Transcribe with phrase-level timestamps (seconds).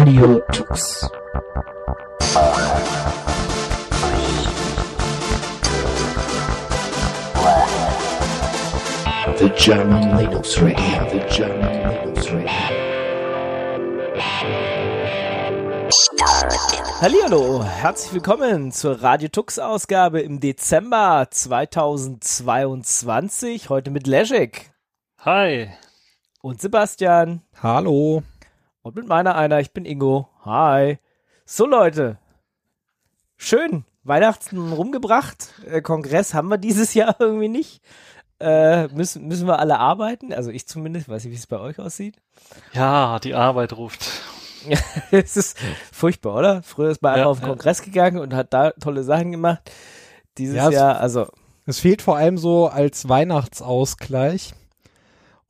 [0.00, 1.10] Radio Tux.
[9.36, 12.48] The German Linux Radio, the German Linux Radio.
[17.02, 23.68] Hallihallo, herzlich willkommen zur Radio Tux Ausgabe im Dezember 2022.
[23.68, 24.70] Heute mit Leszek
[25.18, 25.68] Hi.
[26.40, 28.22] und Sebastian Hallo.
[28.82, 30.28] Und mit meiner einer, ich bin Ingo.
[30.44, 30.98] Hi.
[31.44, 32.18] So Leute,
[33.36, 35.52] schön, Weihnachten rumgebracht.
[35.66, 37.82] Äh, Kongress haben wir dieses Jahr irgendwie nicht.
[38.40, 40.32] Äh, müssen, müssen wir alle arbeiten?
[40.32, 42.16] Also ich zumindest, weiß nicht, wie es bei euch aussieht.
[42.72, 44.06] Ja, die Arbeit ruft.
[44.66, 44.78] Ja,
[45.10, 45.58] es ist
[45.92, 46.62] furchtbar, oder?
[46.62, 47.48] Früher ist man Ja, einfach auf den ja.
[47.50, 49.70] Kongress gegangen und hat da tolle Sachen gemacht.
[50.38, 51.26] Dieses Ja, Jahr, also
[51.66, 54.54] Es fehlt vor allem so als Weihnachtsausgleich.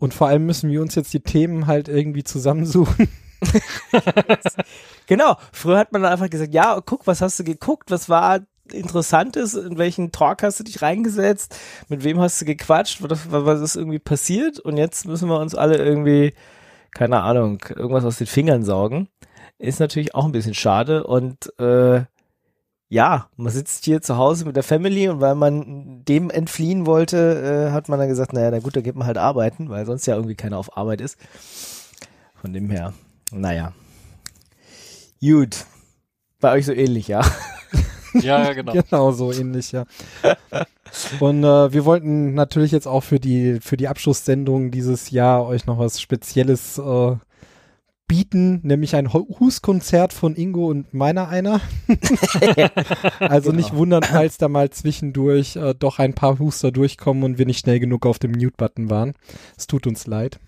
[0.00, 3.08] Und vor allem müssen wir uns jetzt die Themen halt irgendwie zusammensuchen.
[5.06, 8.40] Genau, früher hat man dann einfach gesagt, ja, guck, was hast du geguckt, was war
[8.70, 11.56] Interessantes, in welchen Talk hast du dich reingesetzt,
[11.88, 15.56] mit wem hast du gequatscht, was, was ist irgendwie passiert und jetzt müssen wir uns
[15.56, 16.34] alle irgendwie,
[16.92, 19.08] keine Ahnung, irgendwas aus den Fingern saugen.
[19.58, 22.04] Ist natürlich auch ein bisschen schade und äh,
[22.90, 27.68] ja, man sitzt hier zu Hause mit der Family und weil man dem entfliehen wollte,
[27.68, 30.06] äh, hat man dann gesagt, naja, na gut, dann geht man halt arbeiten, weil sonst
[30.06, 31.16] ja irgendwie keiner auf Arbeit ist.
[32.34, 32.92] Von dem her,
[33.30, 33.72] naja.
[35.20, 35.66] Gut.
[36.40, 37.22] Bei euch so ähnlich, ja.
[38.14, 38.72] Ja, ja, genau.
[38.90, 39.84] genau, so ähnlich, ja.
[41.20, 45.66] Und äh, wir wollten natürlich jetzt auch für die, für die Abschlusssendung dieses Jahr euch
[45.66, 47.14] noch was Spezielles äh,
[48.10, 51.60] bieten, nämlich ein Huskonzert von Ingo und meiner einer.
[53.20, 57.46] also nicht wundern, falls da mal zwischendurch äh, doch ein paar Huster durchkommen und wir
[57.46, 59.14] nicht schnell genug auf dem Mute-Button waren.
[59.56, 60.40] Es tut uns leid.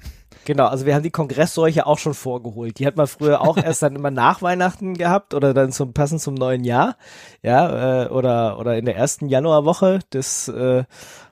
[0.44, 2.80] Genau, also wir haben die Kongressseuche auch schon vorgeholt.
[2.80, 6.20] Die hat man früher auch erst dann immer nach Weihnachten gehabt oder dann zum passend
[6.20, 6.96] zum neuen Jahr.
[7.42, 10.00] Ja, äh, oder, oder in der ersten Januarwoche.
[10.10, 10.82] Das äh,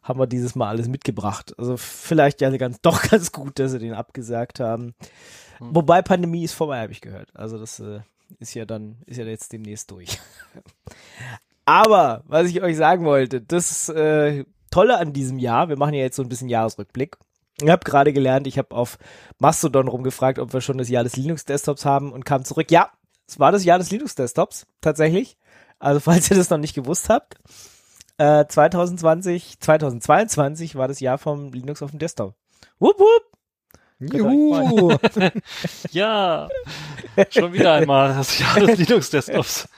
[0.05, 1.55] haben wir dieses Mal alles mitgebracht.
[1.59, 4.95] Also vielleicht ja ganz, doch ganz gut, dass sie den abgesagt haben.
[5.61, 7.29] Wobei Pandemie ist vorbei, habe ich gehört.
[7.35, 8.01] Also das äh,
[8.39, 10.19] ist ja dann, ist ja jetzt demnächst durch.
[11.65, 16.01] Aber, was ich euch sagen wollte, das äh, Tolle an diesem Jahr, wir machen ja
[16.01, 17.17] jetzt so ein bisschen Jahresrückblick.
[17.61, 18.99] Ich habe gerade gelernt, ich habe auf
[19.39, 22.71] Mastodon rumgefragt, ob wir schon das Jahr des Linux-Desktops haben und kam zurück.
[22.71, 22.91] Ja,
[23.29, 25.37] es war das Jahr des Linux-Desktops, tatsächlich.
[25.79, 27.37] Also falls ihr das noch nicht gewusst habt.
[28.19, 32.35] Äh, 2020, 2022 war das Jahr vom Linux auf dem Desktop.
[32.79, 33.30] Wupp, wupp.
[34.01, 34.97] Juhu!
[35.93, 36.49] Ja,
[37.31, 39.69] schon wieder einmal das Jahr des Linux-Desktops.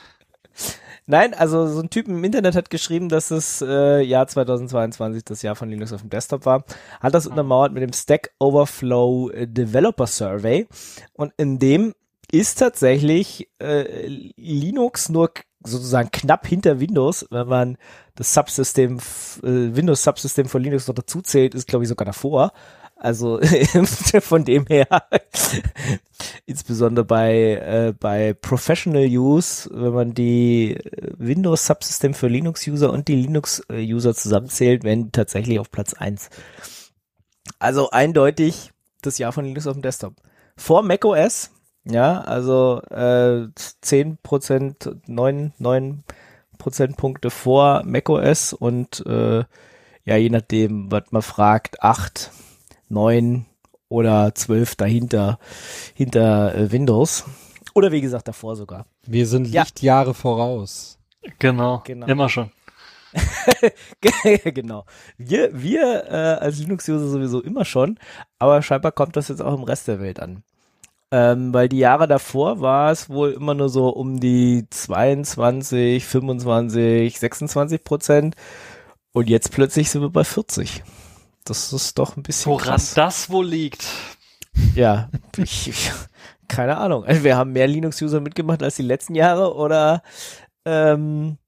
[1.06, 5.43] Nein, also so ein Typ im Internet hat geschrieben, dass das äh, Jahr 2022 das
[5.43, 6.65] Jahr von Linux auf dem Desktop war.
[7.00, 10.69] Hat das untermauert mit dem Stack Overflow äh, Developer Survey.
[11.15, 11.94] Und in dem
[12.31, 14.06] ist tatsächlich äh,
[14.37, 15.32] Linux nur
[15.65, 17.78] sozusagen knapp hinter Windows, wenn man
[18.15, 22.53] das Subsystem, äh, Windows Subsystem von Linux noch dazu zählt, ist glaube ich sogar davor.
[23.02, 23.40] Also
[24.20, 24.86] von dem her,
[26.46, 33.08] insbesondere bei, äh, bei Professional Use, wenn man die äh, Windows Subsystem für Linux-User und
[33.08, 36.30] die Linux-User zusammenzählt, werden die tatsächlich auf Platz eins.
[37.58, 38.70] Also eindeutig
[39.02, 40.14] das Jahr von Linux auf dem Desktop.
[40.56, 41.50] Vor macOS,
[41.82, 46.04] ja, also äh, 10%, 9, 9
[46.56, 49.42] Prozentpunkte vor macOS und äh,
[50.04, 52.30] ja, je nachdem, was man fragt, 8,
[52.92, 53.47] 9
[53.88, 55.38] oder 12 dahinter,
[55.94, 57.25] hinter äh, Windows.
[57.75, 58.86] Oder wie gesagt, davor sogar.
[59.06, 59.62] Wir sind Ja.
[59.62, 60.98] Lichtjahre voraus.
[61.38, 62.06] Genau, Genau.
[62.06, 62.50] immer schon.
[64.44, 64.84] genau.
[65.19, 67.98] Wir, wir äh, als Linux-User sowieso immer schon,
[68.38, 70.42] aber scheinbar kommt das jetzt auch im Rest der Welt an.
[71.10, 77.19] Ähm, weil die Jahre davor war es wohl immer nur so um die 22, 25,
[77.19, 78.34] 26 Prozent
[79.12, 80.82] und jetzt plötzlich sind wir bei 40.
[81.44, 82.94] Das ist doch ein bisschen Woran krass.
[82.94, 83.85] das wohl liegt?
[84.75, 85.91] Ja, ich, ich,
[86.49, 87.05] keine Ahnung.
[87.05, 90.03] Also wir haben mehr Linux-User mitgemacht als die letzten Jahre oder
[90.65, 91.39] ähm,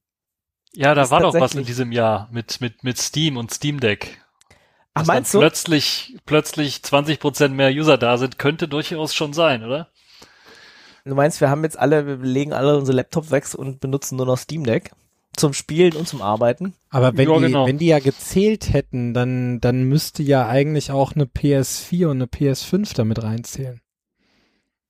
[0.73, 4.20] Ja, da war doch was in diesem Jahr mit, mit, mit Steam und Steam Deck.
[4.94, 5.38] ach Dass meinst du?
[5.38, 9.91] plötzlich, plötzlich 20% mehr User da sind, könnte durchaus schon sein, oder?
[11.05, 14.26] Du meinst, wir haben jetzt alle, wir legen alle unsere Laptops weg und benutzen nur
[14.26, 14.93] noch Steam Deck
[15.36, 16.75] zum Spielen und zum Arbeiten.
[16.90, 17.66] Aber wenn, Ja, die, genau.
[17.66, 22.26] wenn die ja gezählt hätten, dann, dann müsste ja eigentlich auch eine PS4 und eine
[22.26, 23.81] PS5 damit reinzählen.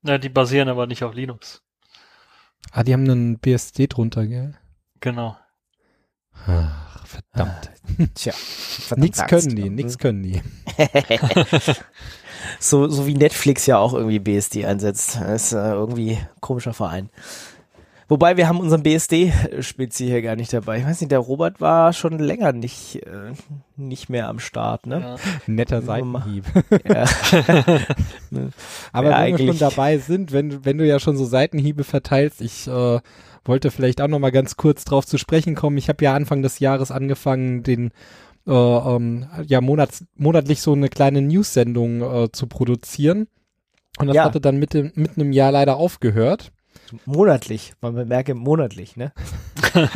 [0.03, 1.63] Ja, die basieren aber nicht auf Linux.
[2.73, 4.55] Ah, die haben einen BSD drunter, gell?
[5.01, 5.37] Genau.
[6.47, 7.71] Ach, verdammt.
[8.15, 9.59] Tja, Nix verdammt können Axt.
[9.59, 10.43] die, nix können die.
[12.61, 15.17] So, so wie Netflix ja auch irgendwie BSD einsetzt.
[15.21, 17.09] Das ist äh, irgendwie ein komischer Verein.
[18.09, 20.79] Wobei wir haben unseren BSD-Spezi hier gar nicht dabei.
[20.79, 23.33] Ich weiß nicht, der Robert war schon länger nicht, äh,
[23.77, 25.01] nicht mehr am Start, ne?
[25.01, 25.17] Ja.
[25.47, 26.45] Netter Seitenhieb.
[26.87, 27.05] Ja.
[28.93, 31.85] Aber Ja, wenn wir schon eigentlich- dabei sind, wenn, wenn du ja schon so Seitenhiebe
[31.85, 33.01] verteilst, ich äh,
[33.45, 35.77] wollte vielleicht auch noch mal ganz kurz drauf zu sprechen kommen.
[35.79, 37.91] Ich habe ja Anfang des Jahres angefangen, den
[38.47, 43.29] äh, ähm, ja monats, monatlich so eine kleine News-Sendung äh, zu produzieren.
[43.99, 44.25] Und das Ja.
[44.25, 46.51] hatte dann mit, dem, mit einem Jahr leider aufgehört.
[47.07, 47.73] Monatlich.
[47.81, 49.13] Man bemerke monatlich, ne?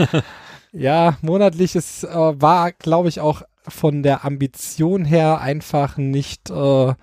[0.72, 6.94] Ja, monatlich ist, äh, war, glaube ich, auch von der Ambition her einfach nicht, äh,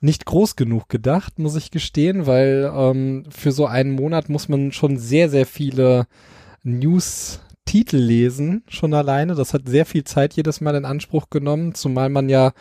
[0.00, 4.72] nicht groß genug gedacht, muss ich gestehen, weil ähm, für so einen Monat muss man
[4.72, 6.06] schon sehr, sehr viele
[6.62, 9.34] News-Titel lesen, schon alleine.
[9.34, 12.52] Das hat sehr viel Zeit jedes Mal in Anspruch genommen, zumal man ja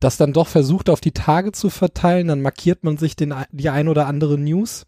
[0.00, 3.70] das dann doch versucht auf die Tage zu verteilen, dann markiert man sich den, die
[3.70, 4.86] ein oder andere News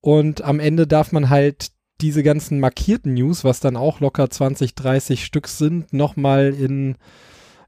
[0.00, 4.74] und am Ende darf man halt diese ganzen markierten News, was dann auch locker 20,
[4.74, 6.96] 30 Stück sind, nochmal in,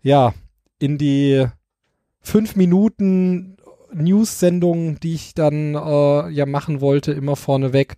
[0.02, 0.34] ja,
[0.78, 1.46] in die
[2.20, 3.56] fünf Minuten
[3.92, 7.96] News-Sendung, die ich dann äh, ja machen wollte, immer vorneweg,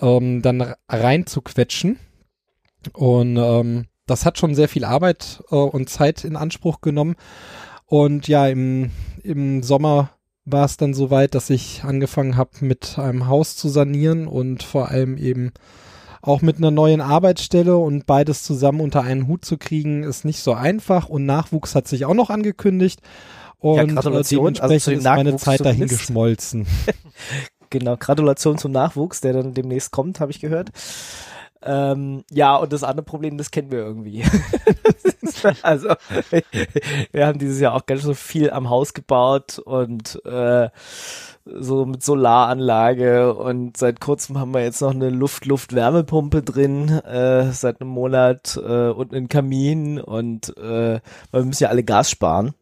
[0.00, 1.98] ähm, dann reinzuquetschen.
[2.92, 7.16] Und ähm, das hat schon sehr viel Arbeit äh, und Zeit in Anspruch genommen.
[7.86, 8.90] Und ja, im,
[9.22, 10.10] im Sommer
[10.44, 14.88] war es dann soweit, dass ich angefangen habe, mit einem Haus zu sanieren und vor
[14.88, 15.52] allem eben
[16.20, 20.40] auch mit einer neuen Arbeitsstelle und beides zusammen unter einen Hut zu kriegen, ist nicht
[20.40, 23.00] so einfach und Nachwuchs hat sich auch noch angekündigt.
[23.58, 26.66] Und Ja, äh, Gratulation, also dementsprechend dem ist meine Nachwuchs Zeit dahin geschmolzen.
[27.70, 30.72] Genau, Gratulation zum Nachwuchs, der dann demnächst kommt, habe ich gehört.
[31.64, 34.24] Ähm, ja, und das andere Problem, das kennen wir irgendwie.
[35.62, 35.94] also,
[37.12, 40.70] wir haben dieses Jahr auch ganz so viel am Haus gebaut und äh,
[41.44, 47.80] so mit Solaranlage und seit kurzem haben wir jetzt noch eine Luft-Luft-Wärmepumpe drin, äh, seit
[47.80, 51.00] einem Monat äh, und einen Kamin und äh,
[51.30, 52.54] wir müssen ja alle Gas sparen.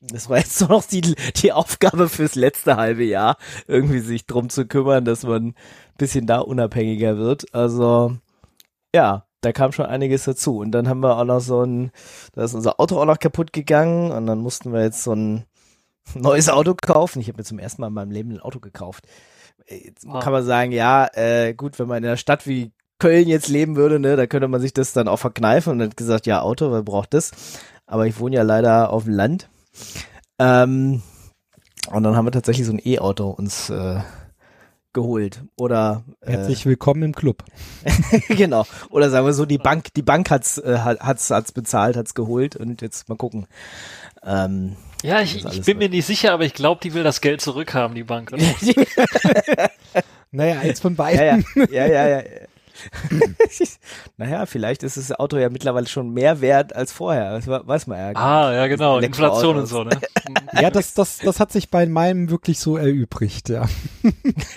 [0.00, 3.36] Das war jetzt noch die, die Aufgabe fürs letzte halbe Jahr,
[3.66, 5.54] irgendwie sich drum zu kümmern, dass man
[5.98, 7.54] bisschen da unabhängiger wird.
[7.54, 8.16] Also,
[8.94, 10.58] ja, da kam schon einiges dazu.
[10.58, 11.90] Und dann haben wir auch noch so ein,
[12.32, 15.44] da ist unser Auto auch noch kaputt gegangen und dann mussten wir jetzt so ein
[16.14, 17.20] neues Auto kaufen.
[17.20, 19.04] Ich habe mir zum ersten Mal in meinem Leben ein Auto gekauft.
[19.68, 20.20] Jetzt Ah.
[20.20, 23.76] kann man sagen, ja, äh, gut, wenn man in einer Stadt wie Köln jetzt leben
[23.76, 26.70] würde, ne, da könnte man sich das dann auch verkneifen und hat gesagt, ja, Auto,
[26.72, 27.30] wer braucht das?
[27.86, 29.48] Aber ich wohne ja leider auf dem Land.
[30.38, 31.02] Ähm,
[31.90, 34.00] und dann haben wir tatsächlich so ein E-Auto uns äh,
[34.92, 35.42] geholt.
[35.56, 37.44] Oder äh, Herzlich willkommen im Club.
[38.28, 38.66] genau.
[38.90, 42.14] Oder sagen wir so, die Bank, die Bank hat's, äh, hat- hat's, hat's bezahlt, hat's
[42.14, 43.46] geholt und jetzt mal gucken.
[44.24, 45.74] Ähm, Ja, ich, ich bin so.
[45.74, 48.32] mir nicht sicher, aber ich glaube, die will das Geld zurückhaben, die Bank.
[48.32, 48.42] Oder?
[50.32, 51.44] Naja, eins von ja, beiden.
[51.72, 52.22] ja, ja, ja, ja.
[54.16, 57.32] naja, vielleicht ist das Auto ja mittlerweile schon mehr wert als vorher.
[57.32, 58.12] Das we- weiß man ja.
[58.20, 58.98] Ah, ja, genau.
[58.98, 59.98] Inflation und so, ne?
[60.60, 63.66] Ja, das, das, das hat sich bei meinem wirklich so erübrigt, ja.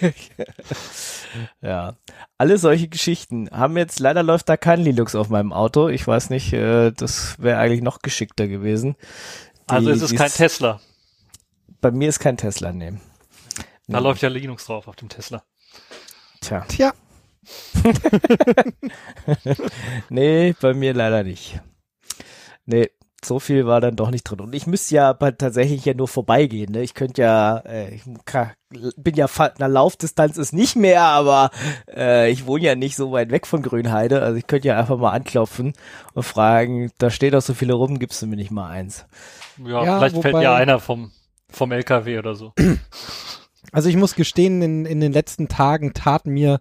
[1.62, 1.96] Ja,
[2.38, 5.88] alle solche Geschichten haben jetzt, leider läuft da kein Linux auf meinem Auto.
[5.90, 8.96] Ich weiß nicht, äh, das wäre eigentlich noch geschickter gewesen.
[9.70, 10.80] Die- Also es ist die kein Tesla.
[11.82, 12.94] Bei mir ist kein Tesla, nee.
[13.88, 14.04] Da Nee.
[14.04, 15.44] läuft ja Linux drauf auf dem Tesla.
[16.42, 16.94] Tja, Tja,
[20.10, 21.60] nee, bei mir leider nicht.
[22.66, 22.90] Nee,
[23.24, 24.42] so viel war dann doch nicht drin.
[24.42, 26.72] Und ich müsste ja aber tatsächlich ja nur vorbeigehen.
[26.72, 26.82] Ne?
[26.82, 28.52] Ich könnte ja, äh, ich kann,
[28.98, 29.28] bin ja
[29.60, 31.52] na Laufdistanz ist nicht mehr, aber
[31.94, 34.22] äh, ich wohne ja nicht so weit weg von Grünheide.
[34.22, 35.74] Also ich könnte ja einfach mal anklopfen
[36.14, 39.06] und fragen, da steht doch so viele rum, gibst du mir nicht mal eins?
[39.64, 41.12] Ja, Ja, vielleicht fällt wobei- ja einer vom,
[41.50, 42.54] vom LKW oder so.
[43.72, 46.60] also ich muss gestehen, in, in den letzten Tagen tat mir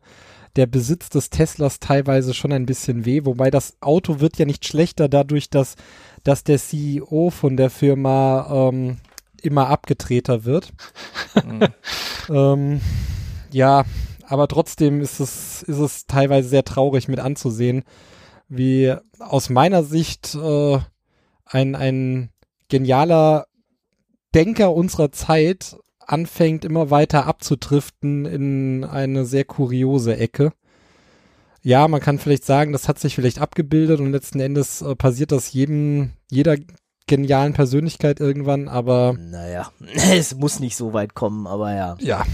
[0.57, 4.67] der Besitz des Teslas teilweise schon ein bisschen weh, wobei das Auto wird ja nicht
[4.67, 5.77] schlechter dadurch, dass,
[6.25, 8.99] dass der CEO von der Firma ähm,
[9.41, 10.73] immer abgetreter wird.
[12.29, 12.81] ähm,
[13.51, 13.85] ja,
[14.27, 17.85] aber trotzdem ist es, ist es teilweise sehr traurig mit anzusehen,
[18.49, 20.79] wie aus meiner Sicht äh,
[21.45, 22.31] ein, ein
[22.69, 23.47] genialer
[24.35, 30.53] Denker unserer Zeit anfängt immer weiter abzutriften in eine sehr kuriose Ecke.
[31.63, 35.31] Ja, man kann vielleicht sagen, das hat sich vielleicht abgebildet und letzten Endes äh, passiert
[35.31, 36.57] das jedem, jeder
[37.07, 39.71] genialen Persönlichkeit irgendwann, aber Naja,
[40.13, 41.97] es muss nicht so weit kommen, aber ja.
[42.01, 42.25] ja,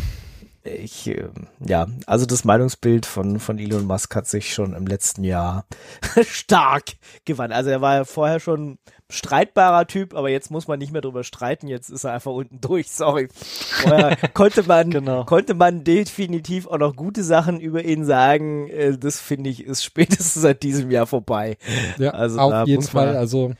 [0.64, 1.28] Ich, äh,
[1.60, 5.66] ja, also das Meinungsbild von, von Elon Musk hat sich schon im letzten Jahr
[6.22, 6.94] stark
[7.24, 7.58] gewandelt.
[7.58, 8.78] Also er war ja vorher schon
[9.10, 12.60] streitbarer Typ, aber jetzt muss man nicht mehr drüber streiten, jetzt ist er einfach unten
[12.60, 13.28] durch, sorry.
[13.32, 15.24] Vorher konnte man, Genau.
[15.24, 19.82] konnte man definitiv auch noch gute Sachen über ihn sagen, äh, das finde ich ist
[19.84, 21.56] spätestens seit diesem Jahr vorbei.
[21.98, 23.16] Ja, Also auf jeden Fall.
[23.16, 23.52] Also,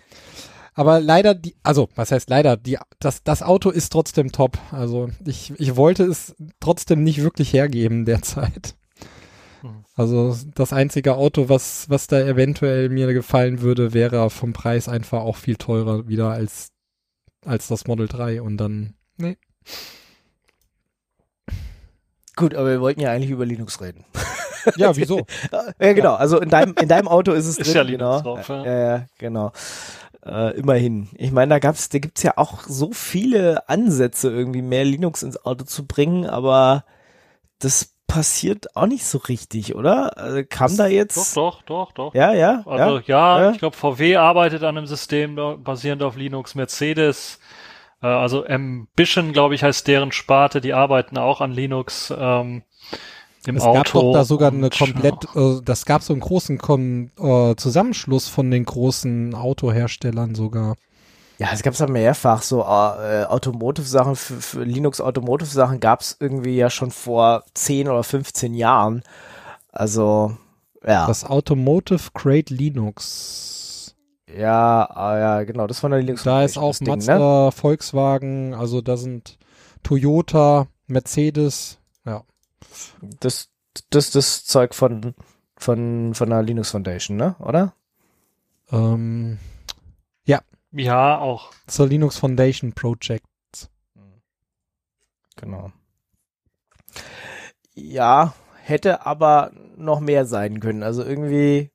[0.75, 2.57] aber leider die, also was heißt leider?
[2.57, 4.59] Die, das, das Auto ist trotzdem top.
[4.71, 8.77] Also ich, ich wollte es trotzdem nicht wirklich hergeben derzeit.
[9.97, 15.21] Also das einzige Auto, was, was da eventuell mir gefallen würde, wäre vom Preis einfach
[15.21, 16.71] auch viel teurer wieder als,
[17.45, 19.37] als das Model 3 und dann, nee.
[22.37, 24.05] Gut, aber wir wollten ja eigentlich über Linux reden.
[24.77, 25.27] Ja, wieso?
[25.81, 26.15] Ja, genau.
[26.15, 27.77] Also in deinem, in deinem Auto ist es Ist drin.
[27.77, 28.37] ja Linux genau.
[28.37, 28.65] drauf, ja.
[28.65, 29.53] ja, ja, genau.
[30.25, 31.09] Äh, immerhin.
[31.15, 35.43] Ich meine, da gab's, da gibt's ja auch so viele Ansätze, irgendwie mehr Linux ins
[35.45, 36.85] Auto zu bringen, aber
[37.61, 40.19] das passiert auch nicht so richtig, oder?
[40.19, 41.37] Also kam da jetzt?
[41.37, 42.15] Doch, doch, doch, doch.
[42.15, 42.65] Ja, ja.
[42.67, 43.03] Also ja.
[43.07, 43.51] ja, Ja.
[43.53, 47.39] ich glaube, VW arbeitet an einem System basierend auf Linux, Mercedes,
[48.03, 52.63] äh, also Ambition, glaube ich, heißt deren Sparte, die arbeiten auch an Linux ähm,
[53.47, 53.75] im Es Auto.
[53.75, 58.27] gab doch da sogar eine komplett, äh, das gab so einen großen Kom äh, Zusammenschluss
[58.29, 60.77] von den großen Autoherstellern sogar.
[61.39, 66.91] Ja, es gab's ja mehrfach so äh, Automotive-Sachen, für, für Linux-Automotive-Sachen gab's irgendwie ja schon
[66.91, 69.03] vor 10 oder 15 Jahren.
[69.71, 70.37] Also,
[70.85, 71.07] ja.
[71.07, 73.95] Das Automotive Crate Linux.
[74.37, 76.25] Ja, ah, ja, genau, das war eine Linux.
[76.25, 76.95] Da ist auch Ding, ne?
[76.97, 79.39] Mazda, Volkswagen, also da sind
[79.85, 82.25] Toyota, Mercedes, ja.
[83.21, 83.49] Das,
[83.91, 85.15] das, das Zeug von,
[85.57, 87.37] von, von der Linux Foundation, ne?
[87.39, 87.75] Oder?
[88.73, 89.39] Ähm,
[90.73, 91.51] Ja, auch.
[91.67, 93.25] zur Linux Foundation Project.
[95.37, 95.73] Genau.
[97.75, 98.35] Ja,
[98.65, 100.83] hätte aber noch mehr sein können.
[100.83, 101.71] Also irgendwie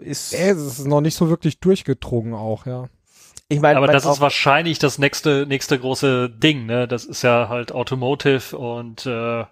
[0.00, 0.34] ist.
[0.34, 2.88] Äh, Es ist noch nicht so wirklich durchgedrungen auch, ja.
[3.48, 6.86] ich meine, Aber das ist wahrscheinlich das nächste, nächste große Ding, ne?
[6.86, 9.46] Das ist ja halt Automotive und äh,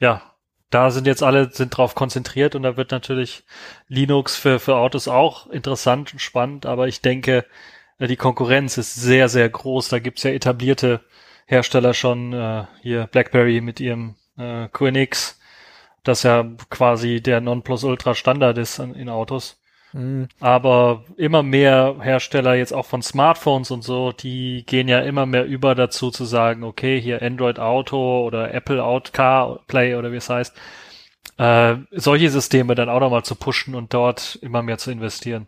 [0.00, 0.22] ja,
[0.70, 3.44] da sind jetzt alle sind drauf konzentriert und da wird natürlich
[3.86, 7.46] Linux für, für Autos auch interessant und spannend, aber ich denke,
[8.00, 9.88] die Konkurrenz ist sehr, sehr groß.
[9.88, 11.00] Da gibt's ja etablierte
[11.46, 15.40] Hersteller schon, äh, hier BlackBerry mit ihrem äh, QNX,
[16.02, 19.60] das ja quasi der Nonplusultra Standard ist an, in Autos.
[19.92, 20.28] Hm.
[20.40, 25.46] Aber immer mehr Hersteller jetzt auch von Smartphones und so, die gehen ja immer mehr
[25.46, 30.16] über dazu zu sagen, okay, hier Android Auto oder Apple Out Car Play oder wie
[30.16, 30.54] es heißt,
[31.38, 35.46] äh, solche Systeme dann auch nochmal zu pushen und dort immer mehr zu investieren.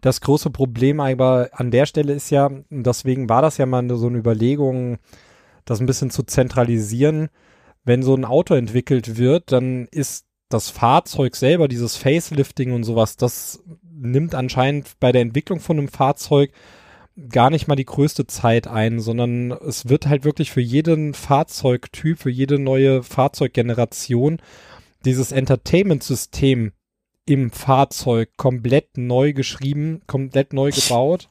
[0.00, 4.06] Das große Problem aber an der Stelle ist ja, deswegen war das ja mal so
[4.06, 4.98] eine Überlegung,
[5.64, 7.28] das ein bisschen zu zentralisieren.
[7.84, 13.16] Wenn so ein Auto entwickelt wird, dann ist das Fahrzeug selber, dieses Facelifting und sowas,
[13.16, 16.52] das nimmt anscheinend bei der Entwicklung von einem Fahrzeug
[17.28, 22.18] gar nicht mal die größte Zeit ein, sondern es wird halt wirklich für jeden Fahrzeugtyp,
[22.18, 24.38] für jede neue Fahrzeuggeneration
[25.04, 26.72] dieses Entertainment-System
[27.28, 31.28] im Fahrzeug komplett neu geschrieben, komplett neu gebaut.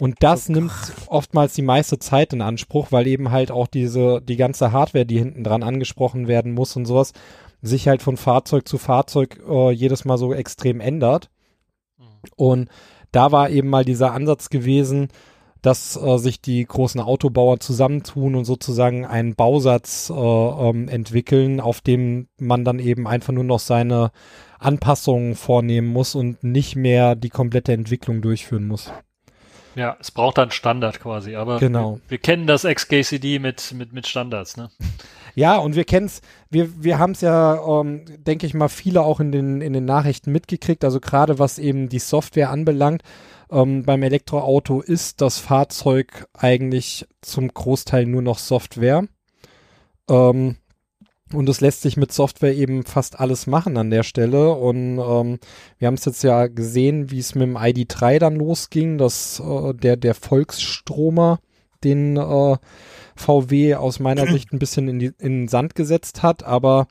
[0.00, 0.72] Und das nimmt
[1.06, 5.18] oftmals die meiste Zeit in Anspruch, weil eben halt auch diese, die ganze Hardware, die
[5.18, 7.12] hinten dran angesprochen werden muss und sowas,
[7.62, 11.30] sich halt von Fahrzeug zu Fahrzeug äh, jedes Mal so extrem ändert.
[12.34, 12.68] Und
[13.12, 15.08] da war eben mal dieser Ansatz gewesen,
[15.66, 21.80] dass äh, sich die großen Autobauer zusammentun und sozusagen einen Bausatz äh, ähm, entwickeln, auf
[21.80, 24.12] dem man dann eben einfach nur noch seine
[24.60, 28.92] Anpassungen vornehmen muss und nicht mehr die komplette Entwicklung durchführen muss.
[29.74, 31.96] Ja, es braucht dann Standard quasi, aber Genau.
[31.96, 34.70] wir, wir kennen das XKCD mit, mit, mit Standards, ne?
[35.34, 39.20] Ja, und wir kennen's, wir, wir haben es ja, ähm, denke ich mal, viele auch
[39.20, 40.82] in den, in den Nachrichten mitgekriegt.
[40.82, 43.02] Also gerade was eben die Software anbelangt,
[43.50, 49.04] ähm, beim Elektroauto ist das Fahrzeug eigentlich zum Großteil nur noch Software.
[50.08, 50.56] Ähm,
[51.32, 54.52] und es lässt sich mit Software eben fast alles machen an der Stelle.
[54.52, 55.38] Und ähm,
[55.78, 59.74] wir haben es jetzt ja gesehen, wie es mit dem ID3 dann losging, dass äh,
[59.74, 61.40] der, der Volksstromer,
[61.82, 62.56] den äh,
[63.16, 66.86] VW aus meiner Sicht ein bisschen in, die, in den Sand gesetzt hat, aber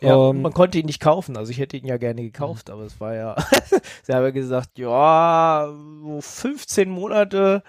[0.00, 1.36] Ja, ähm, man konnte ihn nicht kaufen.
[1.36, 3.36] Also ich hätte ihn ja gerne gekauft, aber es war ja,
[4.02, 5.68] sie haben ja gesagt, ja,
[6.02, 7.62] so 15 Monate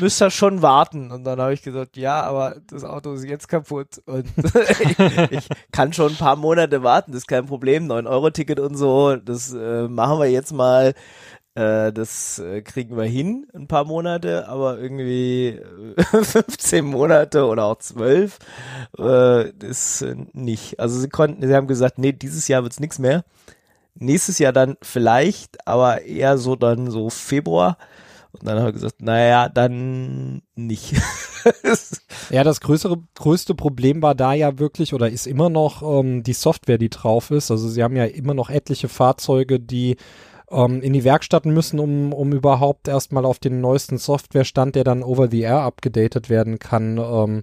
[0.00, 1.10] müsst ihr schon warten.
[1.10, 4.26] Und dann habe ich gesagt, ja, aber das Auto ist jetzt kaputt und
[4.80, 7.90] ich, ich kann schon ein paar Monate warten, das ist kein Problem.
[7.90, 10.94] 9-Euro-Ticket und so, das äh, machen wir jetzt mal.
[11.54, 17.66] Äh, das äh, kriegen wir hin, ein paar Monate, aber irgendwie äh, 15 Monate oder
[17.66, 18.38] auch 12
[18.98, 20.80] äh, ist äh, nicht.
[20.80, 23.24] Also sie konnten, sie haben gesagt, nee, dieses Jahr wird's nix mehr.
[23.94, 27.76] Nächstes Jahr dann vielleicht, aber eher so dann so Februar.
[28.32, 30.94] Und dann haben wir gesagt, naja, dann nicht.
[32.30, 36.34] Ja, das größere, größte Problem war da ja wirklich oder ist immer noch ähm, die
[36.34, 37.50] Software, die drauf ist.
[37.50, 39.96] Also sie haben ja immer noch etliche Fahrzeuge, die
[40.52, 45.02] ähm, in die Werkstatt müssen, um, um überhaupt erstmal auf den neuesten Softwarestand, der dann
[45.02, 47.42] over the air abgedatet werden kann, ähm,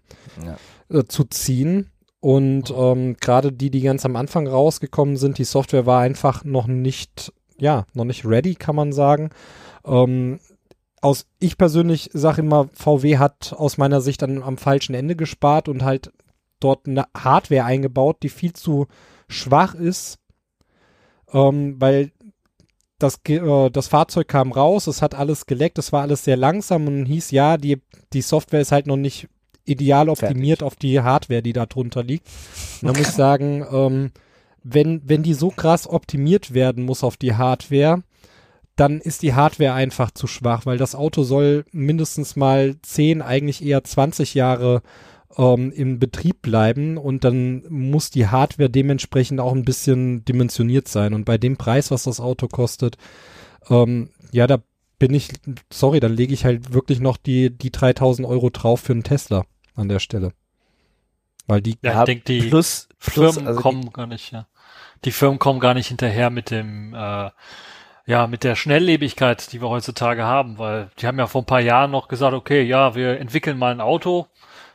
[0.89, 1.91] äh, zu ziehen.
[2.21, 6.67] Und ähm, gerade die, die ganz am Anfang rausgekommen sind, die Software war einfach noch
[6.67, 9.29] nicht, ja, noch nicht ready, kann man sagen.
[9.85, 10.39] Ähm,
[11.01, 15.69] aus, ich persönlich sage immer, VW hat aus meiner Sicht dann am falschen Ende gespart
[15.69, 16.11] und halt
[16.59, 18.87] dort eine Hardware eingebaut, die viel zu
[19.29, 20.19] schwach ist,
[21.31, 22.11] ähm, weil
[22.99, 26.87] das, äh, das Fahrzeug kam raus, es hat alles geleckt, es war alles sehr langsam
[26.87, 27.81] und hieß, ja, die,
[28.13, 29.27] die Software ist halt noch nicht
[29.65, 32.27] ideal optimiert auf die Hardware, die da drunter liegt.
[32.81, 34.11] Und da muss ich sagen, ähm,
[34.63, 38.03] wenn, wenn die so krass optimiert werden muss auf die Hardware,
[38.75, 43.63] dann ist die Hardware einfach zu schwach, weil das Auto soll mindestens mal 10, eigentlich
[43.63, 44.81] eher 20 Jahre
[45.37, 51.13] ähm, im Betrieb bleiben und dann muss die Hardware dementsprechend auch ein bisschen dimensioniert sein.
[51.13, 52.97] Und bei dem Preis, was das Auto kostet,
[53.69, 54.59] ähm, ja, da
[54.97, 55.29] bin ich,
[55.71, 59.45] sorry, dann lege ich halt wirklich noch die, die 3000 Euro drauf für einen Tesla
[59.75, 60.33] an der Stelle.
[61.47, 64.47] Weil die, Ja, ich denke, die plus, plus, Firmen also kommen gar nicht, ja.
[65.05, 67.31] Die Firmen kommen gar nicht hinterher mit dem, äh,
[68.05, 71.61] ja, mit der Schnelllebigkeit, die wir heutzutage haben, weil die haben ja vor ein paar
[71.61, 74.27] Jahren noch gesagt, okay, ja, wir entwickeln mal ein Auto,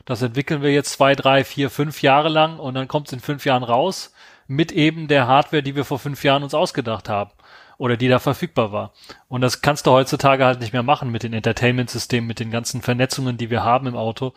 [0.05, 3.21] das entwickeln wir jetzt zwei, drei, vier, fünf Jahre lang und dann kommt es in
[3.21, 4.13] fünf Jahren raus
[4.47, 7.31] mit eben der Hardware, die wir vor fünf Jahren uns ausgedacht haben
[7.79, 8.93] oder die da verfügbar war.
[9.29, 12.83] Und das kannst du heutzutage halt nicht mehr machen mit den Entertainment-Systemen, mit den ganzen
[12.83, 14.33] Vernetzungen, die wir haben im Auto.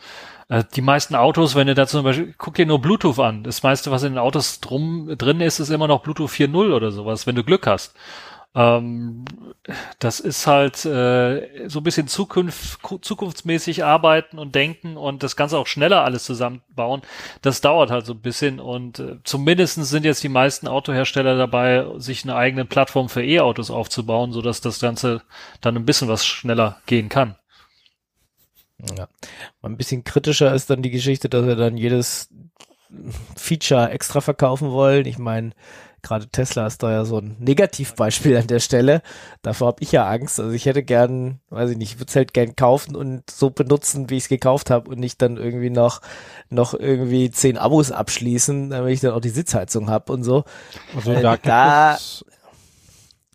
[0.48, 3.44] Äh, die meisten Autos, wenn du da zum Beispiel, guck dir nur Bluetooth an.
[3.44, 6.90] Das meiste, was in den Autos drum, drin ist, ist immer noch Bluetooth 4.0 oder
[6.90, 7.94] sowas, wenn du Glück hast.
[8.58, 9.24] Ähm,
[10.00, 15.36] das ist halt äh, so ein bisschen Zukunft, ku- zukunftsmäßig arbeiten und denken und das
[15.36, 17.02] Ganze auch schneller alles zusammenbauen.
[17.40, 21.86] Das dauert halt so ein bisschen und äh, zumindestens sind jetzt die meisten Autohersteller dabei,
[21.98, 25.22] sich eine eigene Plattform für E-Autos aufzubauen, sodass das Ganze
[25.60, 27.36] dann ein bisschen was schneller gehen kann.
[28.96, 29.06] Ja.
[29.62, 32.28] Ein bisschen kritischer ist dann die Geschichte, dass wir dann jedes
[33.36, 35.06] Feature extra verkaufen wollen.
[35.06, 35.52] Ich meine,
[36.02, 39.02] gerade Tesla ist da ja so ein Negativbeispiel an der Stelle.
[39.42, 40.38] Davor habe ich ja Angst.
[40.40, 43.50] Also ich hätte gern, weiß ich nicht, ich würde es halt gern kaufen und so
[43.50, 46.00] benutzen, wie ich es gekauft habe und nicht dann irgendwie noch
[46.50, 50.44] noch irgendwie zehn Abos abschließen, damit ich dann auch die Sitzheizung habe und so.
[50.96, 51.98] also Äh, da, da-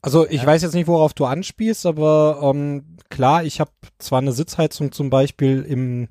[0.02, 4.34] also ich weiß jetzt nicht, worauf du anspielst, aber ähm, klar, ich habe zwar eine
[4.34, 6.10] Sitzheizung zum Beispiel im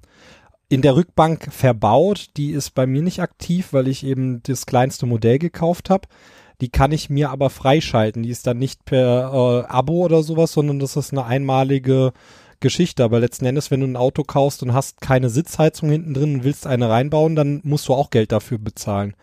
[0.69, 5.05] in der Rückbank verbaut, die ist bei mir nicht aktiv, weil ich eben das kleinste
[5.05, 6.09] Modell gekauft habe.
[6.63, 8.23] Die kann ich mir aber freischalten.
[8.23, 12.13] Die ist dann nicht per äh, Abo oder sowas, sondern das ist eine einmalige
[12.61, 13.03] Geschichte.
[13.03, 16.45] Aber letzten Endes, wenn du ein Auto kaufst und hast keine Sitzheizung hinten drin und
[16.45, 19.15] willst eine reinbauen, dann musst du auch Geld dafür bezahlen.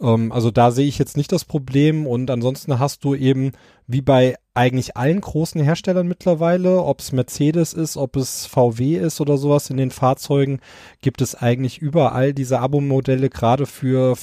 [0.00, 3.52] Ähm, also da sehe ich jetzt nicht das Problem und ansonsten hast du eben
[3.86, 9.20] wie bei eigentlich allen großen Herstellern mittlerweile, ob es Mercedes ist, ob es VW ist
[9.20, 10.60] oder sowas in den Fahrzeugen,
[11.00, 14.14] gibt es eigentlich überall diese Abo-Modelle, gerade für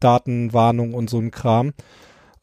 [0.00, 1.72] Verkehrsdatenwarnung und so ein Kram.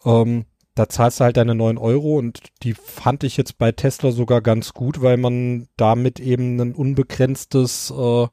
[0.05, 4.11] Ähm, da zahlst du halt deine 9 Euro und die fand ich jetzt bei Tesla
[4.11, 8.27] sogar ganz gut, weil man damit eben ein unbegrenztes, äh,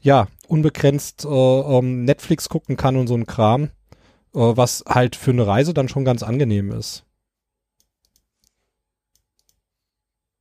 [0.00, 3.64] ja, unbegrenzt äh, ähm, Netflix gucken kann und so ein Kram,
[4.34, 7.04] äh, was halt für eine Reise dann schon ganz angenehm ist.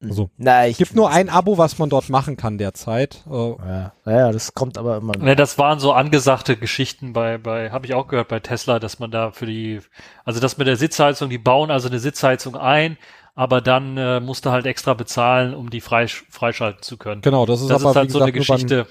[0.04, 3.24] Also, Na, ich Es gibt nur ein Abo, was man dort machen kann derzeit.
[3.30, 5.18] Äh, Ja, naja, das kommt aber immer.
[5.18, 9.00] Ne, das waren so angesagte Geschichten bei, bei, habe ich auch gehört bei Tesla, dass
[9.00, 9.82] man da für die,
[10.24, 12.98] also das mit der Sitzheizung, die bauen also eine Sitzheizung ein,
[13.34, 17.22] aber dann äh, musst du halt extra bezahlen, um die freisch freischalten zu können.
[17.22, 18.88] genau, das ist das aber ist halt wie so eine gesagt, nur Geschichte.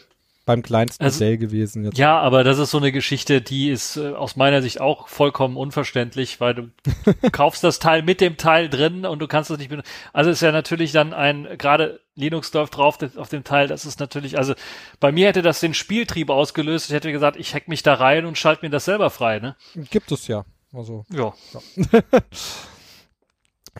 [0.46, 1.98] Beim, kleinsten Also- Modell gewesen jetzt.
[1.98, 5.56] Ja, aber das ist so eine Geschichte, die ist äh, aus meiner Sicht auch vollkommen
[5.56, 6.70] unverständlich, weil du
[7.32, 9.88] kaufst das Teil mit dem Teil drin und du kannst es nicht benutzen.
[10.14, 14.00] Also ist ja natürlich dann ein, gerade Linux läuft drauf auf dem Teil, das ist
[14.00, 14.54] natürlich, also
[15.00, 16.86] bei mir hätte das den Spieltrieb ausgelöst.
[16.88, 19.56] Ich hätte gesagt, ich hack mich da rein und schalte mir das selber frei, ne?
[19.90, 20.44] Gibt es ja.
[20.72, 21.34] Also Ja.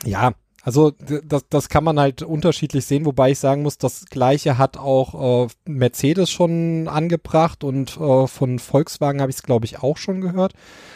[0.05, 0.33] Ja,
[0.67, 4.77] also das, das kann man halt unterschiedlich sehen, wobei ich sagen muss, das gleiche hat
[4.77, 9.97] auch äh, Mercedes schon angebracht und äh, von Volkswagen habe ich es, glaube ich, auch
[9.97, 10.55] schon gehört.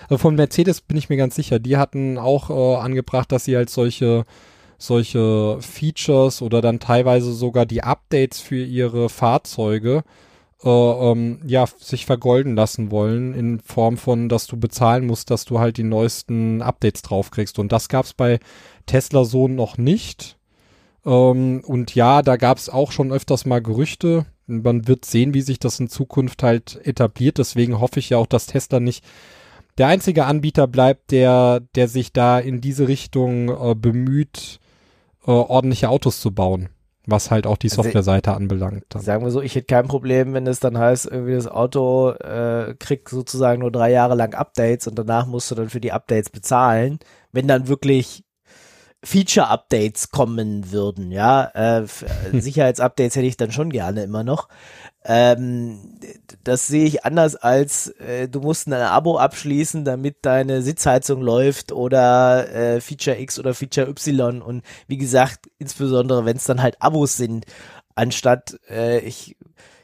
[0.08, 3.56] Also von Mercedes bin ich mir ganz sicher, die hatten auch äh, angebracht, dass sie
[3.56, 4.24] halt solche
[4.76, 10.02] solche Features oder dann teilweise sogar die Updates für ihre Fahrzeuge
[10.64, 15.44] äh, ähm, ja, sich vergolden lassen wollen in Form von, dass du bezahlen musst, dass
[15.44, 17.58] du halt die neuesten Updates draufkriegst.
[17.58, 18.40] Und das gab's bei
[18.86, 20.38] Tesla so noch nicht.
[21.04, 24.26] Ähm, und ja, da gab es auch schon öfters mal Gerüchte.
[24.46, 27.38] Man wird sehen, wie sich das in Zukunft halt etabliert.
[27.38, 29.04] Deswegen hoffe ich ja auch, dass Tesla nicht
[29.78, 34.60] der einzige Anbieter bleibt, der, der sich da in diese Richtung äh, bemüht,
[35.26, 36.68] äh, ordentliche Autos zu bauen.
[37.06, 38.84] Was halt auch die Also, Softwareseite anbelangt.
[38.90, 39.02] Dann.
[39.02, 42.74] Sagen wir so, ich hätte kein Problem, wenn es dann heißt, irgendwie das Auto äh,
[42.78, 46.28] kriegt sozusagen nur drei Jahre lang Updates und danach musst du dann für die Updates
[46.28, 46.98] bezahlen,
[47.32, 48.22] wenn dann wirklich
[49.02, 51.44] Feature-Updates kommen würden, ja.
[51.54, 51.86] Äh,
[52.32, 54.48] Sicherheitsupdates hätte ich dann schon gerne immer noch.
[55.02, 55.98] Ähm,
[56.44, 61.72] das sehe ich anders als äh, du musst ein Abo abschließen, damit deine Sitzheizung läuft
[61.72, 66.82] oder äh, Feature X oder Feature Y und wie gesagt, insbesondere wenn es dann halt
[66.82, 67.46] Abos sind,
[67.94, 69.36] anstatt äh, ich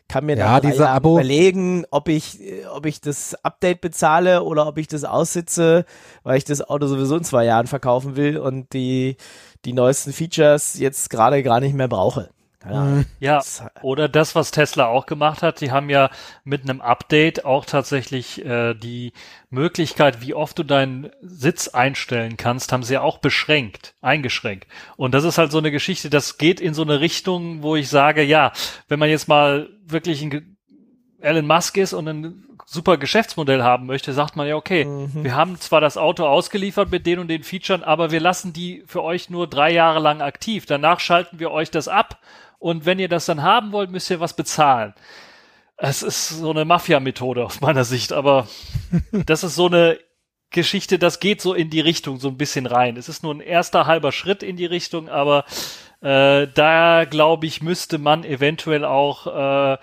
[0.09, 2.39] kann mir Ja, diese Abo- überlegen, ob ich,
[2.75, 5.85] ob ich das Update bezahle oder ob ich das aussitze,
[6.23, 9.17] weil ich das Auto sowieso in zwei Jahren verkaufen will und die,
[9.65, 12.31] die neuesten Features jetzt gerade gar nicht mehr brauche.
[12.67, 13.05] Keine Ahnung.
[13.21, 16.11] Ja, Das- oder das, was Tesla auch gemacht hat, die haben ja
[16.45, 19.13] mit einem Update auch tatsächlich äh, die
[19.51, 24.67] Möglichkeit, wie oft du deinen Sitz einstellen kannst, haben sie ja auch beschränkt, eingeschränkt.
[24.97, 27.89] Und das ist halt so eine Geschichte, das geht in so eine Richtung, wo ich
[27.89, 28.53] sage, ja,
[28.89, 30.57] wenn man jetzt mal wirklich ein
[31.21, 35.23] Elon Musk ist und ein super Geschäftsmodell haben möchte, sagt man ja, okay, Mhm.
[35.25, 38.83] wir haben zwar das Auto ausgeliefert mit den und den Features, aber wir lassen die
[38.87, 40.67] für euch nur drei Jahre lang aktiv.
[40.67, 42.19] Danach schalten wir euch das ab
[42.59, 44.95] und wenn ihr das dann haben wollt, müsst ihr was bezahlen.
[45.77, 48.49] Es ist so eine Mafia-Methode aus meiner Sicht, aber
[49.13, 49.99] das ist so eine
[50.51, 52.97] Geschichte, das geht so in die Richtung so ein bisschen rein.
[52.97, 55.45] Es ist nur ein erster halber Schritt in die Richtung, aber
[56.01, 59.79] äh, da glaube ich, müsste man eventuell auch äh,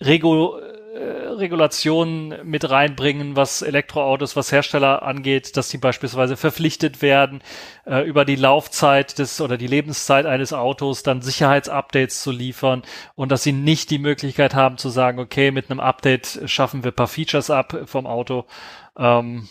[0.00, 0.56] Regu
[1.00, 7.40] Regulationen mit reinbringen, was Elektroautos, was Hersteller angeht, dass die beispielsweise verpflichtet werden,
[7.86, 12.82] äh, über die Laufzeit des oder die Lebenszeit eines Autos dann Sicherheitsupdates zu liefern
[13.14, 16.92] und dass sie nicht die Möglichkeit haben zu sagen, okay, mit einem Update schaffen wir
[16.92, 18.46] ein paar Features ab vom Auto.
[18.98, 19.48] Ähm,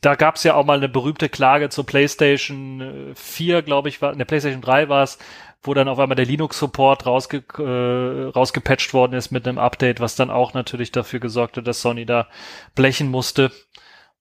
[0.00, 4.02] da gab es ja auch mal eine berühmte Klage zur PlayStation äh, 4, glaube ich,
[4.02, 5.18] war, der PlayStation 3 war es,
[5.62, 10.14] wo dann auf einmal der Linux-Support rausge äh, rausgepatcht worden ist mit einem Update, was
[10.14, 12.28] dann auch natürlich dafür gesorgt hat, dass Sony da
[12.74, 13.50] blechen musste.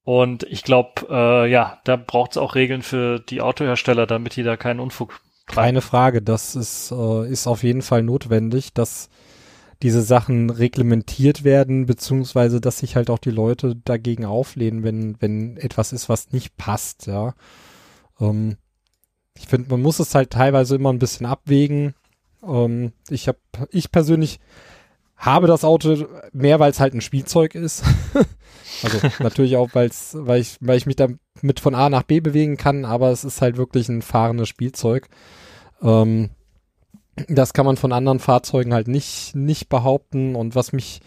[0.04, 4.43] Und ich glaube, äh, ja, da braucht es auch Regeln für die Autohersteller, damit die
[4.43, 5.65] da keinen Unfug treiben.
[5.65, 9.10] Keine Frage, das ist, äh, ist auf jeden Fall notwendig, dass
[9.84, 15.58] diese Sachen reglementiert werden, beziehungsweise dass sich halt auch die Leute dagegen auflehnen, wenn, wenn
[15.58, 17.36] etwas ist, was nicht passt, ja.
[18.19, 18.58] Ähm,
[19.39, 21.93] ich finde, man muss es halt teilweise immer ein bisschen abwägen.
[22.43, 23.39] Ähm, ich habe,
[23.71, 24.39] ich persönlich
[25.15, 27.84] habe das Auto mehr, weil es halt ein Spielzeug ist.
[28.84, 32.58] also natürlich auch, weil's, weil ich, weil ich mich damit von A nach B bewegen
[32.58, 35.08] kann, aber es ist halt wirklich ein fahrendes Spielzeug.
[35.82, 36.30] Ähm,
[37.28, 40.36] das kann man von anderen Fahrzeugen halt nicht, nicht behaupten.
[40.36, 41.02] Und was mich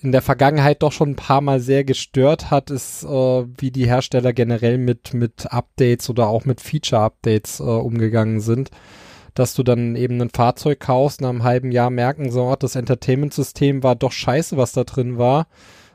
[0.00, 3.86] in der Vergangenheit doch schon ein paar Mal sehr gestört hat, ist, äh, wie die
[3.86, 8.70] Hersteller generell mit, mit Updates oder auch mit Feature-Updates äh, umgegangen sind.
[9.34, 13.82] Dass du dann eben ein Fahrzeug kaufst, nach einem halben Jahr merken, so, das Entertainment-System
[13.82, 15.48] war doch scheiße, was da drin war.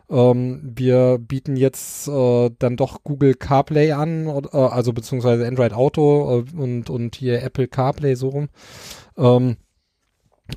[0.09, 6.43] Ähm, wir bieten jetzt äh, dann doch Google CarPlay an, äh, also beziehungsweise Android Auto
[6.45, 8.49] äh, und, und hier Apple CarPlay so rum.
[9.17, 9.57] Ähm,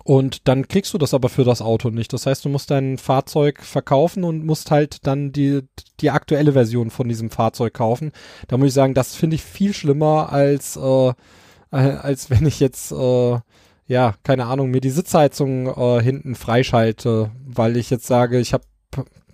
[0.05, 2.13] und dann kriegst du das aber für das Auto nicht.
[2.13, 5.63] Das heißt, du musst dein Fahrzeug verkaufen und musst halt dann die,
[6.01, 8.13] die aktuelle Version von diesem Fahrzeug kaufen.
[8.49, 11.13] Da muss ich sagen, das finde ich viel schlimmer als, äh, äh,
[11.71, 13.39] als wenn ich jetzt, äh,
[13.89, 18.65] ja, keine Ahnung, mir die Sitzheizung äh, hinten freischalte, weil ich jetzt sage, ich habe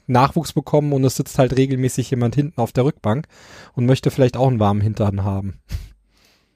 [0.06, 3.26] Nachwuchs bekommen und es sitzt halt regelmäßig jemand hinten auf der Rückbank
[3.74, 5.60] und möchte vielleicht auch einen warmen Hintern haben.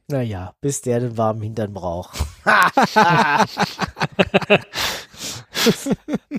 [0.09, 2.17] Naja, bis der den warmen Hintern braucht.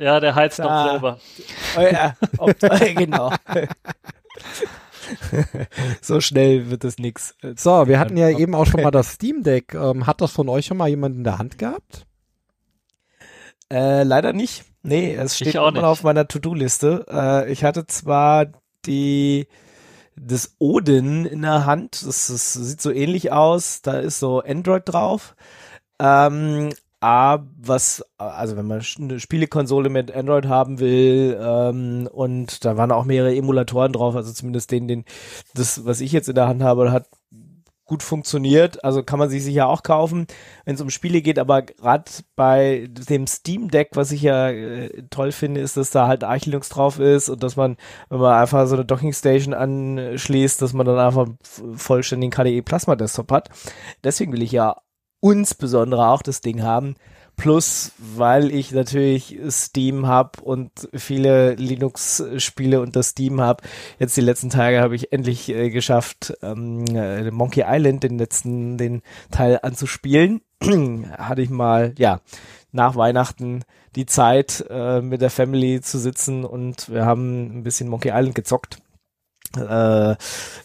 [0.00, 1.18] Ja, der heizt noch selber.
[1.76, 2.58] Oh ja, ob,
[2.96, 3.32] genau.
[6.00, 7.34] so schnell wird das nix.
[7.56, 9.74] So, wir hatten ja eben auch schon mal das Steam Deck.
[9.74, 12.06] Ähm, hat das von euch schon mal jemand in der Hand gehabt?
[13.70, 14.64] Äh, leider nicht.
[14.82, 15.82] Nee, es steht immer nicht.
[15.82, 17.04] auf meiner To-Do-Liste.
[17.10, 18.46] Äh, ich hatte zwar
[18.86, 19.48] die
[20.16, 22.06] das Odin in der Hand.
[22.06, 23.82] Das, das sieht so ähnlich aus.
[23.82, 25.36] Da ist so Android drauf.
[26.00, 32.76] Ähm, aber was, also wenn man eine Spielekonsole mit Android haben will, ähm, und da
[32.76, 35.04] waren auch mehrere Emulatoren drauf, also zumindest den, den,
[35.54, 37.06] das, was ich jetzt in der Hand habe, hat
[37.90, 38.84] gut funktioniert.
[38.84, 40.28] Also kann man sich sicher auch kaufen,
[40.64, 41.40] wenn es um Spiele geht.
[41.40, 42.04] Aber gerade
[42.36, 46.46] bei dem Steam Deck, was ich ja äh, toll finde, ist, dass da halt Arch
[46.46, 47.76] Linux drauf ist und dass man,
[48.08, 51.26] wenn man einfach so eine Docking Station anschließt, dass man dann einfach
[51.74, 53.48] vollständigen KDE Plasma Desktop hat.
[54.04, 54.76] Deswegen will ich ja
[55.20, 56.96] insbesondere auch das Ding haben.
[57.36, 63.64] Plus, weil ich natürlich Steam habe und viele Linux-Spiele unter Steam habe.
[63.98, 68.76] Jetzt die letzten Tage habe ich endlich äh, geschafft, ähm, äh, Monkey Island, den letzten,
[68.76, 70.42] den Teil anzuspielen.
[70.62, 72.20] Hatte ich mal, ja,
[72.72, 73.62] nach Weihnachten
[73.96, 78.34] die Zeit, äh, mit der Family zu sitzen und wir haben ein bisschen Monkey Island
[78.34, 78.78] gezockt
[79.56, 80.16] äh,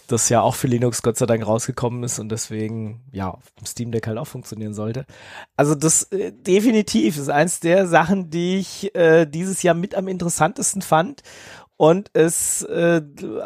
[0.08, 3.92] das ja auch für Linux Gott sei Dank rausgekommen ist und deswegen ja auf Steam
[3.92, 5.06] Deck halt auch funktionieren sollte.
[5.56, 10.08] Also das äh, definitiv ist eins der Sachen, die ich äh, dieses Jahr mit am
[10.08, 11.24] interessantesten fand.
[11.78, 13.02] Und es äh,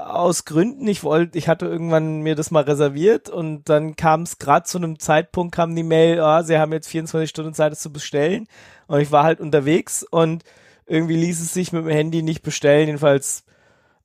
[0.05, 4.37] aus Gründen, ich wollte, ich hatte irgendwann mir das mal reserviert und dann kam es
[4.37, 7.79] gerade zu einem Zeitpunkt, kam die Mail, oh, sie haben jetzt 24 Stunden Zeit, es
[7.79, 8.47] zu bestellen.
[8.85, 10.43] Und ich war halt unterwegs und
[10.85, 13.45] irgendwie ließ es sich mit dem Handy nicht bestellen, jedenfalls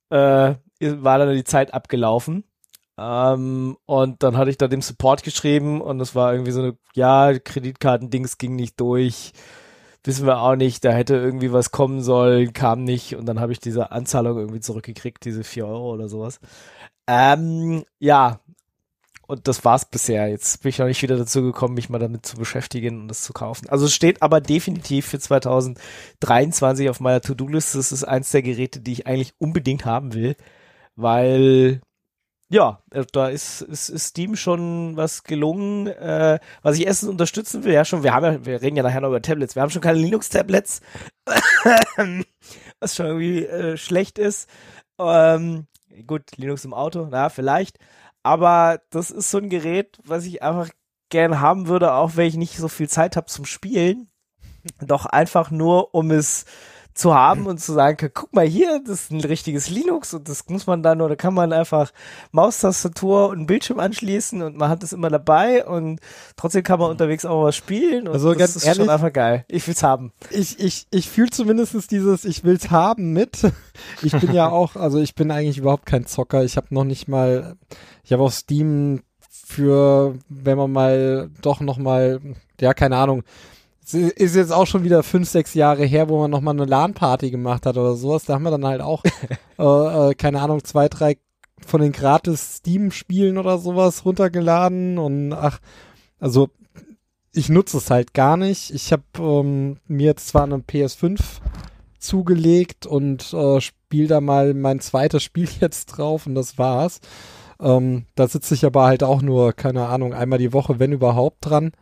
[0.09, 2.44] äh, war dann die Zeit abgelaufen.
[2.96, 6.78] Ähm, und dann hatte ich da dem Support geschrieben und es war irgendwie so eine,
[6.94, 9.32] ja, Kreditkartendings ging nicht durch.
[10.04, 13.52] Wissen wir auch nicht, da hätte irgendwie was kommen sollen, kam nicht und dann habe
[13.52, 16.40] ich diese Anzahlung irgendwie zurückgekriegt, diese vier Euro oder sowas.
[17.08, 18.40] Ähm, ja,
[19.26, 20.28] und das war's bisher.
[20.28, 23.22] Jetzt bin ich noch nicht wieder dazu gekommen, mich mal damit zu beschäftigen und das
[23.22, 23.68] zu kaufen.
[23.70, 27.78] Also es steht aber definitiv für 2023 auf meiner To-Do-Liste.
[27.78, 30.37] Das ist eins der Geräte, die ich eigentlich unbedingt haben will
[30.96, 31.80] weil
[32.54, 37.64] ja, äh, da ist, ist, ist Steam schon was gelungen, äh, was ich erstens unterstützen
[37.64, 37.72] will.
[37.72, 39.57] Ja, schon, wir haben ja, wir reden ja nachher noch über Tablets.
[39.57, 40.80] Wir haben schon keine Linux-Tablets,
[42.80, 44.48] was schon irgendwie äh, schlecht ist.
[44.98, 45.66] Ähm,
[46.07, 47.78] gut, Linux im Auto, na, vielleicht.
[48.22, 50.68] Aber das ist so ein Gerät, was ich einfach
[51.11, 54.09] gern haben würde, auch wenn ich nicht so viel Zeit habe zum Spielen.
[54.80, 56.44] Doch einfach nur, um es
[56.94, 60.48] zu haben und zu sagen, guck mal hier, das ist ein richtiges Linux und das
[60.48, 61.92] muss man dann oder kann man einfach
[62.30, 65.98] Maustastatur und Bildschirm anschließen und man hat das immer dabei und
[66.37, 69.12] trotzdem kann man unterwegs auch was spielen und also das ganz ist ehrlich, schon einfach
[69.12, 69.44] geil.
[69.48, 70.12] Ich will's haben.
[70.30, 73.42] Ich, ich, ich fühle zumindest dieses Ich will's haben mit.
[74.02, 76.44] Ich bin ja auch, also ich bin eigentlich überhaupt kein Zocker.
[76.44, 77.57] Ich habe noch nicht mal,
[78.04, 79.02] ich habe auf Steam
[79.46, 82.20] für, wenn man mal doch noch mal,
[82.61, 83.24] ja, keine Ahnung,
[83.92, 87.66] ist jetzt auch schon wieder fünf, sechs Jahre her, wo man nochmal eine LAN-Party gemacht
[87.66, 88.25] hat oder sowas.
[88.25, 89.03] Da haben wir dann halt auch,
[89.59, 91.18] äh, äh, keine Ahnung, zwei, drei
[91.66, 95.61] von den gratis Steam-Spielen oder sowas runtergeladen und ach,
[96.18, 96.51] also
[97.33, 98.70] ich nutze es halt gar nicht.
[98.70, 101.20] Ich habe ähm, mir jetzt zwar eine PS5
[101.99, 107.01] zugelegt und äh, spiele da mal mein zweites Spiel jetzt drauf und das war's.
[107.61, 111.38] Ähm, da sitze ich aber halt auch nur, keine Ahnung, einmal die Woche, wenn überhaupt
[111.40, 111.73] dran.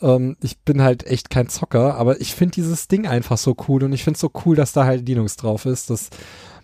[0.00, 3.84] Ähm, ich bin halt echt kein Zocker, aber ich finde dieses Ding einfach so cool
[3.84, 5.90] und ich finde es so cool, dass da halt Linux drauf ist.
[5.90, 6.10] Das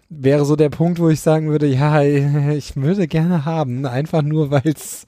[0.09, 2.03] wäre so der Punkt, wo ich sagen würde, ja,
[2.53, 5.07] ich würde gerne haben, einfach nur weil es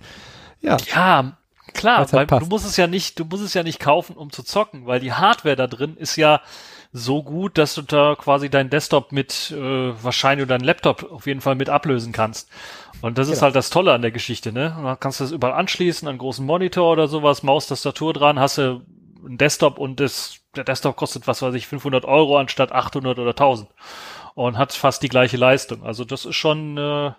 [0.61, 0.77] ja.
[0.95, 1.37] Ja,
[1.75, 2.43] klar, Weil's weil halt passt.
[2.43, 5.01] du musst es ja nicht, du musst es ja nicht kaufen, um zu zocken, weil
[5.01, 6.41] die Hardware da drin ist ja
[6.97, 11.27] so gut, dass du da quasi deinen Desktop mit äh, wahrscheinlich oder deinen Laptop auf
[11.27, 12.49] jeden Fall mit ablösen kannst.
[13.03, 13.43] Und das ist Genau.
[13.45, 14.75] halt das Tolle an der Geschichte, ne?
[14.83, 18.41] Dann kannst du das überall anschließen, an einen großen Monitor oder sowas, Maus, Tastatur dran,
[18.41, 18.83] hast du
[19.25, 23.31] einen Desktop und das, der Desktop kostet, was weiß ich, 500 Euro anstatt 800 oder
[23.31, 23.69] 1000
[24.35, 25.83] und hat fast die gleiche Leistung.
[25.85, 27.13] Also das ist schon äh,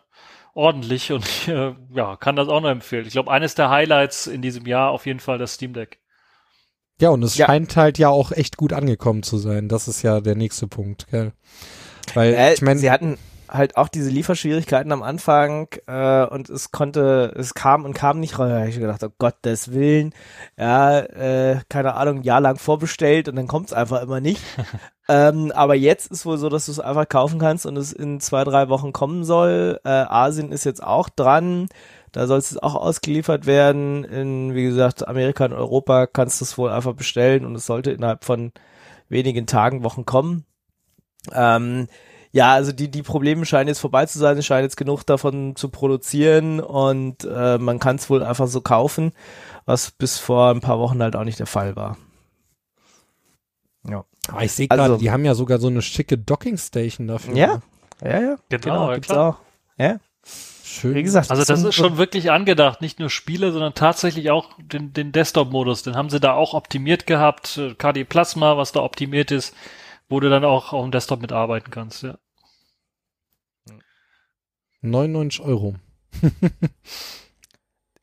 [0.55, 3.05] ordentlich und äh, ja, kann das auch nur empfehlen.
[3.05, 5.99] Ich glaube, eines der Highlights in diesem Jahr auf jeden Fall das Steam Deck.
[6.99, 7.45] Ja, und es Ja.
[7.45, 9.67] scheint halt ja auch echt gut angekommen zu sein.
[9.69, 11.31] Das ist ja der nächste Punkt, gell?
[12.13, 13.17] Weil, Äh, ich meine, sie hatten
[13.49, 18.37] halt auch diese Lieferschwierigkeiten am Anfang äh, und es konnte, es kam und kam nicht
[18.39, 18.49] rein.
[18.49, 20.13] Da hab ich gedacht, oh Gottes Willen,
[20.57, 24.41] ja, äh, keine Ahnung, ein Jahr lang vorbestellt und dann kommt es einfach immer nicht.
[25.07, 28.19] ähm, aber jetzt ist wohl so, dass du es einfach kaufen kannst und es in
[28.19, 29.79] zwei, drei Wochen kommen soll.
[29.85, 31.67] Äh, Asien ist jetzt auch dran.
[32.17, 34.03] Da soll es auch ausgeliefert werden.
[34.03, 37.91] In, wie gesagt, Amerika und Europa kannst du es wohl einfach bestellen und es sollte
[37.91, 38.53] innerhalb von
[39.07, 40.43] wenigen Tagen, Wochen kommen.
[41.31, 41.87] Ähm,
[42.31, 44.35] ja, also die, die Probleme scheinen jetzt vorbei zu sein.
[44.35, 48.61] Es scheint jetzt genug davon zu produzieren und äh, man kann es wohl einfach so
[48.61, 49.11] kaufen,
[49.65, 51.97] was bis vor ein paar Wochen halt auch nicht der Fall war.
[53.87, 54.05] Ja.
[54.31, 57.35] ah, ich sehe also- gerade, die haben ja sogar so eine schicke Docking-Station dafür.
[57.35, 57.61] Ja,
[58.03, 58.35] ja, ja.
[58.49, 59.35] Genau, ja, gibt's klar.
[59.35, 59.37] auch.
[59.77, 59.99] Ja,
[60.63, 60.95] Schön.
[60.95, 61.31] wie gesagt.
[61.31, 65.83] Also das ist schon wirklich angedacht, nicht nur Spiele, sondern tatsächlich auch den, den Desktop-Modus.
[65.83, 67.57] Den haben sie da auch optimiert gehabt.
[67.57, 69.55] Äh, KD Plasma, was da optimiert ist,
[70.09, 72.03] wo du dann auch auf dem Desktop mitarbeiten kannst.
[72.03, 72.17] Ja.
[74.81, 75.75] 99 Euro.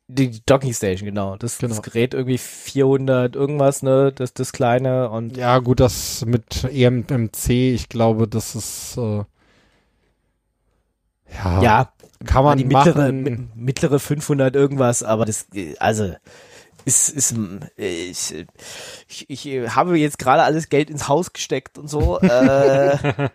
[0.06, 1.36] Die Docking Station, genau.
[1.36, 1.74] Das, Genau.
[1.74, 4.12] das Gerät irgendwie 400 irgendwas, ne?
[4.14, 9.24] Das, das kleine und Ja, gut, das mit EMMC, ich glaube, das ist äh,
[11.32, 11.92] ja, ja,
[12.24, 13.22] kann man die mittlere, machen.
[13.22, 15.46] mi- mittlere 500 irgendwas, aber das,
[15.78, 16.14] also,
[16.84, 18.46] ist, ist, ähm, ich,
[19.08, 22.18] ich, ich äh, habe jetzt gerade alles Geld ins Haus gesteckt und so.
[22.20, 22.98] Äh,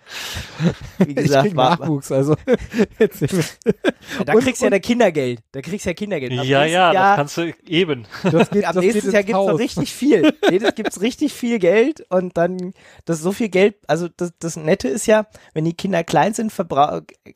[0.99, 2.35] wie ich gesagt, krieg war, Nachwuchs, also
[2.99, 3.09] mir.
[4.25, 5.41] da Und- kriegst du ja der Kindergeld.
[5.51, 6.37] Da kriegst du ja Kindergeld.
[6.39, 8.05] Ab Ja, ja, Jahr, das kannst du eben.
[8.23, 10.33] Das geht, Ab das nächstes geht Jahr gibt's noch richtig viel.
[10.49, 12.73] Nee, das gibt's richtig viel Geld und dann,
[13.05, 16.33] das ist so viel Geld, also das, das Nette ist ja, wenn die Kinder klein
[16.33, 16.51] sind,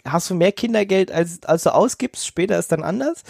[0.05, 3.23] hast du mehr Kindergeld, als, als du ausgibst, später ist dann anders.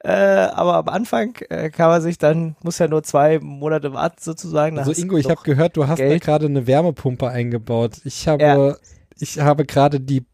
[0.00, 4.16] Äh, aber am Anfang äh, kann man sich dann, muss ja nur zwei Monate warten
[4.20, 4.78] sozusagen.
[4.78, 6.22] Also Ingo, ich habe gehört, du hast da Geld.
[6.22, 8.00] gerade eine Wärmepumpe eingebaut.
[8.04, 8.76] Ich habe, Ja.
[9.18, 10.24] ich habe gerade die,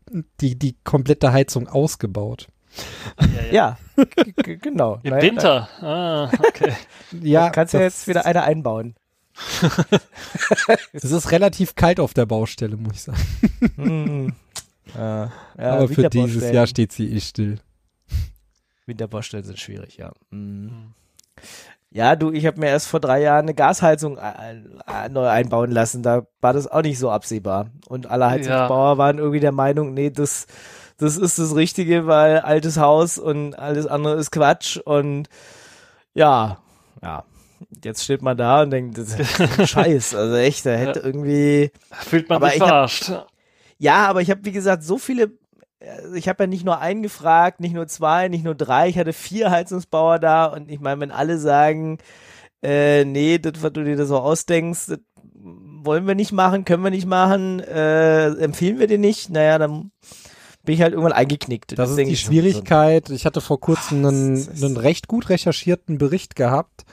[0.41, 2.49] die, die komplette Heizung ausgebaut.
[3.51, 5.01] Ja, g- g- genau.
[5.03, 5.69] Im Naja, Winter.
[5.81, 6.73] Ah, okay.
[7.23, 8.95] Ja, Da kannst du das- jetzt wieder eine einbauen.
[10.93, 13.19] Es ist relativ kalt auf der Baustelle, muss ich sagen.
[13.77, 14.33] Hm.
[14.95, 17.59] Ja, ja, Aber für dieses Jahr steht sie eh still.
[18.87, 20.13] Winterbaustellen sind schwierig, ja.
[20.31, 20.95] Mhm.
[21.97, 25.71] Ja, du, ich habe mir erst vor drei Jahren eine Gasheizung ein, ein, neu einbauen
[25.71, 26.03] lassen.
[26.03, 27.71] Da war das auch nicht so absehbar.
[27.89, 30.47] Und alle Heizungsbauer waren irgendwie der Meinung, nee, das,
[30.99, 34.77] das ist das Richtige, weil altes Haus und alles andere ist Quatsch.
[34.77, 35.31] Und
[36.13, 36.59] ja,
[37.03, 37.25] ja.
[37.83, 40.15] Jetzt steht man da und denkt, das ist ein Scheiß.
[40.15, 41.73] Also echt, da hätte irgendwie.
[41.93, 43.11] Fühlt man sich ich hab- verarscht.
[43.79, 45.31] Ja, aber ich habe, wie gesagt, so viele.
[45.81, 48.89] Also Ich habe ja nicht nur einen gefragt, nicht nur zwei, nicht nur drei.
[48.89, 51.99] Ich hatte vier Heizungsbauer da und ich meine, wenn alle sagen,
[52.63, 54.99] äh, nee, das, was du dir da so ausdenkst, das
[55.35, 59.93] wollen wir nicht machen, können wir nicht machen, äh, empfehlen wir dir nicht, naja, dann
[60.65, 61.79] bin ich halt irgendwann eingeknickt.
[61.79, 63.11] Das ist denk die Schwierigkeit.
[63.11, 66.85] Ich hatte vor kurzem Ah, einen, das ist- einen recht gut recherchierten Bericht gehabt,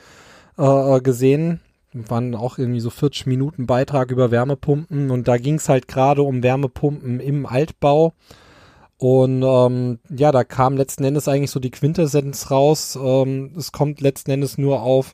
[0.58, 1.60] äh, gesehen.
[1.94, 6.22] Waren auch irgendwie so 40 Minuten Beitrag über Wärmepumpen und da ging es halt gerade
[6.24, 8.14] um Wärmepumpen im Altbau.
[8.98, 12.98] Und ähm, ja, da kam letzten Endes eigentlich so die Quintessenz raus.
[13.02, 15.14] Ähm, es kommt letzten Endes nur auf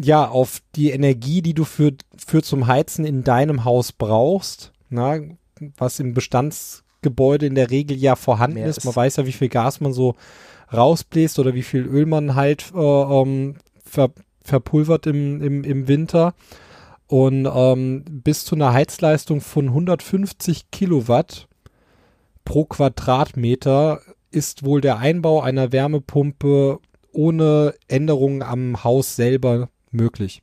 [0.00, 5.18] ja, auf die Energie, die du für, für zum Heizen in deinem Haus brauchst, na,
[5.76, 8.78] was im Bestandsgebäude in der Regel ja vorhanden ist.
[8.78, 8.84] ist.
[8.84, 10.14] Man weiß ja, wie viel Gas man so
[10.72, 14.10] rausbläst oder wie viel Öl man halt äh, ähm, ver,
[14.42, 16.34] verpulvert im, im, im Winter.
[17.06, 21.47] Und ähm, bis zu einer Heizleistung von 150 Kilowatt
[22.48, 26.80] pro Quadratmeter ist wohl der Einbau einer Wärmepumpe
[27.12, 30.40] ohne Änderungen am Haus selber möglich.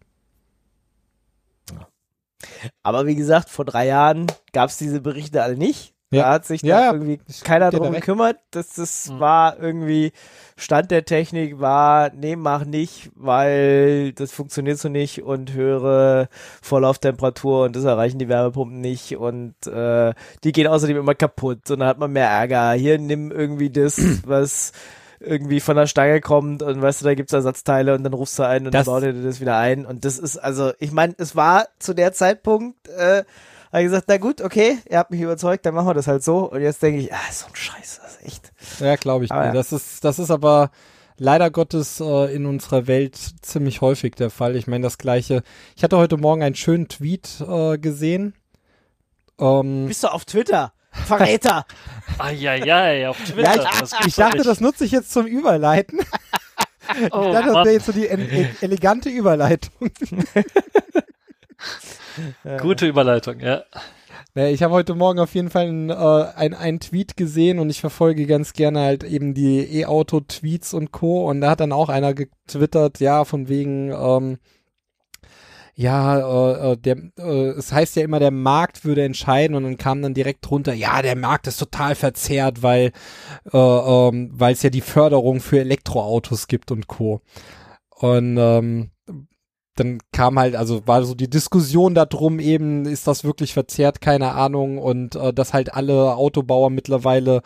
[2.83, 5.94] Aber wie gesagt, vor drei Jahren gab es diese Berichte alle nicht.
[6.15, 6.23] Ja.
[6.23, 8.37] Da hat sich Ja, irgendwie keiner drum gekümmert.
[8.51, 9.19] Das, das Mhm.
[9.19, 10.11] war irgendwie
[10.57, 16.29] Stand der Technik war, nee, mach nicht, weil das funktioniert so nicht und höhere
[16.61, 21.79] Vorlauftemperatur und das erreichen die Wärmepumpen nicht und äh, die gehen außerdem immer kaputt und
[21.79, 22.71] dann hat man mehr Ärger.
[22.73, 23.97] Hier nimm irgendwie das,
[24.27, 24.71] was
[25.19, 28.43] irgendwie von der Stange kommt und weißt du, da gibt's Ersatzteile und dann rufst du
[28.43, 30.91] ein und Das- dann baut er dir das wieder ein und das ist also, ich
[30.91, 33.23] meine, es war zu der Zeitpunkt äh,
[33.75, 36.23] habe ich gesagt, na gut, okay, ihr habt mich überzeugt, dann machen wir das halt
[36.23, 36.49] so.
[36.51, 38.51] Und jetzt denke ich, ah, so ein Scheiß, das ist echt.
[38.79, 39.31] Ja, glaube ich.
[39.31, 39.51] Aber.
[39.51, 40.71] Das ist, das ist aber
[41.17, 44.55] leider Gottes äh, in unserer Welt ziemlich häufig der Fall.
[44.55, 45.43] Ich meine, das gleiche.
[45.75, 48.33] Ich hatte heute Morgen einen schönen Tweet äh, gesehen.
[49.39, 50.71] Ähm, Bist du auf Twitter?
[50.91, 51.65] Verräter!
[52.19, 53.41] Eieiei, auf Twitter.
[53.41, 54.47] Ja, ich doch dachte, nicht.
[54.49, 55.99] das nutze ich jetzt zum Überleiten.
[57.11, 59.73] oh, Ich dachte, das wäre jetzt so die ele- ele- elegante Überleitung.
[62.61, 63.63] Gute Überleitung, ja.
[64.33, 67.79] Naja, ich habe heute Morgen auf jeden Fall einen, äh, einen Tweet gesehen und ich
[67.79, 71.29] verfolge ganz gerne halt eben die E-Auto-Tweets und Co.
[71.29, 74.37] Und da hat dann auch einer getwittert, ja, von wegen, ähm,
[75.77, 79.77] ja, äh, äh, der, äh, es heißt ja immer, der Markt würde entscheiden und dann
[79.77, 82.91] kam dann direkt drunter, ja, der Markt ist total verzerrt, weil
[83.51, 87.21] äh, ähm, weil es ja die Förderung für Elektroautos gibt und Co.
[87.89, 88.91] Und ähm,
[89.75, 94.31] dann kam halt, also war so die Diskussion darum eben, ist das wirklich verzerrt, keine
[94.31, 97.41] Ahnung, und äh, dass halt alle Autobauer mittlerweile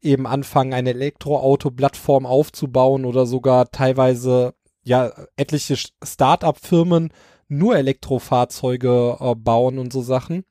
[0.00, 7.10] eben anfangen, eine Elektroauto-Plattform aufzubauen oder sogar teilweise ja etliche Start-up-Firmen
[7.48, 10.44] nur Elektrofahrzeuge äh, bauen und so Sachen.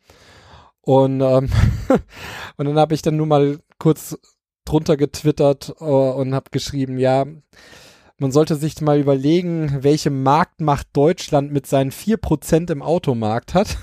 [0.81, 1.49] Und, ähm,
[2.57, 4.17] und dann habe ich dann nur mal kurz
[4.65, 7.25] drunter getwittert äh, und habe geschrieben, ja,
[8.19, 13.77] man sollte sich mal überlegen, welche Marktmacht Deutschland mit seinen 4% im Automarkt hat.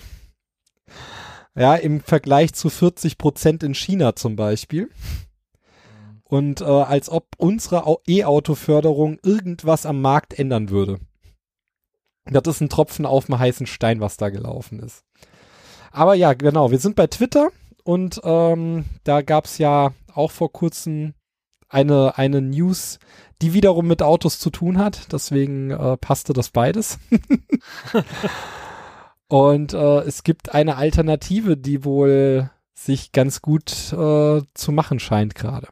[1.57, 4.89] Ja, im Vergleich zu 40% in China zum Beispiel.
[6.25, 11.01] Und äh, als ob unsere Au- E-Auto-Förderung irgendwas am Markt ändern würde.
[12.27, 15.03] Das ist ein Tropfen auf dem heißen Stein, was da gelaufen ist.
[15.91, 17.49] Aber ja, genau, wir sind bei Twitter
[17.83, 21.15] und ähm, da gab's ja auch vor kurzem
[21.71, 22.99] eine, eine News,
[23.41, 25.13] die wiederum mit Autos zu tun hat.
[25.13, 26.99] Deswegen äh, passte das beides.
[29.29, 35.35] und äh, es gibt eine Alternative, die wohl sich ganz gut äh, zu machen scheint
[35.35, 35.69] gerade.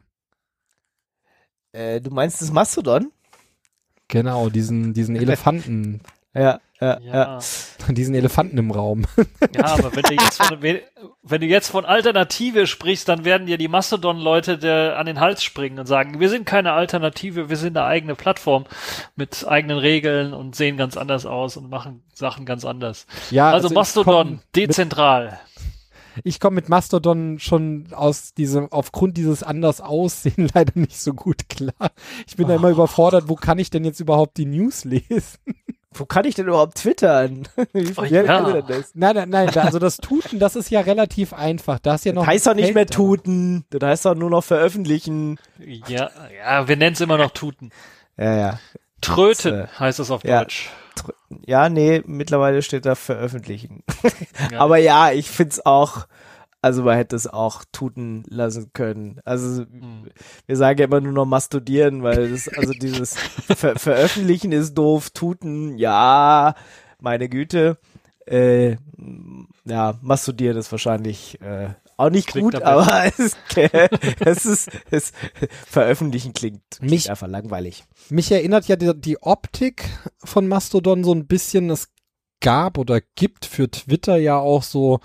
[1.71, 3.11] Äh, du meinst das Mastodon?
[4.07, 6.01] Genau, diesen, diesen Elefanten,
[6.33, 7.39] Ja, ja, ja.
[7.89, 9.05] Diesen Elefanten im Raum.
[9.55, 13.57] Ja, aber wenn du jetzt von, wenn du jetzt von Alternative sprichst, dann werden dir
[13.57, 17.85] die Mastodon-Leute an den Hals springen und sagen, wir sind keine Alternative, wir sind eine
[17.87, 18.65] eigene Plattform
[19.15, 23.07] mit eigenen Regeln und sehen ganz anders aus und machen Sachen ganz anders.
[23.31, 25.39] Ja, Also, ich Mastodon, dezentral.
[26.23, 31.49] Ich komme mit Mastodon schon aus diesem, aufgrund dieses anders Aussehen leider nicht so gut
[31.49, 31.91] klar.
[32.27, 35.39] Ich bin da immer überfordert, wo kann ich denn jetzt überhaupt die News lesen?
[35.91, 37.47] Wo kann ich denn überhaupt twittern?
[37.73, 38.51] Wie Oh, ja.
[38.51, 38.91] denn das?
[38.93, 41.79] Nein, nein, nein, also das Tuten, das ist ja relativ einfach.
[41.79, 42.23] Da ist ja noch.
[42.23, 43.65] Das heißt doch nicht mehr tuten.
[43.71, 45.39] Das heißt doch nur noch veröffentlichen.
[45.87, 47.71] Ja, ja, wir nennen es immer noch Tuten.
[48.17, 48.59] Ja, ja.
[49.01, 50.39] Tröten Das, äh, heißt es auf ja.
[50.39, 50.69] Deutsch.
[51.45, 53.83] Ja, nee, mittlerweile steht da veröffentlichen.
[54.51, 54.59] Ja.
[54.61, 56.07] Aber ja, ich find's auch,
[56.61, 59.19] also man hätte es auch tuten lassen können.
[59.25, 60.09] Also Hm.
[60.45, 63.15] wir sagen ja immer nur noch mastodieren, weil das, also dieses
[63.55, 66.55] Ver Veröffentlichen ist doof, tuten, ja,
[66.99, 67.77] meine Güte.
[68.25, 68.77] Äh,
[69.65, 73.35] ja, mastodieren ist wahrscheinlich äh, auch nicht Klingt gut, aber es,
[74.19, 75.11] es ist, es,
[75.67, 77.83] veröffentlichen klingt, klingt Mich- einfach langweilig.
[78.09, 79.89] Mich erinnert ja die, die Optik
[80.23, 81.69] von Mastodon so ein bisschen.
[81.69, 81.89] Es
[82.41, 84.99] gab oder gibt für Twitter ja auch so,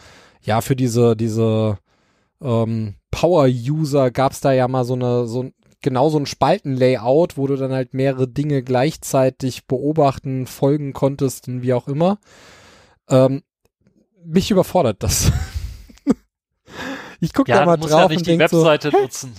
[0.45, 1.79] ja, für diese, diese
[2.43, 7.47] ähm, Power-User gab's da ja mal so eine, so ein- genau so ein Spaltenlayout, wo
[7.47, 12.19] du dann halt mehrere Dinge gleichzeitig beobachten, folgen konntest und wie auch immer.
[13.09, 13.43] Ähm,
[14.25, 15.31] mich überfordert das.
[17.21, 18.91] ich gucke da Ja, mal du musst drauf ja und nicht die denk so, Webseite
[18.91, 19.35] nutzen.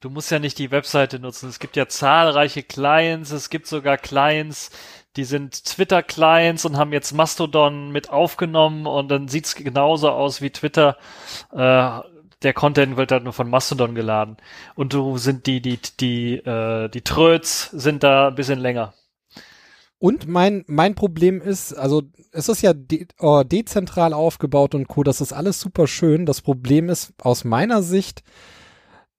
[0.00, 1.48] Du musst ja nicht die Webseite nutzen.
[1.48, 3.30] Es gibt ja zahlreiche Clients.
[3.30, 4.70] Es gibt sogar Clients,
[5.18, 10.50] die sind Twitter-Clients und haben jetzt Mastodon mit aufgenommen und dann sieht's genauso aus wie
[10.50, 10.96] Twitter.
[11.52, 12.00] Äh,
[12.42, 14.36] der Content wird halt nur von Mastodon geladen.
[14.76, 18.94] Und du sind die, die, die, äh, die Tröts sind da ein bisschen länger.
[19.98, 25.02] Und mein, mein Problem ist, also es ist ja de äh, dezentral aufgebaut und Co.
[25.02, 26.26] Das ist alles super schön.
[26.26, 28.22] Das Problem ist aus meiner Sicht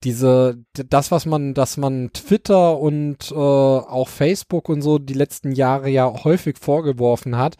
[0.04, 5.52] diese, das, was man, dass man Twitter und äh, auch Facebook und so die letzten
[5.52, 7.56] Jahre ja häufig vorgeworfen hat,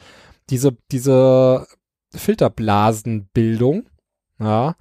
[0.49, 1.67] diese, diese
[2.15, 3.89] Filterblasenbildung,
[4.39, 4.75] ja,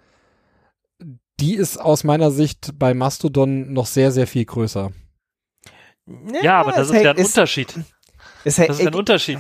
[1.40, 4.92] die ist aus meiner Sicht bei Mastodon noch sehr, sehr viel größer.
[6.42, 7.74] Ja, aber das es ist ja ein hängt- Unterschied.
[8.44, 9.40] Es, Das ist ein Unterschied.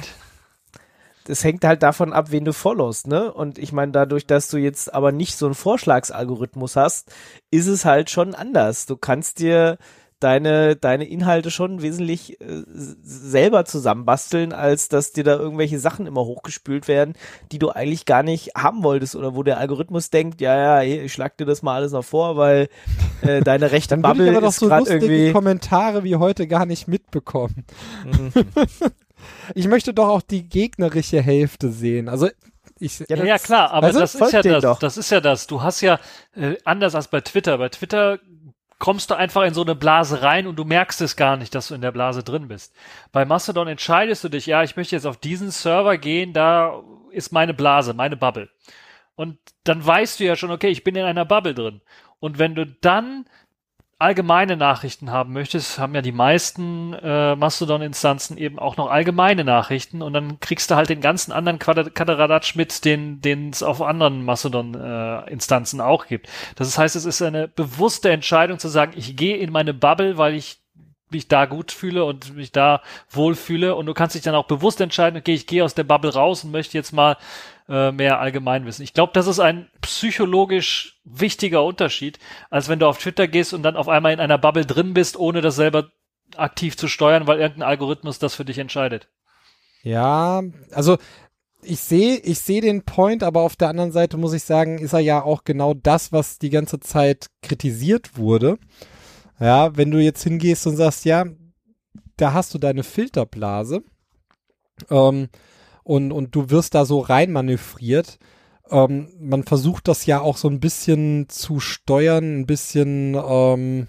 [1.29, 3.31] Das hängt halt davon ab, wen du followst, ne?
[3.31, 7.13] Und ich meine, dadurch, dass du jetzt aber nicht so einen Vorschlagsalgorithmus hast,
[7.51, 8.87] ist es halt schon anders.
[8.87, 9.77] Du kannst dir
[10.19, 12.63] deine, deine Inhalte schon wesentlich äh,
[13.03, 17.13] selber zusammenbasteln, als dass dir da irgendwelche Sachen immer hochgespült werden,
[17.51, 21.13] die du eigentlich gar nicht haben wolltest oder wo der Algorithmus denkt, ja, ja, ich
[21.13, 22.69] schlag dir das mal alles noch vor, weil
[23.21, 25.31] äh, deine rechte Dann Bubble ich aber doch ist so lustige irgendwie.
[25.31, 27.65] Kommentare wie heute gar nicht mitbekommen.
[28.03, 28.31] Mhm.
[29.55, 32.09] Ich möchte doch auch die gegnerische Hälfte sehen.
[32.09, 32.29] Also
[32.79, 34.63] ich, Ja, Ja, klar, aber also das ist ja das.
[34.63, 34.79] doch.
[34.79, 35.47] Das ist ja das.
[35.47, 35.99] Du hast ja
[36.35, 37.57] äh, anders als bei Twitter.
[37.57, 38.19] Bei Twitter
[38.79, 41.67] kommst du einfach in so eine Blase rein und du merkst es gar nicht, dass
[41.67, 42.73] du in der Blase drin bist.
[43.11, 47.33] Bei Mastodon entscheidest du dich, ja, ich möchte jetzt auf diesen Server gehen, da ist
[47.33, 48.49] meine Blase, meine Bubble.
[49.15, 51.81] Und dann weißt du ja schon, okay, ich bin in einer Bubble drin.
[52.21, 53.25] Und wenn du dann
[53.99, 60.01] allgemeine Nachrichten haben möchtest, haben ja die meisten äh, Mastodon-Instanzen eben auch noch allgemeine Nachrichten
[60.01, 65.81] und dann kriegst du halt den ganzen anderen Kaderadatsch mit, den es auf anderen Mastodon-Instanzen
[65.81, 66.29] auch gibt.
[66.55, 70.33] Das heißt, es ist eine bewusste Entscheidung zu sagen, ich gehe in meine Bubble, weil
[70.33, 70.61] ich
[71.11, 74.79] mich da gut fühle und mich da wohlfühle und du kannst dich dann auch bewusst
[74.79, 77.17] entscheiden, okay, ich gehe aus der Bubble raus und möchte jetzt mal
[77.69, 78.83] äh, mehr Allgemeinwissen.
[78.83, 83.63] Ich glaube, das ist ein psychologisch wichtiger Unterschied, als wenn du auf Twitter gehst und
[83.63, 85.89] dann auf einmal in einer Bubble drin bist, ohne das selber
[86.35, 89.07] aktiv zu steuern, weil irgendein Algorithmus das für dich entscheidet.
[89.83, 90.41] ja,
[90.71, 90.97] also
[91.61, 94.93] ich sehe, ich sehe den Point, aber auf der anderen Seite muss ich sagen, ist
[94.93, 98.57] er ja auch genau das, was die ganze Zeit kritisiert wurde.
[99.39, 101.25] Ja, wenn du jetzt hingehst und sagst, ja,
[102.17, 103.83] da hast du deine Filterblase
[104.89, 105.29] ähm,
[105.89, 108.19] und, und du wirst da so reinmanövriert.
[108.69, 113.87] Ähm, man versucht das ja auch so ein bisschen zu steuern, ein bisschen, ähm,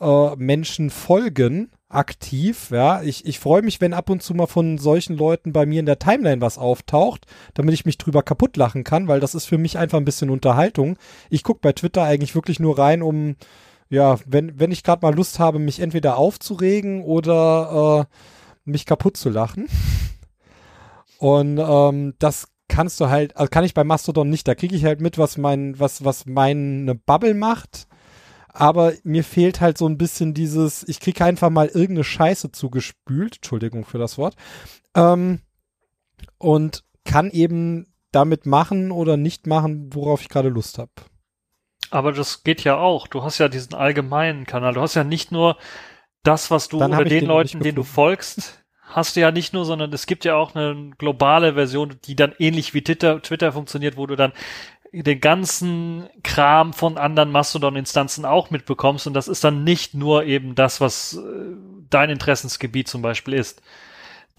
[0.00, 3.02] äh, Menschen folgen, aktiv, ja.
[3.02, 5.86] Ich, ich freue mich, wenn ab und zu mal von solchen Leuten bei mir in
[5.86, 9.58] der Timeline was auftaucht, damit ich mich drüber kaputt lachen kann, weil das ist für
[9.58, 10.96] mich einfach ein bisschen Unterhaltung.
[11.28, 13.36] Ich gucke bei Twitter eigentlich wirklich nur rein, um,
[13.88, 18.16] ja, wenn, wenn ich gerade mal Lust habe, mich entweder aufzuregen oder äh,
[18.64, 19.66] mich kaputt zu lachen.
[21.18, 24.48] Und ähm, das kannst du halt, also kann ich bei Mastodon nicht.
[24.48, 27.86] Da kriege ich halt mit, was mein, was, was meine Bubble macht
[28.52, 33.36] aber mir fehlt halt so ein bisschen dieses, ich kriege einfach mal irgendeine Scheiße zugespült,
[33.36, 34.36] Entschuldigung für das Wort,
[34.94, 35.40] ähm,
[36.38, 40.90] und kann eben damit machen oder nicht machen, worauf ich gerade Lust habe.
[41.90, 43.06] Aber das geht ja auch.
[43.06, 44.74] Du hast ja diesen allgemeinen Kanal.
[44.74, 45.56] Du hast ja nicht nur
[46.22, 48.59] das, was du Dann oder den, den Leuten, denen du folgst,
[48.90, 52.34] hast du ja nicht nur, sondern es gibt ja auch eine globale Version, die dann
[52.38, 54.32] ähnlich wie Twitter, Twitter funktioniert, wo du dann
[54.92, 60.54] den ganzen Kram von anderen Mastodon-Instanzen auch mitbekommst und das ist dann nicht nur eben
[60.54, 61.20] das, was äh,
[61.90, 63.62] dein Interessensgebiet zum Beispiel ist.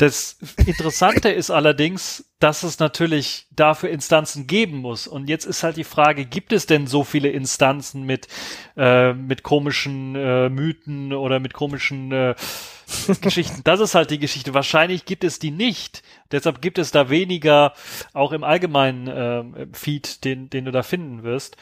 [0.01, 5.05] Das Interessante ist allerdings, dass es natürlich dafür Instanzen geben muss.
[5.05, 8.27] Und jetzt ist halt die Frage, gibt es denn so viele Instanzen mit,
[8.75, 12.33] äh, mit komischen äh, Mythen oder mit komischen äh,
[13.21, 13.61] Geschichten?
[13.63, 14.55] Das ist halt die Geschichte.
[14.55, 16.01] Wahrscheinlich gibt es die nicht.
[16.31, 17.73] Deshalb gibt es da weniger,
[18.13, 21.57] auch im allgemeinen äh, Feed, den, den du da finden wirst.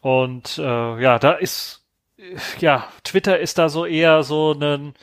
[0.00, 1.84] Und äh, ja, da ist,
[2.60, 4.94] ja, Twitter ist da so eher so ein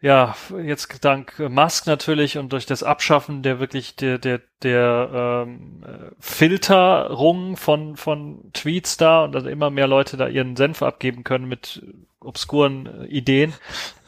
[0.00, 5.82] ja, jetzt dank Musk natürlich und durch das Abschaffen der wirklich der der der ähm,
[6.20, 11.48] Filterung von von Tweets da und also immer mehr Leute da ihren Senf abgeben können
[11.48, 11.82] mit
[12.20, 13.54] obskuren Ideen,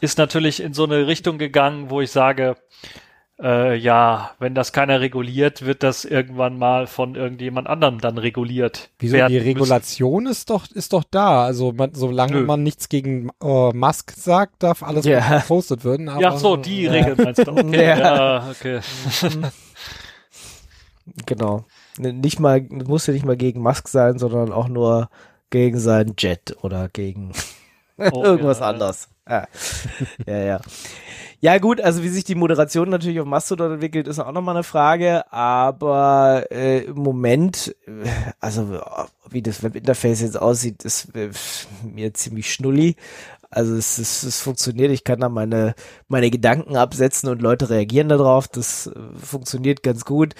[0.01, 2.57] ist natürlich in so eine Richtung gegangen, wo ich sage,
[3.43, 8.91] äh, ja, wenn das keiner reguliert, wird das irgendwann mal von irgendjemand anderem dann reguliert.
[8.99, 9.16] Wieso?
[9.26, 11.45] Die Regulation ist doch, ist doch da.
[11.45, 12.45] Also man, solange Nö.
[12.45, 15.38] man nichts gegen äh, Musk sagt, darf alles ja.
[15.38, 16.09] gepostet werden.
[16.09, 17.53] Aber, ja, so, die äh, Regel meinst du.
[17.53, 17.99] Okay, ja.
[17.99, 18.80] ja, okay.
[21.26, 21.64] genau.
[21.99, 25.09] Nicht mal, muss ja nicht mal gegen Musk sein, sondern auch nur
[25.51, 27.32] gegen seinen Jet oder gegen
[28.12, 29.09] oh, irgendwas ja, anderes.
[29.28, 29.46] Ja.
[30.26, 30.61] ja, ja.
[31.42, 34.62] Ja gut, also wie sich die Moderation natürlich auf Mastodon entwickelt, ist auch nochmal eine
[34.62, 38.07] Frage, aber äh, im Moment, äh,
[38.40, 38.78] also
[39.30, 41.30] wie das Webinterface jetzt aussieht, ist äh,
[41.82, 42.96] mir ziemlich schnulli.
[43.48, 45.74] Also es, es, es funktioniert, ich kann da meine,
[46.09, 48.46] meine Gedanken absetzen und Leute reagieren darauf.
[48.46, 50.34] Das äh, funktioniert ganz gut.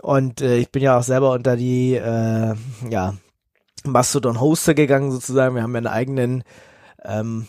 [0.00, 2.54] Und äh, ich bin ja auch selber unter die äh,
[2.88, 3.14] ja,
[3.84, 5.56] Mastodon-Hoster gegangen sozusagen.
[5.56, 6.44] Wir haben ja einen eigenen
[7.04, 7.46] ähm,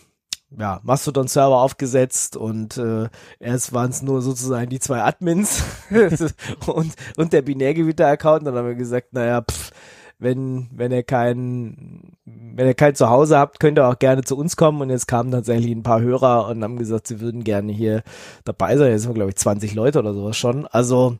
[0.57, 5.63] ja, Mastodon-Server aufgesetzt und äh, erst waren es nur sozusagen die zwei Admins
[6.67, 8.47] und, und der Binärgewitter-Account.
[8.47, 9.71] Dann haben wir gesagt, naja, pff,
[10.17, 14.55] wenn, wenn ihr kein, wenn ihr kein Zuhause habt, könnt ihr auch gerne zu uns
[14.55, 14.81] kommen.
[14.81, 18.03] Und jetzt kamen tatsächlich ein paar Hörer und haben gesagt, sie würden gerne hier
[18.45, 18.91] dabei sein.
[18.91, 20.67] Jetzt sind wir, glaube ich, 20 Leute oder sowas schon.
[20.67, 21.17] Also,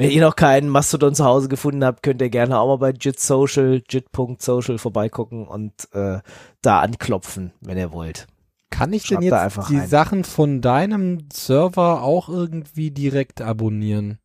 [0.00, 2.96] wenn ihr noch keinen Mastodon zu Hause gefunden habt, könnt ihr gerne auch mal bei
[2.98, 6.20] JIT Social, jit.social vorbeigucken und äh,
[6.62, 8.26] da anklopfen, wenn ihr wollt.
[8.70, 9.88] Kann ich denn jetzt die rein.
[9.88, 14.18] Sachen von deinem Server auch irgendwie direkt abonnieren?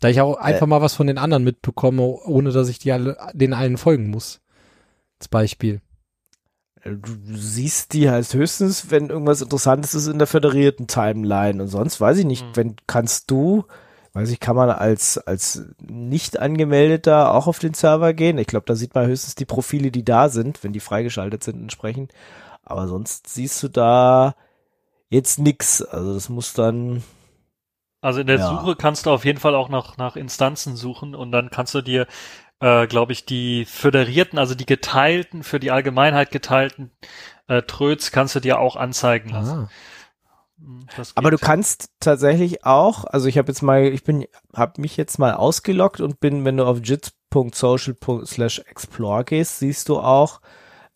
[0.00, 2.92] Da ich auch einfach äh, mal was von den anderen mitbekomme, ohne dass ich die
[2.92, 4.40] alle, den allen folgen muss.
[5.18, 5.82] Als Beispiel.
[6.80, 11.62] Äh, du siehst die heißt höchstens, wenn irgendwas Interessantes ist in der föderierten Timeline.
[11.62, 12.56] Und sonst weiß ich nicht, mhm.
[12.56, 13.66] wenn kannst du,
[14.12, 18.38] weiß ich, kann man als, als nicht angemeldeter auch auf den Server gehen?
[18.38, 21.60] Ich glaube, da sieht man höchstens die Profile, die da sind, wenn die freigeschaltet sind
[21.60, 22.12] entsprechend.
[22.62, 24.34] Aber sonst siehst du da
[25.08, 25.82] jetzt nix.
[25.82, 27.02] Also das muss dann.
[28.00, 28.48] Also in der ja.
[28.48, 31.82] Suche kannst du auf jeden Fall auch nach, nach Instanzen suchen und dann kannst du
[31.82, 32.06] dir,
[32.60, 36.90] äh, glaube ich, die föderierten, also die geteilten, für die Allgemeinheit geteilten
[37.46, 39.68] äh, Tröts kannst du dir auch anzeigen lassen.
[39.68, 39.70] Ah.
[40.62, 44.96] Hm, Aber du kannst tatsächlich auch, also ich habe jetzt mal, ich bin, habe mich
[44.96, 50.40] jetzt mal ausgeloggt und bin, wenn du auf jit.social/explore gehst, siehst du auch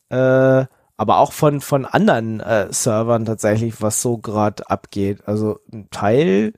[0.08, 0.66] äh,
[0.98, 5.26] aber auch von, von anderen äh, Servern tatsächlich, was so gerade abgeht.
[5.26, 6.54] Also ein Teil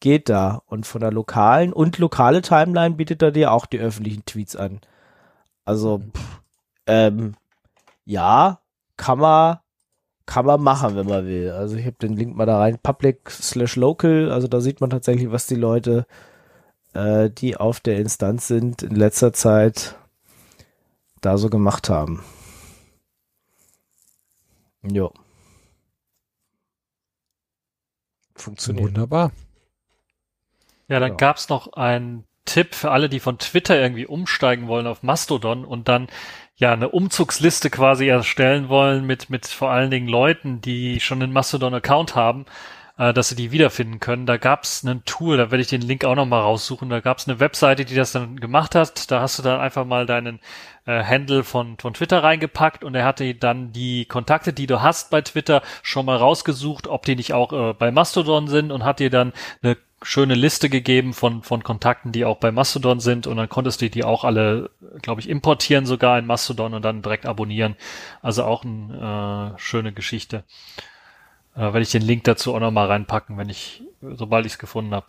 [0.00, 4.24] geht da und von der lokalen und lokale Timeline bietet er dir auch die öffentlichen
[4.26, 4.80] Tweets an.
[5.64, 6.12] Also, mhm.
[6.12, 6.40] pff,
[6.86, 7.34] ähm,
[8.04, 8.60] ja,
[8.96, 9.58] kann man,
[10.26, 11.50] kann man machen, wenn man will.
[11.50, 14.90] Also ich habe den Link mal da rein, public slash local, also da sieht man
[14.90, 16.06] tatsächlich, was die Leute
[16.94, 19.96] äh, die auf der Instanz sind, in letzter Zeit
[21.20, 22.22] da so gemacht haben.
[24.82, 25.12] Jo.
[28.36, 28.86] Funktioniert.
[28.88, 29.32] Wunderbar.
[30.88, 31.16] Ja, dann Ja.
[31.16, 35.88] gab's noch einen Tipp für alle, die von Twitter irgendwie umsteigen wollen auf Mastodon und
[35.88, 36.08] dann
[36.56, 41.32] ja eine Umzugsliste quasi erstellen wollen mit, mit vor allen Dingen Leuten, die schon einen
[41.32, 42.46] Mastodon-Account haben,
[42.96, 44.26] äh, dass sie die wiederfinden können.
[44.26, 46.88] Da gab's ein Tool, da werde ich den Link auch nochmal raussuchen.
[46.90, 49.10] Da gab's eine Webseite, die das dann gemacht hat.
[49.10, 50.38] Da hast du dann einfach mal deinen
[50.86, 55.10] äh, Handle von, von Twitter reingepackt und er hatte dann die Kontakte, die du hast
[55.10, 59.00] bei Twitter, schon mal rausgesucht, ob die nicht auch äh, bei Mastodon sind und hat
[59.00, 59.32] dir dann
[59.62, 63.80] eine schöne Liste gegeben von, von Kontakten, die auch bei Mastodon sind und dann konntest
[63.80, 64.70] du die auch alle,
[65.02, 67.74] glaube ich, importieren sogar in Mastodon und dann direkt abonnieren.
[68.22, 70.44] Also auch eine äh, schöne Geschichte.
[71.54, 74.94] Äh, werde ich den Link dazu auch nochmal reinpacken, wenn ich, sobald ich es gefunden
[74.94, 75.06] habe.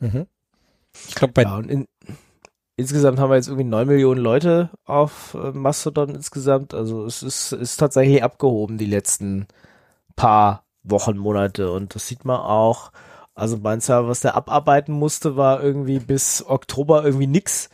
[0.00, 0.26] Mhm.
[1.08, 1.88] Ich glaube, bei Ja, und in,
[2.76, 6.74] insgesamt haben wir jetzt irgendwie neun Millionen Leute auf äh, Mastodon insgesamt.
[6.74, 9.46] Also es ist, ist tatsächlich abgehoben die letzten
[10.14, 11.70] paar Wochen, Monate.
[11.72, 12.92] Und das sieht man auch.
[13.34, 17.70] Also mein Server, was der abarbeiten musste, war irgendwie bis Oktober irgendwie nix.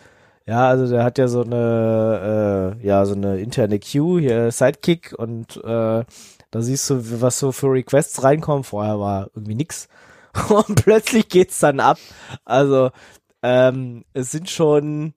[0.46, 5.14] Ja, also der hat ja so eine, äh, ja, so eine interne Queue, hier Sidekick
[5.18, 6.04] und äh,
[6.50, 8.64] da siehst du, was so für Requests reinkommen.
[8.64, 9.88] Vorher war irgendwie nix.
[10.48, 11.98] Und plötzlich geht's dann ab.
[12.44, 12.90] Also,
[13.42, 15.14] ähm, es sind schon,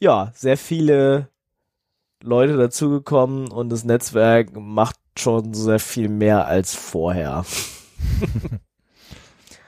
[0.00, 1.28] ja, sehr viele
[2.22, 7.44] Leute dazugekommen und das Netzwerk macht schon sehr viel mehr als vorher.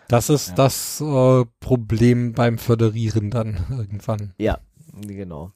[0.08, 0.54] das ist Ja.
[0.54, 4.32] das äh, Problem beim Föderieren dann irgendwann.
[4.38, 4.58] Ja,
[5.00, 5.52] genau.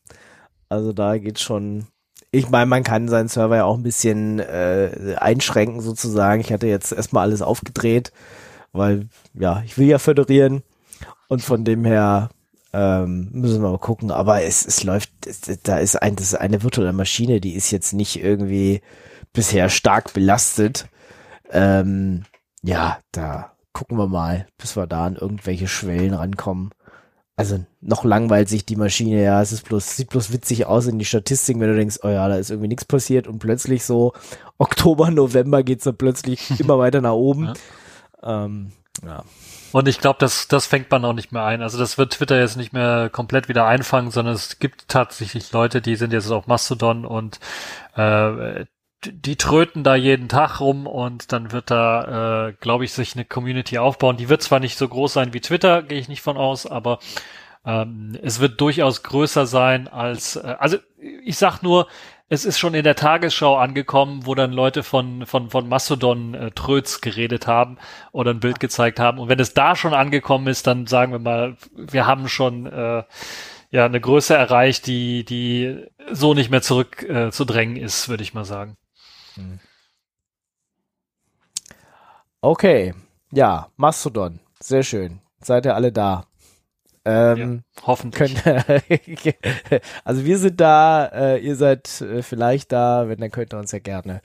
[0.69, 1.87] Also da geht's schon.
[2.33, 6.41] Ich meine, man kann seinen Server ja auch ein bisschen äh, einschränken sozusagen.
[6.41, 8.13] Ich hatte jetzt erstmal alles aufgedreht,
[8.73, 10.63] weil ja, ich will ja föderieren
[11.29, 12.31] und von dem her
[12.73, 14.13] ähm, müssen wir mal gucken.
[14.13, 17.73] Aber es, es läuft, es, da ist ein, das ist eine virtuelle Maschine, die ist
[17.73, 18.81] jetzt nicht irgendwie
[19.33, 20.87] bisher stark belastet.
[21.51, 22.25] Ähm,
[22.63, 26.71] ja, da gucken wir mal, bis wir da an irgendwelche Schwellen rankommen.
[27.37, 30.99] Also noch langweilt sich die Maschine, ja, es ist bloß, sieht bloß witzig aus in
[30.99, 34.13] die Statistiken, wenn du denkst, oh ja, da ist irgendwie nichts passiert und plötzlich so
[34.59, 37.55] Oktober, November geht's dann plötzlich immer weiter nach oben.
[38.23, 39.25] Ähm, ja.
[39.73, 41.63] Und ich glaube, das, das fängt man auch nicht mehr ein.
[41.63, 45.81] Also das wird Twitter jetzt nicht mehr komplett wieder einfangen, sondern es gibt tatsächlich Leute,
[45.81, 47.39] die sind jetzt auf Mastodon und
[47.97, 48.67] äh,
[49.05, 53.25] die- tröten da jeden Tag rum und dann wird da, äh, glaube ich, sich eine
[53.25, 54.17] Community aufbauen.
[54.17, 56.99] Die wird zwar nicht so groß sein wie Twitter, gehe ich nicht von aus, aber
[57.65, 60.79] ähm, es wird durchaus größer sein als, äh, also
[61.25, 61.89] ich sag nur,
[62.29, 66.51] es ist schon in der Tagesschau angekommen, wo dann Leute von, von, von Mastodon äh,
[66.53, 67.79] Tröts geredet haben
[68.13, 69.19] oder ein Bild gezeigt haben.
[69.19, 73.03] Und wenn es da schon angekommen ist, dann sagen wir mal, wir haben schon äh,
[73.71, 78.23] ja eine Größe erreicht, die, die so nicht mehr zurück äh, zu drängen ist, würde
[78.23, 78.77] ich mal sagen.
[82.41, 82.95] Okay,
[83.33, 85.21] ja, Mastodon, sehr schön.
[85.43, 86.25] Seid ihr alle da?
[87.05, 88.35] Ähm, Hoffentlich.
[88.43, 89.37] könnt,
[90.05, 93.73] also wir sind da, äh, ihr seid äh, vielleicht da, wenn, dann könnt ihr uns
[93.73, 94.21] ja gerne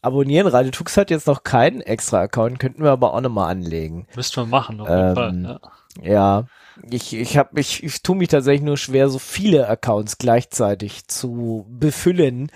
[0.00, 0.46] abonnieren.
[0.46, 4.06] Radio Tux hat jetzt noch keinen extra Account, könnten wir aber auch nochmal anlegen.
[4.14, 5.42] Müssten wir machen, auf jeden Ähm, Fall.
[5.44, 5.60] Ja.
[6.00, 6.44] Ja,
[6.88, 11.66] ich, ich hab mich, ich tue mich tatsächlich nur schwer, so viele Accounts gleichzeitig zu
[11.68, 12.50] befüllen.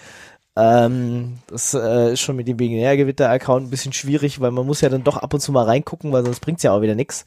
[0.57, 4.89] Ähm, das äh, ist schon mit dem Binärgewitter-Account ein bisschen schwierig, weil man muss ja
[4.89, 7.25] dann doch ab und zu mal reingucken, weil sonst bringt's ja auch wieder nix,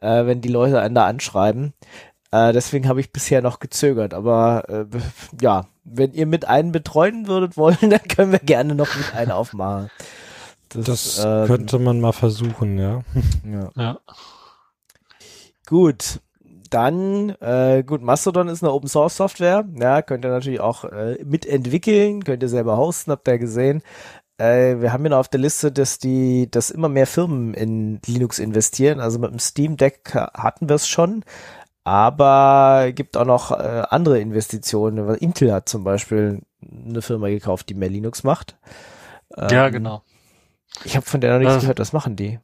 [0.00, 1.72] äh, wenn die Leute einen da anschreiben.
[2.30, 4.12] Äh, deswegen habe ich bisher noch gezögert.
[4.12, 4.84] Aber äh,
[5.40, 9.32] ja, wenn ihr mit einem betreuen würdet wollen, dann können wir gerne noch mit einem
[9.32, 9.90] aufmachen.
[10.68, 13.00] Das ähm, könnte man mal versuchen, ja.
[13.44, 13.70] ja.
[13.74, 13.98] Ja.
[15.66, 16.20] Gut,
[16.70, 21.18] dann, äh, gut, Mastodon ist eine Open Source Software, ja, könnt ihr natürlich auch äh,
[21.24, 23.82] mitentwickeln, könnt ihr selber hosten, habt ihr gesehen.
[24.38, 28.00] Äh, wir haben ja noch auf der Liste, dass die, dass immer mehr Firmen in
[28.06, 29.00] Linux investieren.
[29.00, 31.24] Also mit dem Steam Deck hatten wir es schon,
[31.84, 35.14] aber gibt auch noch äh, andere Investitionen.
[35.16, 38.56] Intel hat zum Beispiel eine Firma gekauft, die mehr Linux macht.
[39.36, 40.02] ja, Ähm, genau.
[40.84, 41.80] Ich habe von der noch nichts Das- gehört.
[41.80, 42.38] Was machen die?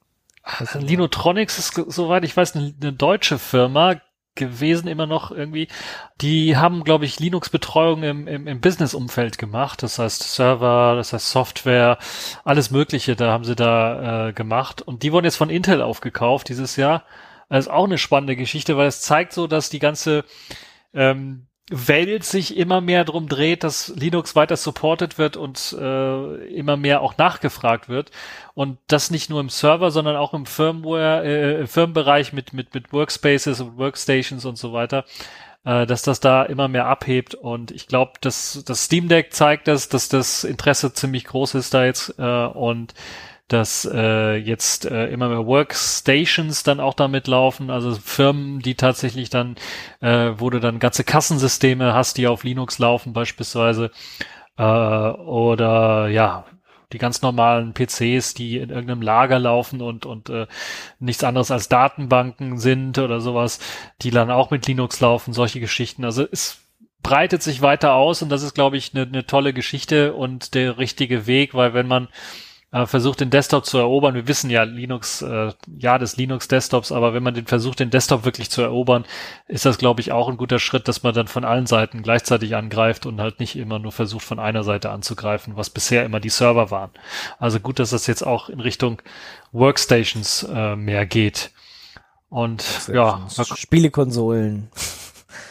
[0.79, 3.95] Linotronics ist, soweit ich weiß, eine, eine deutsche Firma
[4.35, 5.69] gewesen immer noch irgendwie.
[6.21, 9.83] Die haben, glaube ich, Linux-Betreuung im, im, im Business-Umfeld gemacht.
[9.83, 11.99] Das heißt Server, das heißt Software,
[12.45, 14.83] alles Mögliche, da haben sie da äh, gemacht.
[14.83, 17.05] Und die wurden jetzt von Intel aufgekauft dieses Jahr.
[17.49, 20.25] Das ist auch eine spannende Geschichte, weil es zeigt so, dass die ganze
[20.93, 26.77] ähm, Welt sich immer mehr drum dreht, dass Linux weiter supported wird und äh, immer
[26.77, 28.11] mehr auch nachgefragt wird.
[28.53, 32.75] Und das nicht nur im Server, sondern auch im Firmware, äh, im Firmenbereich mit, mit,
[32.75, 35.07] mit Workspaces und Workstations und so weiter,
[35.65, 37.35] äh, dass das da immer mehr abhebt.
[37.35, 41.73] Und ich glaube, dass das Steam Deck zeigt das, dass das Interesse ziemlich groß ist
[41.73, 42.93] da jetzt äh, und
[43.49, 49.29] dass äh, jetzt äh, immer mehr Workstations dann auch damit laufen, also Firmen, die tatsächlich
[49.29, 49.57] dann,
[50.01, 53.91] äh, wo du dann ganze Kassensysteme hast, die auf Linux laufen beispielsweise,
[54.57, 56.47] äh, oder ja,
[56.93, 60.47] die ganz normalen PCs, die in irgendeinem Lager laufen und, und äh,
[60.99, 63.59] nichts anderes als Datenbanken sind oder sowas,
[64.01, 66.05] die dann auch mit Linux laufen, solche Geschichten.
[66.05, 66.61] Also es
[67.03, 70.79] breitet sich weiter aus und das ist, glaube ich, eine ne tolle Geschichte und der
[70.79, 72.09] richtige Weg, weil wenn man
[72.75, 74.17] äh, versucht, den Desktop zu erobern.
[74.17, 78.25] Wir wissen ja, Linux, äh, ja, des Linux-Desktops, aber wenn man den versucht, den Desktop
[78.25, 79.05] wirklich zu erobern,
[79.47, 82.57] ist das, glaube ich, auch ein guter Schritt, dass man dann von allen Seiten gleichzeitig
[82.57, 86.31] angreift und halt nicht immer nur versucht, von einer Seite anzugreifen, was bisher immer die
[86.31, 86.91] Server waren.
[87.39, 89.01] Also gut, dass das jetzt auch in Richtung
[89.53, 91.53] Workstations äh, mehr geht.
[92.29, 94.69] Und ja, Spielekonsolen.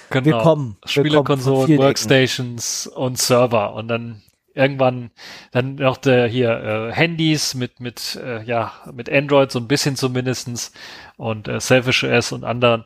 [0.09, 0.25] Genau.
[0.25, 0.77] Wir kommen.
[0.85, 3.75] Spielekonsolen, Workstations und Server.
[3.75, 4.21] Und dann
[4.53, 5.11] irgendwann
[5.51, 9.95] dann noch der hier äh, Handys mit mit äh, ja mit Android so ein bisschen
[9.95, 10.71] zumindestens
[11.17, 12.85] und äh, Selfish OS und anderen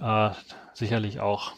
[0.00, 0.30] äh,
[0.74, 1.52] sicherlich auch.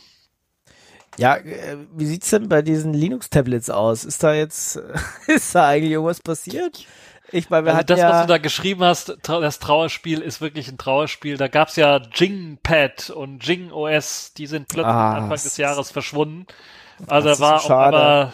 [1.16, 4.04] Ja, äh, wie sieht's denn bei diesen Linux-Tablets aus?
[4.04, 4.80] Ist da jetzt,
[5.26, 6.86] ist da eigentlich irgendwas passiert?
[7.30, 10.68] Ich meine, wir also das, ja was du da geschrieben hast, das Trauerspiel ist wirklich
[10.68, 11.36] ein Trauerspiel.
[11.36, 16.46] Da gab's ja Jingpad und Jing OS, die sind plötzlich ah, Anfang des Jahres verschwunden.
[17.06, 18.32] Also da war auch aber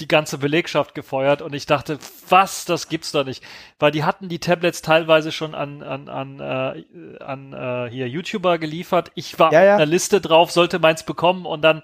[0.00, 3.44] die ganze Belegschaft gefeuert und ich dachte, was, das gibt's doch nicht,
[3.78, 8.58] weil die hatten die Tablets teilweise schon an an an äh, an äh, hier YouTuber
[8.58, 9.12] geliefert.
[9.14, 9.74] Ich war ja, ja.
[9.74, 11.82] auf einer Liste drauf, sollte meins bekommen und dann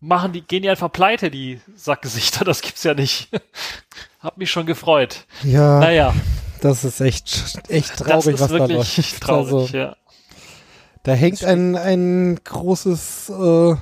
[0.00, 3.28] machen die gehen die einfach pleite die Sackgesichter, das gibt's ja nicht.
[4.18, 5.24] Hab mich schon gefreut.
[5.44, 5.78] Ja.
[5.78, 6.12] Naja,
[6.60, 9.22] das ist echt echt traurig, das ist was wirklich da läuft.
[9.22, 9.96] Traurig, also, ja.
[11.04, 13.76] Da hängt ein ein großes äh,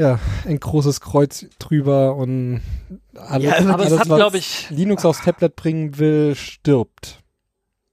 [0.00, 2.62] ja, ein großes Kreuz drüber und
[3.14, 7.22] alles, ja, aber alles es hat, was ich, Linux aufs Tablet bringen will, stirbt.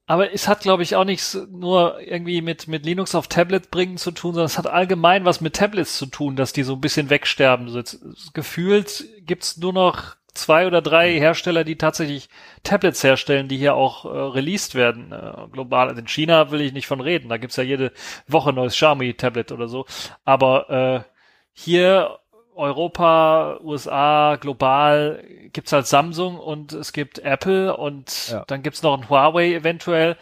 [0.06, 3.98] Aber es hat, glaube ich, auch nichts nur irgendwie mit, mit Linux auf Tablet bringen
[3.98, 6.80] zu tun, sondern es hat allgemein was mit Tablets zu tun, dass die so ein
[6.80, 7.68] bisschen wegsterben.
[7.68, 8.00] So jetzt,
[8.32, 12.30] gefühlt gibt's nur noch zwei oder drei Hersteller, die tatsächlich
[12.62, 15.12] Tablets herstellen, die hier auch äh, released werden.
[15.12, 15.88] Äh, global.
[15.88, 17.28] Also in China will ich nicht von reden.
[17.28, 17.92] Da gibt's ja jede
[18.26, 19.84] Woche neues Xiaomi-Tablet oder so.
[20.24, 21.17] Aber äh,
[21.58, 22.20] hier
[22.54, 28.44] Europa, USA, global gibt's halt Samsung und es gibt Apple und ja.
[28.46, 30.16] dann gibt's noch ein Huawei eventuell.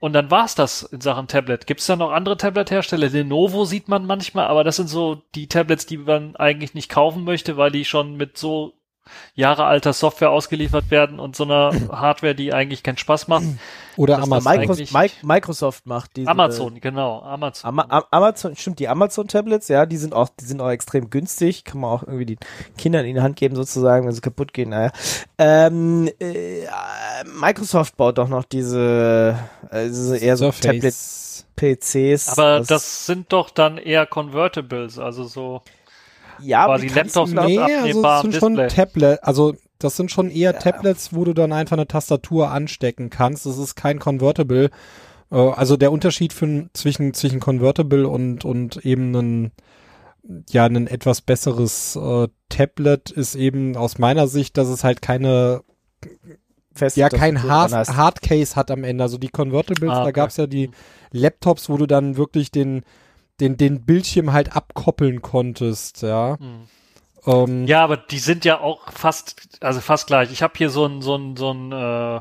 [0.00, 1.66] Und dann war's das in Sachen Tablet.
[1.66, 3.08] Gibt's da noch andere Tablet-Hersteller?
[3.08, 7.22] Lenovo sieht man manchmal, aber das sind so die Tablets, die man eigentlich nicht kaufen
[7.22, 8.72] möchte, weil die schon mit so
[9.34, 13.44] Jahre alter Software ausgeliefert werden und so einer Hardware, die eigentlich keinen Spaß macht.
[13.96, 14.52] Oder Amazon.
[14.56, 16.30] Microsoft, Microsoft macht diese.
[16.30, 17.20] Amazon, genau.
[17.22, 17.68] Amazon.
[17.68, 21.64] Ama Amazon, stimmt, die Amazon-Tablets, ja, die sind auch, die sind auch extrem günstig.
[21.64, 22.38] Kann man auch irgendwie den
[22.78, 24.70] Kindern in die Hand geben, sozusagen, wenn sie kaputt gehen.
[24.70, 24.92] Naja.
[25.38, 26.64] Ähm, äh,
[27.40, 29.36] Microsoft baut doch noch diese,
[29.70, 31.46] äh, diese eher so Tablets.
[31.56, 32.38] PCs.
[32.38, 35.62] Aber das sind doch dann eher Convertibles, also so.
[36.42, 40.52] Ja, aber die Laptops nee, also das sind schon Tablet, also das sind schon eher
[40.52, 40.58] ja.
[40.58, 43.46] Tablets, wo du dann einfach eine Tastatur anstecken kannst.
[43.46, 44.70] Das ist kein Convertible.
[45.30, 49.52] Äh, also der Unterschied für, zwischen, zwischen Convertible und, und eben ein,
[50.50, 55.62] ja, ein etwas besseres äh, Tablet ist eben aus meiner Sicht, dass es halt keine
[56.72, 59.02] Feste, ja kein Hard, Hardcase hat am Ende.
[59.02, 60.04] Also die Convertibles, ah, okay.
[60.04, 60.70] da gab's ja die
[61.10, 62.82] Laptops, wo du dann wirklich den
[63.40, 66.36] den, den Bildschirm halt abkoppeln konntest, ja.
[66.38, 66.68] Mhm.
[67.22, 70.32] Um, ja, aber die sind ja auch fast, also fast gleich.
[70.32, 72.20] Ich habe hier so ein, so ein, so ein äh,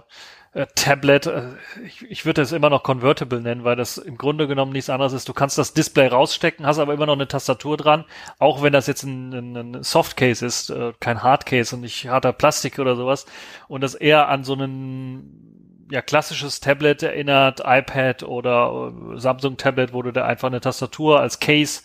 [0.54, 1.52] äh, Tablet, äh,
[1.86, 5.14] ich, ich würde das immer noch Convertible nennen, weil das im Grunde genommen nichts anderes
[5.14, 5.30] ist.
[5.30, 8.06] Du kannst das Display rausstecken, hast aber immer noch eine Tastatur dran,
[8.40, 12.34] auch wenn das jetzt ein, ein, ein Softcase ist, äh, kein Hardcase und nicht harter
[12.34, 13.26] Plastik oder sowas.
[13.68, 15.49] Und das eher an so einen
[15.92, 21.20] ja, klassisches Tablet erinnert, iPad oder äh, Samsung Tablet, wo du da einfach eine Tastatur
[21.20, 21.82] als Case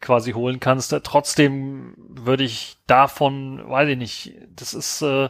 [0.00, 0.94] quasi holen kannst.
[1.02, 5.28] Trotzdem würde ich davon, weiß ich nicht, das ist äh,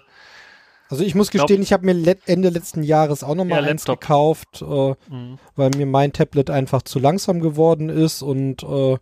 [0.91, 3.71] also ich muss gestehen, glaub, ich habe mir let Ende letzten Jahres auch nochmal ja,
[3.71, 5.39] eins gekauft, äh, mhm.
[5.55, 8.97] weil mir mein Tablet einfach zu langsam geworden ist und äh,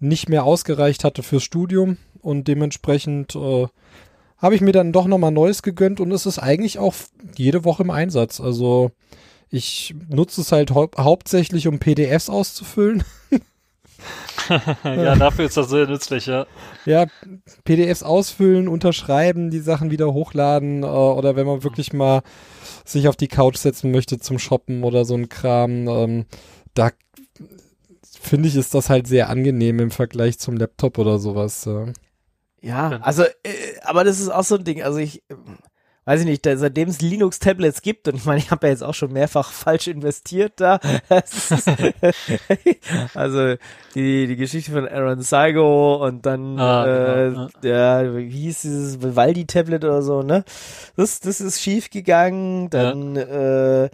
[0.00, 3.68] nicht mehr ausgereicht hatte fürs Studium und dementsprechend äh,
[4.38, 6.94] habe ich mir dann doch nochmal Neues gegönnt und es ist eigentlich auch
[7.36, 8.40] jede Woche im Einsatz.
[8.40, 8.90] Also
[9.50, 13.04] ich nutze es halt hau hauptsächlich, um PDFs auszufüllen.
[14.84, 16.46] ja, dafür ist das sehr nützlich, ja.
[16.84, 17.06] Ja,
[17.64, 22.22] PDFs ausfüllen, unterschreiben, die Sachen wieder hochladen äh, oder wenn man wirklich mal
[22.84, 26.26] sich auf die Couch setzen möchte zum Shoppen oder so ein Kram, ähm,
[26.74, 26.90] da
[28.20, 31.66] finde ich, ist das halt sehr angenehm im Vergleich zum Laptop oder sowas.
[31.66, 31.92] Äh.
[32.60, 34.82] Ja, also, äh, aber das ist auch so ein Ding.
[34.82, 35.22] Also ich
[36.08, 38.94] weiß ich nicht, seitdem es Linux-Tablets gibt, und ich meine, ich habe ja jetzt auch
[38.94, 40.80] schon mehrfach falsch investiert da.
[43.14, 43.56] Also
[43.94, 49.02] die, die Geschichte von Aaron Saigo und dann Ah, äh, genau, der, wie hieß dieses
[49.02, 50.44] Vivaldi-Tablet oder so, ne?
[50.96, 53.90] Das, das ist schief gegangen, dann äh,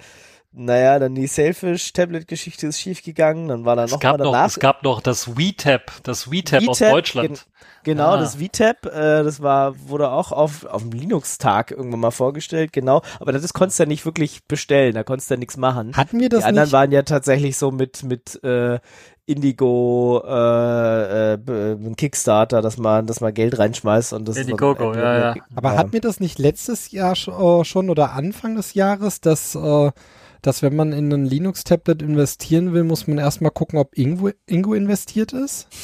[0.56, 4.32] naja, dann die Selfish-Tablet-Geschichte ist schief gegangen, dann war da Es noch gab mal noch,
[4.32, 7.46] danach es gab noch das WeTap, das WeTap aus Deutschland.
[7.82, 8.16] Genau, Ah.
[8.18, 13.02] das VTAP, äh, das war, wurde auch auf, auf dem Linux-Tag irgendwann mal vorgestellt, genau.
[13.20, 15.94] Aber das konntest du ja nicht wirklich bestellen, da konntest du ja nichts machen.
[15.94, 16.72] Hatten wir Die das anderen nicht?
[16.72, 18.78] waren ja tatsächlich so mit, mit äh,
[19.26, 25.02] Indigo, äh, äh, äh, Kickstarter, dass man, dass man Geld reinschmeißt und das Indiegogo, dann-
[25.02, 25.42] ja, ja.
[25.54, 29.54] Aber hatten wir das nicht letztes Jahr sch- äh, schon oder Anfang des Jahres, dass,
[29.54, 29.90] äh,
[30.46, 34.74] dass wenn man in ein Linux-Tablet investieren will, muss man erstmal gucken, ob Ingo, Ingo
[34.74, 35.68] investiert ist?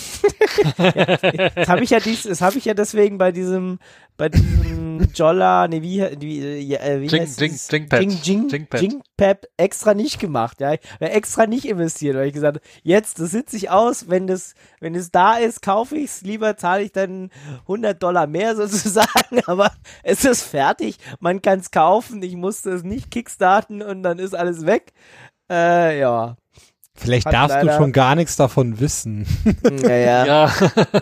[1.54, 3.78] Das habe ich ja dies, das habe ich ja deswegen bei diesem,
[4.20, 7.70] bei diesem Jolla, nee, wie, wie, ja, äh, wie Jing- heißt Jing- es?
[7.70, 8.00] Jingpad.
[8.00, 8.80] Jing, Jing, Jingpad.
[8.82, 10.74] Jingpad extra nicht gemacht, ja.
[10.74, 14.54] Ich extra nicht investiert, weil ich gesagt habe, jetzt, das sitze ich aus, wenn das,
[14.78, 17.30] wenn es da ist, kaufe ich es, lieber zahle ich dann
[17.62, 22.84] 100 Dollar mehr sozusagen, aber es ist fertig, man kann es kaufen, ich musste es
[22.84, 24.92] nicht kickstarten und dann ist alles weg.
[25.50, 26.36] Äh, ja.
[26.94, 29.26] Vielleicht Hat darfst du schon gar nichts davon wissen.
[29.62, 30.26] Naja.
[30.26, 30.52] Ja,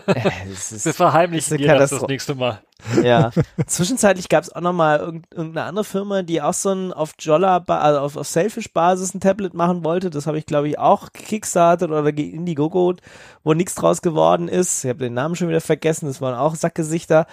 [0.49, 2.61] Es ist, wir verheimlichen Das ist dir das das nächste Mal.
[3.03, 3.31] Ja.
[3.67, 7.13] Zwischenzeitlich gab es auch noch mal irgend, irgendeine andere Firma, die auch so ein auf
[7.19, 10.09] Jolla, also auf, auf Selfish-Basis ein Tablet machen wollte.
[10.09, 12.95] Das habe ich, glaube ich, auch gekickstartet oder Indiegogo,
[13.43, 14.83] wo nichts draus geworden ist.
[14.83, 16.07] Ich habe den Namen schon wieder vergessen.
[16.07, 17.27] Das waren auch Sackgesichter.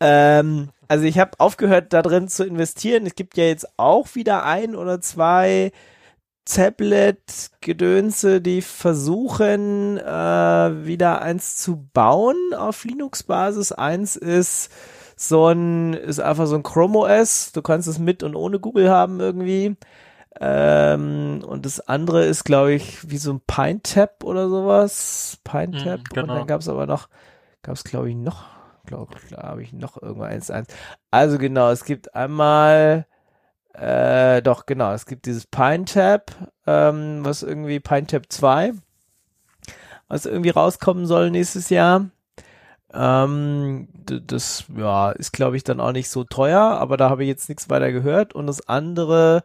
[0.00, 3.06] Ähm, also ich habe aufgehört, da drin zu investieren.
[3.06, 5.72] Es gibt ja jetzt auch wieder ein oder zwei
[6.44, 13.72] Tablet-Gedönse, die versuchen, äh, wieder eins zu bauen auf Linux-Basis.
[13.72, 14.70] Eins ist
[15.16, 17.52] so ein, ist einfach so ein Chrome OS.
[17.52, 19.76] Du kannst es mit und ohne Google haben irgendwie.
[20.40, 25.38] Ähm, und das andere ist, glaube ich, wie so ein PineTap oder sowas.
[25.44, 26.00] PineTap.
[26.00, 26.32] Mhm, genau.
[26.32, 27.08] Und dann gab es aber noch,
[27.62, 28.44] gab es, glaube ich, noch,
[28.86, 30.68] glaube ich, habe ich noch irgendwo eins, eins.
[31.10, 33.06] Also genau, es gibt einmal,
[33.74, 36.32] äh, doch, genau, es gibt dieses PineTap,
[36.66, 38.72] ähm, was irgendwie PineTap 2,
[40.08, 42.06] was irgendwie rauskommen soll nächstes Jahr.
[42.92, 47.28] Ähm, das, ja, ist glaube ich dann auch nicht so teuer, aber da habe ich
[47.28, 48.34] jetzt nichts weiter gehört.
[48.34, 49.44] Und das andere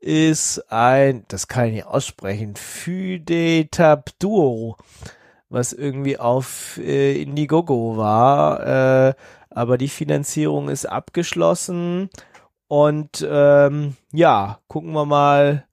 [0.00, 4.76] ist ein, das kann ich nicht aussprechen, Fudetap Duo,
[5.48, 9.14] was irgendwie auf äh, Indiegogo war, äh,
[9.50, 12.10] aber die Finanzierung ist abgeschlossen
[12.68, 15.66] und ähm, ja, gucken wir mal,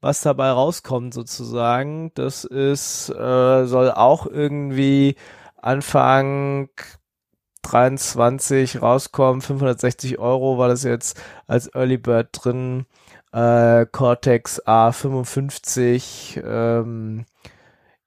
[0.00, 2.12] was dabei rauskommt sozusagen.
[2.14, 5.16] Das ist, äh, soll auch irgendwie
[5.60, 6.68] Anfang
[7.62, 9.42] 23 rauskommen.
[9.42, 12.86] 560 Euro war das jetzt als Early Bird drin.
[13.32, 17.26] Äh, Cortex A55, ähm,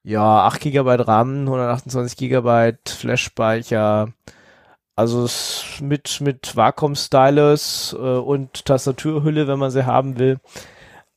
[0.02, 4.08] ja, 8 GB RAM, 128 GB Flash-Speicher.
[5.00, 5.26] Also
[5.82, 10.40] mit, mit Wacom-Stylus äh, und Tastaturhülle, wenn man sie haben will.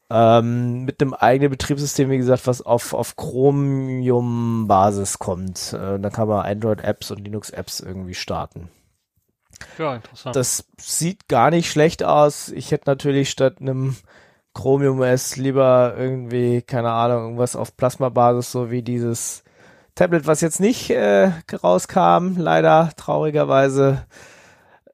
[0.09, 5.73] Ähm, mit einem eigenen Betriebssystem, wie gesagt, was auf, auf Chromium-Basis kommt.
[5.73, 8.69] Äh, da kann man Android-Apps und Linux-Apps irgendwie starten.
[9.77, 10.37] Ja, interessant.
[10.37, 12.49] Das sieht gar nicht schlecht aus.
[12.49, 13.97] Ich hätte natürlich statt einem
[14.53, 19.43] Chromium OS lieber irgendwie, keine Ahnung, irgendwas auf Plasma-Basis, so wie dieses
[19.95, 21.31] Tablet, was jetzt nicht äh,
[21.63, 24.05] rauskam, leider traurigerweise.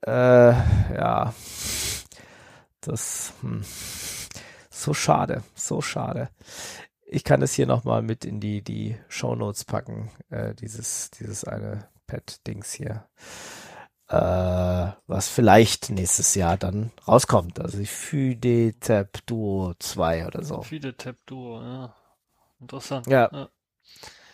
[0.06, 1.34] Äh, ja,
[2.82, 3.64] das hm.
[4.70, 6.30] so schade, so schade.
[7.06, 11.90] Ich kann es hier nochmal mit in die die Shownotes packen, äh, dieses dieses eine
[12.08, 13.06] Pad-Dings hier
[14.10, 17.60] äh, was vielleicht nächstes Jahr dann rauskommt.
[17.60, 20.62] Also Fudetap Duo 2 oder so.
[20.64, 21.94] Viele Tab Duo, ja.
[22.60, 23.08] Interessant.
[23.08, 23.50] Ja.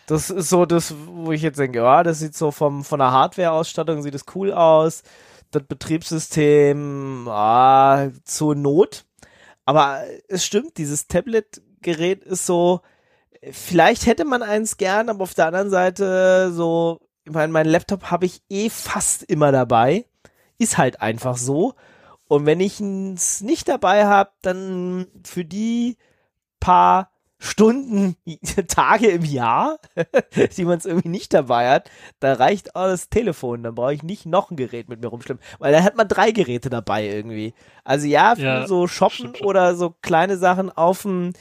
[0.08, 3.12] Das ist so das, wo ich jetzt denke, ja, das sieht so vom, von der
[3.12, 5.04] Hardware-Ausstattung sieht es cool aus.
[5.52, 9.06] Das Betriebssystem, ah, zur Not.
[9.66, 12.82] Aber es stimmt, dieses Tablet-Gerät ist so,
[13.52, 18.12] vielleicht hätte man eins gern, aber auf der anderen Seite so, ich meine, mein Laptop
[18.12, 20.06] habe ich eh fast immer dabei.
[20.60, 21.74] Ist halt einfach so.
[22.28, 25.98] Und wenn ich es nicht dabei habe, dann für die
[26.60, 28.16] paar Stunden,
[28.68, 29.78] Tage im Jahr,
[30.58, 33.64] die man es irgendwie nicht dabei hat, da reicht auch das Telefon.
[33.64, 36.32] Dann brauche ich nicht noch ein Gerät mit mir rumschleppen, weil dann hat man drei
[36.32, 37.54] Geräte dabei irgendwie.
[37.84, 41.34] Also ja, für Ja, so Shoppen oder so kleine Sachen auf dem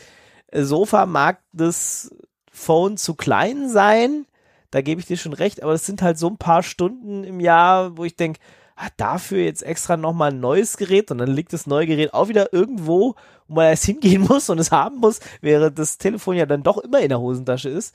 [0.52, 2.10] Sofa mag das
[2.50, 4.26] Phone zu klein sein.
[4.70, 7.38] Da gebe ich dir schon recht, aber es sind halt so ein paar Stunden im
[7.40, 8.40] Jahr, wo ich denke,
[8.76, 12.28] ah, dafür jetzt extra nochmal ein neues Gerät und dann liegt das neue Gerät auch
[12.28, 13.14] wieder irgendwo,
[13.48, 16.78] wo man erst hingehen muss und es haben muss, während das Telefon ja dann doch
[16.78, 17.94] immer in der Hosentasche ist.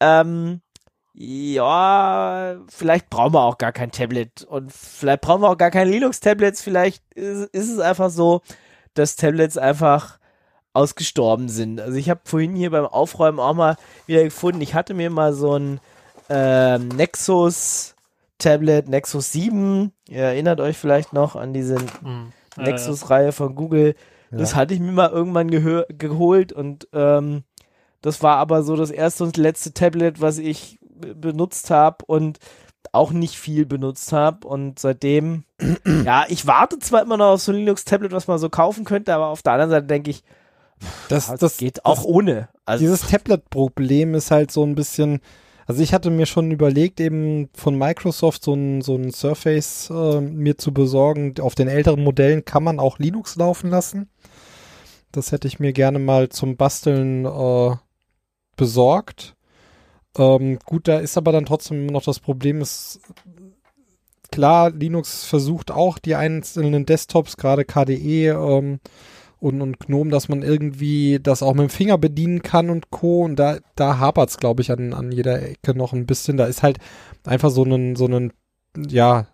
[0.00, 0.60] Ähm,
[1.14, 5.90] ja, vielleicht brauchen wir auch gar kein Tablet und vielleicht brauchen wir auch gar keine
[5.90, 6.62] Linux-Tablets.
[6.62, 8.42] Vielleicht ist, ist es einfach so,
[8.94, 10.18] dass Tablets einfach
[10.72, 11.80] ausgestorben sind.
[11.80, 15.32] Also ich habe vorhin hier beim Aufräumen auch mal wieder gefunden, ich hatte mir mal
[15.32, 15.80] so ein
[16.28, 17.96] ähm, Nexus
[18.40, 19.92] Tablet, Nexus 7.
[20.08, 22.32] Ihr erinnert euch vielleicht noch an diese Hm.
[22.56, 23.94] Ja, Nexus-Reihe von Google.
[24.32, 27.42] Das hatte ich mir mal irgendwann geholt und ähm,
[28.00, 30.78] das war aber so das erste und letzte Tablet, was ich
[31.16, 32.38] benutzt habe und
[32.92, 35.44] auch nicht viel benutzt habe und seitdem,
[36.04, 39.14] ja, ich warte zwar immer noch auf so ein Linux-Tablet, was man so kaufen könnte,
[39.14, 40.22] aber auf der anderen Seite denke ich,
[41.08, 42.48] Das, das, das geht auch ohne.
[42.64, 45.20] Also, Dieses Tablet-Problem ist halt so ein bisschen,
[45.70, 50.20] also ich hatte mir schon überlegt, eben von Microsoft so ein, so ein Surface äh,
[50.20, 51.34] mir zu besorgen.
[51.40, 54.08] Auf den älteren Modellen kann man auch Linux laufen lassen.
[55.12, 57.76] Das hätte ich mir gerne mal zum Basteln äh,
[58.56, 59.36] besorgt.
[60.18, 62.98] Ähm, gut, da ist aber dann trotzdem noch das Problem, ist
[64.32, 68.80] klar, Linux versucht auch die einzelnen Desktops, gerade KDE ähm,
[69.40, 73.22] und, und GNOME, dass man irgendwie das auch mit dem Finger bedienen kann und Co.
[73.24, 76.36] Und da, da hapert es, glaube ich, an, an jeder Ecke noch ein bisschen.
[76.36, 76.78] Da ist halt
[77.24, 78.32] einfach so ein, so ein,
[78.76, 79.26] ja,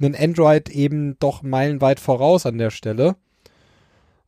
[0.00, 3.16] ein Android eben doch meilenweit voraus an der Stelle.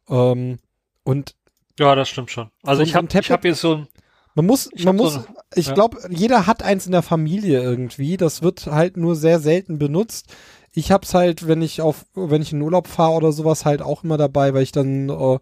[0.08, 0.58] Ähm,
[1.04, 1.34] und
[1.78, 2.50] ja, das stimmt schon.
[2.62, 3.88] Also So ich habe ich hab jetzt so ein,
[4.36, 5.74] man muss, Ich man muss, so ein- ich ja.
[5.74, 8.16] glaube, jeder hat eins in der Familie irgendwie.
[8.16, 10.32] Das wird halt nur sehr selten benutzt.
[10.74, 14.04] Ich hab's halt, wenn ich auf, wenn ich in Urlaub fahre oder sowas, halt auch
[14.04, 15.38] immer dabei, weil ich dann, äh,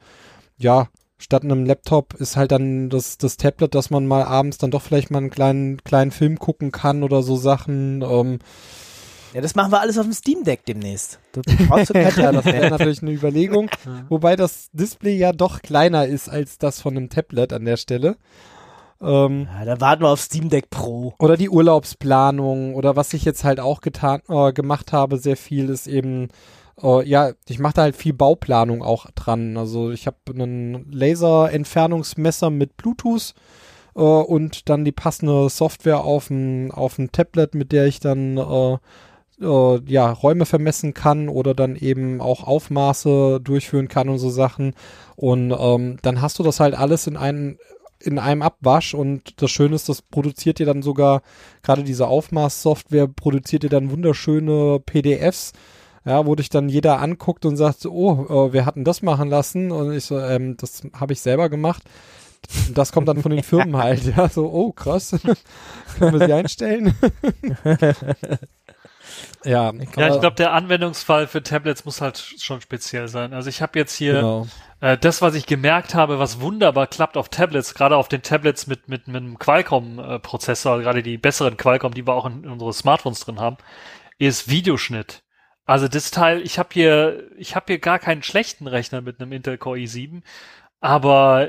[0.58, 4.70] ja, statt einem Laptop ist halt dann das, das Tablet, dass man mal abends dann
[4.70, 8.02] doch vielleicht mal einen kleinen, kleinen Film gucken kann oder so Sachen.
[8.02, 8.40] Ähm,
[9.32, 11.18] ja, das machen wir alles auf dem Steam Deck demnächst.
[11.68, 13.70] Brauchst du kein ja, das wäre natürlich eine Überlegung.
[14.08, 18.16] Wobei das Display ja doch kleiner ist als das von einem Tablet an der Stelle.
[19.02, 21.14] Ähm, Ja, dann warten wir auf Steam Deck Pro.
[21.18, 25.68] Oder die Urlaubsplanung oder was ich jetzt halt auch getan, äh, gemacht habe, sehr viel
[25.68, 26.28] ist eben,
[26.82, 29.56] äh, ja, ich mache da halt viel Bauplanung auch dran.
[29.56, 33.34] Also ich habe einen Laserentfernungsmesser mit Bluetooth
[33.96, 38.38] äh, und dann die passende Software auf dem auf dem Tablet, mit der ich dann
[38.38, 38.78] äh,
[39.40, 44.74] äh, ja, Räume vermessen kann oder dann eben auch Aufmaße durchführen kann und so Sachen.
[45.16, 47.58] Und ähm, dann hast du das halt alles in einem
[48.04, 51.22] in einem Abwasch und das Schöne ist, das produziert dir dann sogar,
[51.62, 55.52] gerade diese Aufmaßsoftware produziert dir dann wunderschöne PDFs,
[56.04, 59.70] ja, wo dich dann jeder anguckt und sagt, oh, äh, wir hatten das machen lassen
[59.70, 61.82] und ich so, ähm, das habe ich selber gemacht.
[62.66, 65.16] Und das kommt dann von den Firmen halt, ja, so, oh, krass,
[65.98, 66.94] können wir sie einstellen?
[69.44, 69.90] ja, ja, ich
[70.20, 73.32] glaube, der Anwendungsfall für Tablets muss halt schon speziell sein.
[73.32, 74.46] Also ich habe jetzt hier genau.
[74.82, 78.66] Äh, das, was ich gemerkt habe, was wunderbar klappt auf Tablets, gerade auf den Tablets
[78.66, 82.72] mit, mit, mit einem Qualcomm-Prozessor, gerade die besseren Qualcomm, die wir auch in, in unsere
[82.72, 83.58] Smartphones drin haben,
[84.18, 85.22] ist Videoschnitt.
[85.64, 89.30] Also das Teil, ich habe hier, ich habe hier gar keinen schlechten Rechner mit einem
[89.30, 90.22] Intel Core i7,
[90.80, 91.48] aber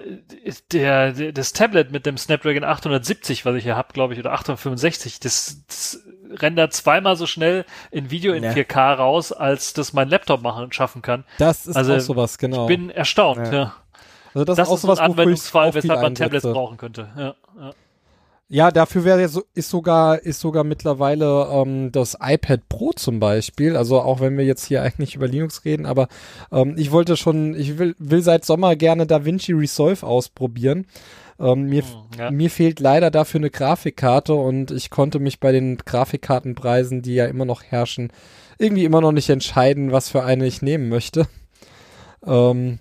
[0.71, 4.33] der, der das Tablet mit dem Snapdragon 870, was ich hier habe, glaube ich, oder
[4.33, 6.03] 865, das, das
[6.39, 8.51] rendert zweimal so schnell in Video in Ja.
[8.51, 11.23] 4K raus, als das mein Laptop machen schaffen kann.
[11.37, 12.63] Das ist Also, auch sowas, genau.
[12.63, 13.53] Ich bin erstaunt, Ja.
[13.53, 13.73] ja.
[14.33, 17.09] also Das, das, auch ist ein sowas, ich Anwendungsfall, auch weshalb man Tablets brauchen könnte.
[17.17, 17.71] Ja, ja.
[18.49, 23.75] Ja, dafür wäre so, ist sogar ist sogar mittlerweile ähm, das iPad Pro zum Beispiel.
[23.75, 26.07] Also auch wenn wir jetzt hier eigentlich über Linux reden, aber
[26.51, 30.85] ähm, ich wollte schon, ich will, will seit Sommer gerne DaVinci Resolve ausprobieren.
[31.39, 32.31] Ähm, mir, Hm, ja.
[32.31, 37.25] mir fehlt leider dafür eine Grafikkarte und ich konnte mich bei den Grafikkartenpreisen, die ja
[37.25, 38.11] immer noch herrschen,
[38.57, 41.27] irgendwie immer noch nicht entscheiden, was für eine ich nehmen möchte.
[42.25, 42.79] Ähm,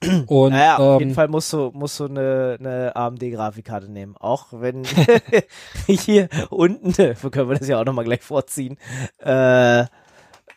[0.26, 4.16] und naja, auf ähm, jeden Fall musst du, musst du eine, eine AMD-Grafikkarte nehmen.
[4.18, 4.84] Auch wenn
[5.86, 6.92] hier unten,
[7.22, 8.76] wo können wir das ja auch nochmal gleich vorziehen,
[9.24, 9.84] äh,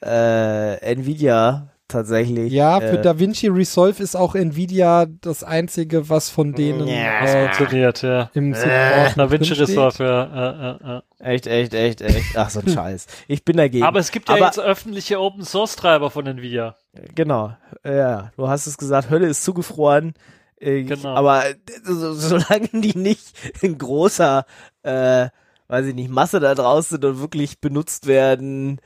[0.04, 2.52] äh, Nvidia tatsächlich.
[2.52, 7.22] Ja, für äh, DaVinci Resolve ist auch Nvidia das einzige, was von denen Ja.
[7.26, 8.30] äh, Funktioniert, ja.
[8.34, 9.70] im Support Na, Vinci drinsteht.
[9.70, 11.04] Resolve, ja, ja, ja, ja.
[11.20, 12.38] Echt, echt, echt, echt.
[12.38, 13.08] Ach, so ein Scheiß.
[13.28, 13.84] Ich bin dagegen.
[13.86, 16.76] Aber es gibt ja Aber- jetzt öffentliche Open Source Treiber von Nvidia.
[17.16, 17.56] Genau.
[17.86, 20.14] Ja, du hast es gesagt, Hölle ist zugefroren.
[20.60, 21.10] Äh, Genau.
[21.16, 23.28] Aber äh, so, solange die nicht
[23.62, 24.46] in großer,
[24.84, 25.28] äh,
[25.68, 28.80] weiß ich nicht, Masse da draußen sind und wirklich benutzt werden,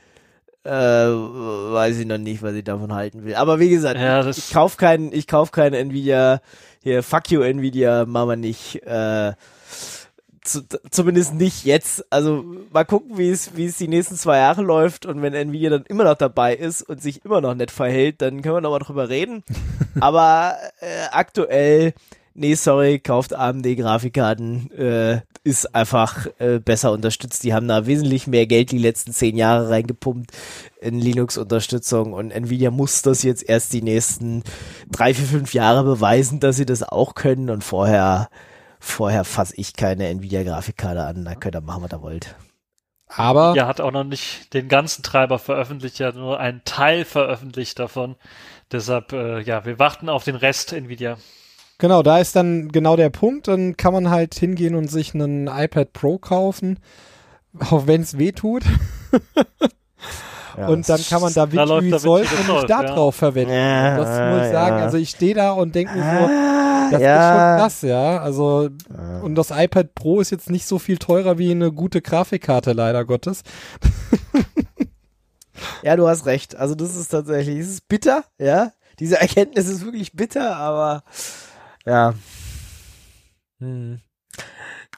[0.64, 3.34] äh, weiß ich noch nicht, was ich davon halten will.
[3.34, 6.40] Aber wie gesagt, Ja, ich, ich kauf keinen, ich kauf keine Nvidia,
[6.82, 9.32] hier, fuck you Nvidia, machen wir nicht, äh,
[10.44, 12.04] zu, zumindest nicht jetzt.
[12.12, 15.70] Also mal gucken, wie es, wie es die nächsten zwei Jahre läuft und wenn Nvidia
[15.70, 18.80] dann immer noch dabei ist und sich immer noch nett verhält, dann können wir nochmal
[18.80, 19.44] drüber reden.
[20.00, 21.94] Aber äh, aktuell,
[22.34, 27.42] nee, sorry, kauft AMD Grafikkarten, äh, ist einfach äh, besser unterstützt.
[27.44, 30.30] Die haben da wesentlich mehr Geld die letzten zehn Jahre reingepumpt
[30.80, 34.42] in Linux-Unterstützung und Nvidia muss das jetzt erst die nächsten
[34.90, 38.28] drei, vier, fünf Jahre beweisen, dass sie das auch können und vorher
[38.84, 42.34] Vorher fasse ich keine Nvidia-Grafikkarte an, da könnt ihr machen, was ihr wollt.
[43.06, 47.78] Aber Ja, hat auch noch nicht den ganzen Treiber veröffentlicht, ja nur einen Teil veröffentlicht
[47.78, 48.16] davon.
[48.72, 51.16] Deshalb, äh, ja, wir warten auf den Rest Nvidia.
[51.82, 53.48] Genau, da ist dann genau der Punkt.
[53.48, 56.78] Dann kann man halt hingehen und sich einen iPad Pro kaufen,
[57.58, 58.62] auch wenn es weh tut.
[60.54, 62.92] Ja, und dann kann man da wie Da soll Vinci und nicht da ja.
[62.94, 63.54] drauf verwenden.
[63.54, 64.82] Ja, das muss ich sagen.
[64.82, 68.18] Also ich stehe da und denke mir so, Ah, das ist schon krass, ja.
[68.18, 68.68] Also
[69.22, 73.06] und das iPad Pro ist jetzt nicht so viel teurer wie eine gute Grafikkarte, leider
[73.06, 73.44] Gottes.
[75.82, 76.56] Ja, du hast recht.
[76.56, 78.72] Also das ist tatsächlich, es ist bitter, ja.
[78.98, 81.02] Diese Erkenntnis ist wirklich bitter, aber
[81.86, 82.14] ja.
[83.58, 84.00] Hm.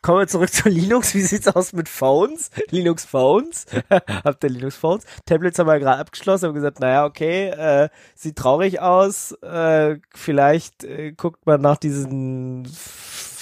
[0.03, 1.15] Kommen wir zurück zu Linux.
[1.15, 2.51] Wie sieht's aus mit Phones?
[2.71, 3.67] Linux Phones?
[3.91, 5.05] Habt ihr Linux Phones?
[5.25, 9.33] Tablets haben wir gerade abgeschlossen, haben gesagt, naja, okay, äh, sieht traurig aus.
[9.43, 12.71] Äh, vielleicht äh, guckt man nach diesen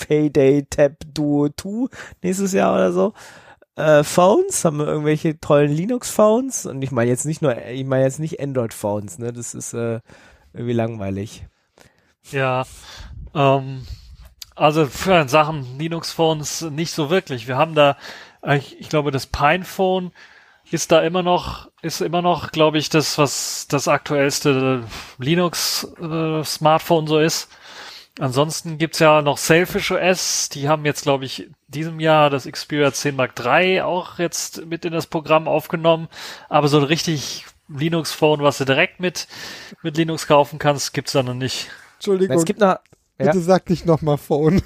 [0.06, 1.88] Payday Tab Duo 2
[2.22, 3.12] nächstes Jahr oder so
[3.76, 8.04] äh, Phones, haben wir irgendwelche tollen Linux-Phones und ich meine jetzt nicht nur, ich meine
[8.04, 10.00] jetzt nicht Android-Phones, ne, das ist äh,
[10.52, 11.46] irgendwie langweilig.
[12.30, 12.64] Ja,
[13.34, 13.86] ähm,
[14.54, 17.48] also für Sachen Linux-Phones nicht so wirklich.
[17.48, 17.96] Wir haben da,
[18.42, 20.12] äh, ich, ich glaube, das Pine-Phone
[20.70, 24.84] ist da immer noch, ist immer noch, glaube ich, das, was das aktuellste
[25.18, 27.48] Linux-Smartphone so ist.
[28.18, 32.92] Ansonsten gibt's ja noch Selfish OS, die haben jetzt, glaube ich, diesem Jahr das Xperia
[32.92, 36.08] 10 Mark III auch jetzt mit in das Programm aufgenommen.
[36.50, 39.28] Aber so ein richtig Linux-Phone, was du direkt mit,
[39.82, 41.70] mit Linux kaufen kannst, gibt's da noch nicht.
[41.94, 42.78] Entschuldigung, Es gibt noch
[43.24, 43.44] bitte ja.
[43.44, 44.62] sag nicht nochmal Phone.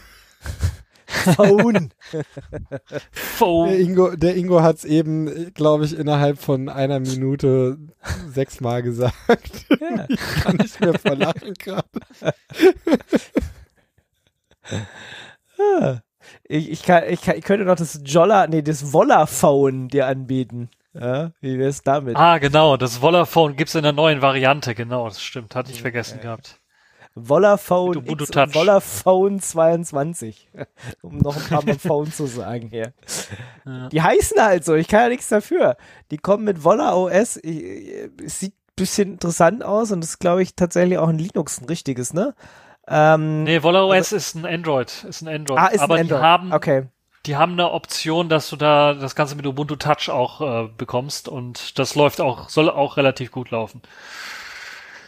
[1.06, 1.90] Phone.
[3.12, 3.68] Phone.
[3.68, 7.78] Der Ingo, der Ingo hat es eben, glaube ich, innerhalb von einer Minute
[8.28, 9.66] sechsmal gesagt.
[9.80, 10.06] ja.
[10.08, 11.84] Ich kann nicht mehr vor Lachen gerade.
[16.48, 20.70] Ich, ich, kann, ich, kann, ich könnte noch das Jolla, nee, das Wolla-Phone dir anbieten.
[20.98, 22.16] Ja, wie wär's damit?
[22.16, 26.20] Ah, genau, das Wollaphone gibt's in der neuen Variante, genau, das stimmt, hatte ich vergessen
[26.20, 26.58] gehabt.
[27.96, 30.48] Und Wollaphone 22.
[31.02, 32.92] um noch ein paar Mal Phone zu sagen hier.
[33.64, 33.88] Ja.
[33.88, 35.76] Die heißen halt so, ich kann ja nichts dafür.
[36.10, 37.38] Die kommen mit Wolla OS.
[37.38, 41.08] Ich, ich, es sieht ein bisschen interessant aus und das ist, glaube ich, tatsächlich auch
[41.08, 42.34] ein Linux, ein richtiges, ne?
[42.88, 45.58] Ähm, Nee, WollaOS ist ein Android, ist ein Android.
[45.58, 46.20] ah, ist aber ein Android.
[46.20, 46.82] die haben, okay.
[47.26, 51.28] die haben eine Option, dass du da das Ganze mit Ubuntu Touch auch äh, bekommst
[51.28, 53.82] und das läuft auch, soll auch relativ gut laufen.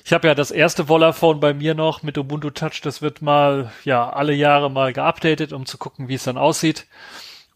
[0.08, 3.70] Ich habe ja das erste Wollaphone bei mir noch mit Ubuntu Touch, das wird mal,
[3.84, 6.86] ja, alle Jahre mal geupdatet, um zu gucken, wie es dann aussieht.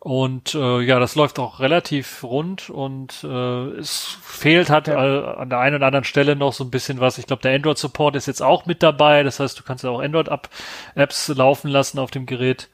[0.01, 5.03] Und äh, ja, das läuft auch relativ rund und äh, es fehlt halt Ja.
[5.03, 7.17] äh, an der einen oder anderen Stelle noch so ein bisschen was.
[7.17, 9.23] Ich glaube, der Android-Support ist jetzt auch mit dabei.
[9.23, 12.69] Das heißt, du kannst ja auch Android-Apps laufen lassen auf dem Gerät.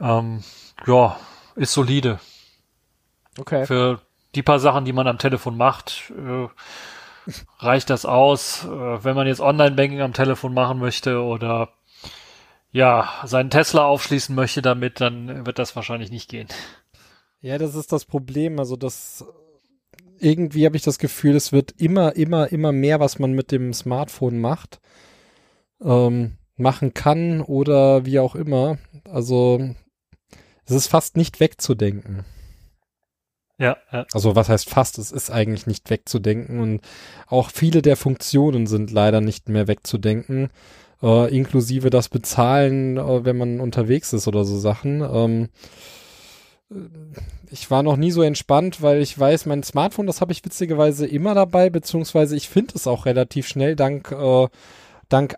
[0.00, 0.42] Ähm,
[0.86, 1.18] ja,
[1.54, 2.18] ist solide.
[3.38, 3.66] Okay.
[3.66, 4.00] Für
[4.34, 6.48] die paar Sachen, die man am Telefon macht, äh,
[7.58, 8.64] reicht das aus.
[8.64, 11.70] Äh, wenn man jetzt Online-Banking am Telefon machen möchte oder
[12.72, 16.48] ja, seinen Tesla aufschließen möchte damit, dann wird das wahrscheinlich nicht gehen.
[17.40, 18.58] Ja, das ist das Problem.
[18.58, 19.24] Also das
[20.18, 23.72] irgendwie habe ich das Gefühl, es wird immer, immer, immer mehr, was man mit dem
[23.72, 24.80] Smartphone macht,
[25.82, 28.78] ähm, machen kann oder wie auch immer.
[29.08, 29.74] Also
[30.64, 32.24] es ist fast nicht wegzudenken.
[33.58, 34.06] Ja, ja.
[34.12, 34.98] Also was heißt fast?
[34.98, 36.80] Es ist eigentlich nicht wegzudenken und
[37.26, 40.50] auch viele der Funktionen sind leider nicht mehr wegzudenken,
[41.02, 45.00] äh, inklusive das Bezahlen, äh, wenn man unterwegs ist oder so Sachen.
[45.00, 45.48] Ähm,
[46.70, 46.76] äh,
[47.50, 51.06] ich war noch nie so entspannt, weil ich weiß, mein Smartphone, das habe ich witzigerweise
[51.06, 54.48] immer dabei, beziehungsweise ich finde es auch relativ schnell dank, äh,
[55.08, 55.36] dank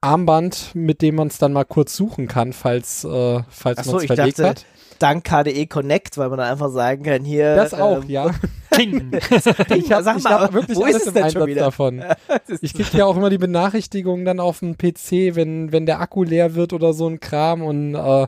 [0.00, 4.04] Armband, mit dem man es dann mal kurz suchen kann, falls, äh, falls man es
[4.04, 4.66] verlegt dachte, hat.
[4.98, 7.56] Dank KDE Connect, weil man dann einfach sagen kann, hier.
[7.56, 8.30] Das auch, ähm, ja.
[8.76, 12.04] Ich habe hab wirklich alles es im Einsatz davon.
[12.60, 16.24] Ich kriege ja auch immer die Benachrichtigungen dann auf dem PC, wenn, wenn der Akku
[16.24, 18.26] leer wird oder so ein Kram und äh,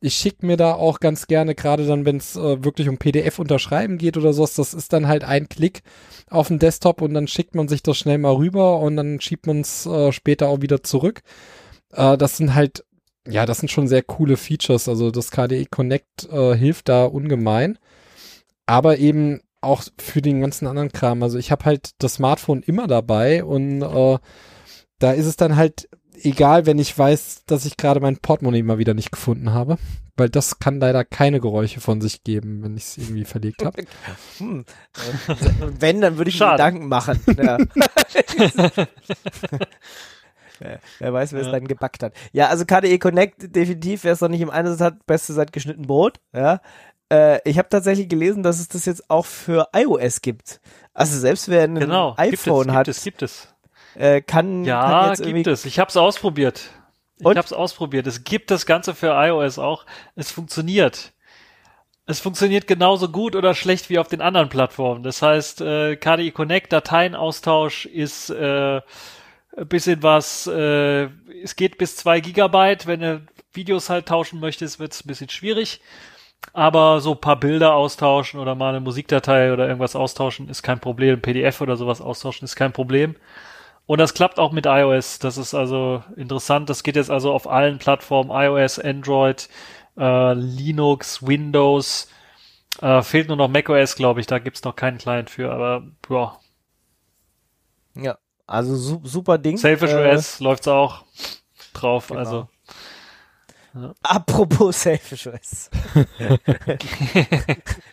[0.00, 3.98] ich schicke mir da auch ganz gerne, gerade dann, wenn es äh, wirklich um PDF-Unterschreiben
[3.98, 5.82] geht oder sowas, das ist dann halt ein Klick
[6.30, 9.46] auf dem Desktop und dann schickt man sich das schnell mal rüber und dann schiebt
[9.46, 11.20] man es äh, später auch wieder zurück.
[11.92, 12.84] Äh, das sind halt,
[13.30, 14.88] ja, das sind schon sehr coole Features.
[14.88, 17.78] Also das KDE Connect äh, hilft da ungemein.
[18.66, 21.22] Aber eben auch für den ganzen anderen Kram.
[21.22, 24.18] Also ich habe halt das Smartphone immer dabei und äh,
[24.98, 25.88] da ist es dann halt
[26.22, 29.78] egal, wenn ich weiß, dass ich gerade mein Portemonnaie mal wieder nicht gefunden habe,
[30.16, 33.82] weil das kann leider keine Geräusche von sich geben, wenn ich es irgendwie verlegt habe.
[34.38, 34.64] Hm.
[35.78, 36.52] Wenn, dann würde ich mir.
[36.52, 37.20] Gedanken machen.
[37.36, 37.58] Ja.
[40.98, 41.52] Wer weiß, wer es Ja.
[41.52, 42.12] dann gebackt hat.
[42.32, 45.82] Ja, also KDE Connect, definitiv, wer es noch nicht im Einsatz hat, beste seit geschnitten
[45.86, 46.20] Brot.
[46.32, 46.60] Ja.
[47.12, 50.60] Äh, ich habe tatsächlich gelesen, dass es das jetzt auch für iOS gibt.
[50.94, 52.14] Also selbst wer ein Genau.
[52.16, 53.48] iPhone gibt hat, es, gibt es,
[53.94, 54.02] gibt es.
[54.02, 55.64] äh, kann, kann Ja, jetzt irgendwie gibt es.
[55.64, 56.70] Ich habe es ausprobiert.
[57.18, 57.36] Ich Und?
[57.36, 58.06] habe es ausprobiert.
[58.06, 59.84] Es gibt das Ganze für iOS auch.
[60.14, 61.12] Es funktioniert.
[62.06, 65.02] Es funktioniert genauso gut oder schlecht wie auf den anderen Plattformen.
[65.04, 68.80] Das heißt, äh, KDE Connect, Dateienaustausch ist äh,
[69.56, 71.04] ein bisschen was, äh,
[71.42, 72.86] es geht bis zwei Gigabyte.
[72.86, 75.80] Wenn du Videos halt tauschen möchtest, wird es ein bisschen schwierig.
[76.52, 81.20] Aber so paar Bilder austauschen oder mal eine Musikdatei oder irgendwas austauschen ist kein Problem.
[81.22, 83.16] PDF oder sowas austauschen ist kein Problem.
[83.86, 85.18] Und das klappt auch mit iOS.
[85.18, 86.70] Das ist also interessant.
[86.70, 89.48] Das geht jetzt also auf allen Plattformen, iOS, Android,
[89.98, 92.08] äh, Linux, Windows.
[92.82, 94.26] Äh, fehlt nur noch macOS, glaube ich.
[94.26, 95.52] Da gibt's noch keinen Client für.
[95.52, 96.38] Aber ja,
[97.94, 98.18] Ja,
[98.50, 99.56] also su super Ding.
[99.56, 101.04] Selfish Äh, OS läuft's auch
[101.72, 102.08] drauf.
[102.08, 102.18] genau.
[102.20, 102.48] Also
[104.02, 105.70] Apropos Selfish OS.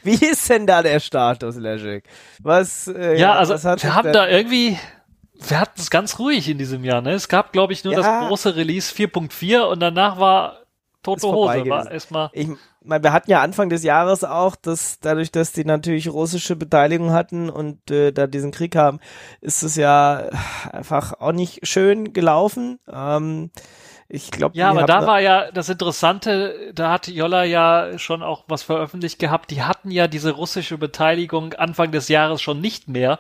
[0.03, 2.03] Wie ist denn da der Status, Legic?
[2.41, 4.77] Was, äh, ja, also was hat wir haben da irgendwie,
[5.47, 7.01] wir hatten es ganz ruhig in diesem Jahr.
[7.01, 7.11] Ne?
[7.11, 7.99] Es gab, glaube ich, nur Ja.
[8.01, 10.61] das große Release 4.4 und danach war
[11.15, 11.69] Vorbei Hose.
[11.69, 12.49] War erstmal Ich
[12.84, 17.11] meine, wir hatten ja Anfang des Jahres auch, dass dadurch, dass die natürlich russische Beteiligung
[17.11, 18.99] hatten und äh, da diesen Krieg haben,
[19.41, 20.29] ist es ja
[20.71, 22.79] einfach auch nicht schön gelaufen.
[22.91, 23.51] Ähm,
[24.09, 28.45] ich glaube, Ja, aber da war ja das Interessante, da hat Jolla ja schon auch
[28.47, 29.51] was veröffentlicht gehabt.
[29.51, 33.19] Die hatten ja diese russische Beteiligung Anfang des Jahres schon nicht mehr.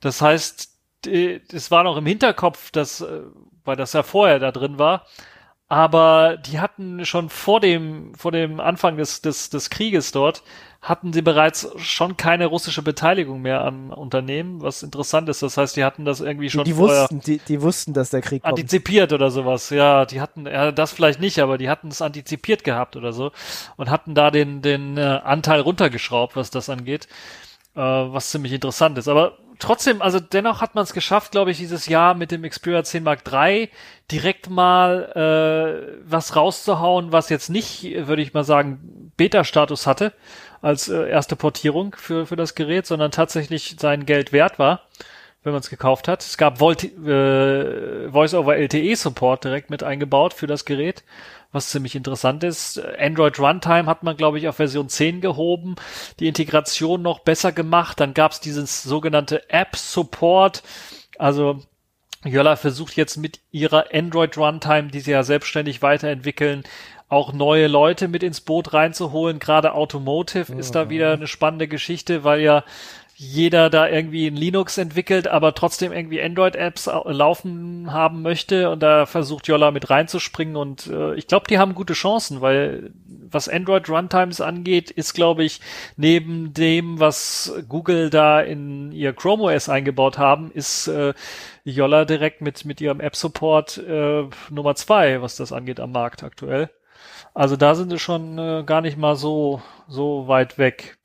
[0.00, 0.70] Das heißt,
[1.06, 3.22] es war noch im Hinterkopf, dass, äh,
[3.64, 5.06] weil das ja vorher da drin war.
[5.72, 10.42] Aber die hatten schon vor dem, vor dem Anfang des, des, des Krieges dort,
[10.82, 15.42] hatten sie bereits schon keine russische Beteiligung mehr am Unternehmen, was interessant ist.
[15.42, 18.10] Das heißt, die hatten das irgendwie die, schon die vorher wussten, die, die wussten, dass
[18.10, 18.52] der Krieg kommt.
[18.52, 19.70] antizipiert oder sowas.
[19.70, 23.32] Ja, die hatten, ja, das vielleicht nicht, aber die hatten es antizipiert gehabt oder so
[23.78, 27.08] und hatten da den, den äh, Anteil runtergeschraubt, was das angeht,
[27.76, 29.08] äh, was ziemlich interessant ist.
[29.08, 32.84] Aber trotzdem, also dennoch hat man es geschafft, glaube ich, dieses Jahr mit dem Xperia
[32.84, 33.70] 10 Mark III
[34.10, 40.12] direkt mal äh, was rauszuhauen, was jetzt nicht, würde ich mal sagen, Beta-Status hatte
[40.60, 44.82] als äh, erste Portierung für, für das Gerät, sondern tatsächlich sein Geld wert war
[45.42, 46.22] wenn man es gekauft hat.
[46.22, 51.02] Es gab Volt äh, Voice-over LTE-Support direkt mit eingebaut für das Gerät,
[51.50, 52.80] was ziemlich interessant ist.
[52.98, 55.74] Android Runtime hat man, glaube ich, auf Version 10 gehoben,
[56.20, 57.98] die Integration noch besser gemacht.
[57.98, 60.62] Dann gab es dieses sogenannte App-Support,
[61.18, 61.60] also
[62.24, 66.62] Jolla versucht jetzt mit ihrer Android Runtime, die sie ja selbstständig weiterentwickeln,
[67.08, 69.38] auch neue Leute mit ins Boot reinzuholen.
[69.38, 72.64] Gerade Automotive ist da wieder eine spannende Geschichte, weil ja
[73.22, 78.80] jeder da irgendwie ein Linux entwickelt, aber trotzdem irgendwie Android-Apps au- laufen haben möchte und
[78.82, 83.48] da versucht Jolla mit reinzuspringen und äh, ich glaube, die haben gute Chancen, weil was
[83.48, 85.60] Android Runtimes angeht, ist glaube ich
[85.96, 91.14] neben dem, was Google da in ihr Chrome OS eingebaut haben, ist äh,
[91.64, 96.22] Jolla direkt mit mit ihrem App Support äh, Nummer zwei, was das angeht am Markt
[96.24, 96.70] aktuell.
[97.34, 100.98] Also da sind sie schon äh, gar nicht mal so so weit weg.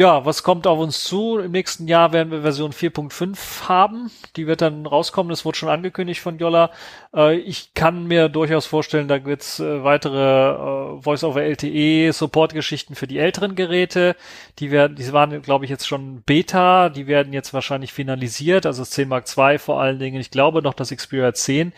[0.00, 1.40] Ja, was kommt auf uns zu?
[1.40, 4.10] Im nächsten Jahr werden wir Version 4.5 haben.
[4.34, 5.28] Die wird dann rauskommen.
[5.28, 6.70] Das wurde schon angekündigt von Jolla.
[7.14, 13.54] Äh, ich kann mir durchaus vorstellen, da wird's äh, weitere äh, Voice-over-LTE-Support-Geschichten für die älteren
[13.56, 14.16] Geräte.
[14.58, 16.88] Die werden, die waren, glaube ich, jetzt schon Beta.
[16.88, 18.64] Die werden jetzt wahrscheinlich finalisiert.
[18.64, 20.18] Also das 10 Mark II vor allen Dingen.
[20.18, 21.74] Ich glaube noch das Xperia 10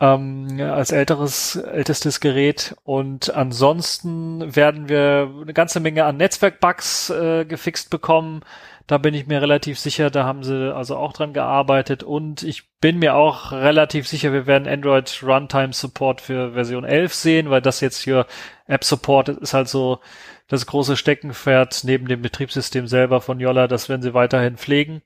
[0.00, 2.76] ähm, als älteres, ältestes Gerät.
[2.84, 8.42] Und ansonsten werden wir eine ganze Menge an Netzwerkbugs äh, gefixt bekommen.
[8.86, 12.70] Da bin ich mir relativ sicher, da haben sie also auch dran gearbeitet und ich
[12.78, 17.60] bin mir auch relativ sicher, wir werden Android Runtime Support für Version 11 sehen, weil
[17.60, 18.26] das jetzt hier
[18.68, 19.98] App Support ist halt so
[20.46, 25.02] das große Steckenpferd neben dem Betriebssystem selber von Yolla, das werden sie weiterhin pflegen.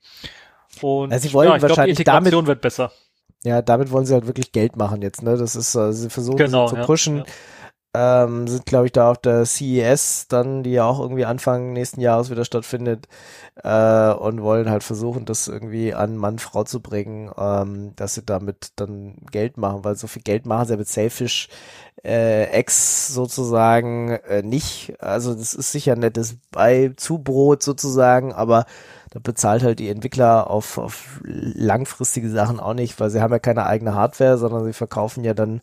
[0.81, 2.91] Und Also sie wollen ja, ich glaub, die wahrscheinlich Integration damit- wird besser.
[3.43, 5.35] Ja, damit wollen sie halt wirklich Geld machen jetzt, ne?
[5.37, 7.17] Das ist, äh, sie versuchen Genau, zu ja, pushen.
[7.17, 7.25] ja.
[7.93, 11.99] Ähm, sind, glaube ich, da auf der CES dann, die ja auch irgendwie Anfang nächsten
[11.99, 13.07] Jahres wieder stattfindet,
[13.63, 18.23] äh, und wollen halt versuchen, das irgendwie an Mann, Frau zu bringen, ähm, dass sie
[18.25, 21.49] damit dann Geld machen, weil so viel Geld machen sie ja mit Selfish
[22.05, 24.93] äh, X sozusagen äh, nicht.
[25.01, 28.65] Also das ist sicher nettes Beizubrot sozusagen, aber
[29.11, 33.39] da bezahlt halt die Entwickler auf, auf langfristige Sachen auch nicht, weil sie haben ja
[33.39, 35.61] keine eigene Hardware, sondern sie verkaufen ja dann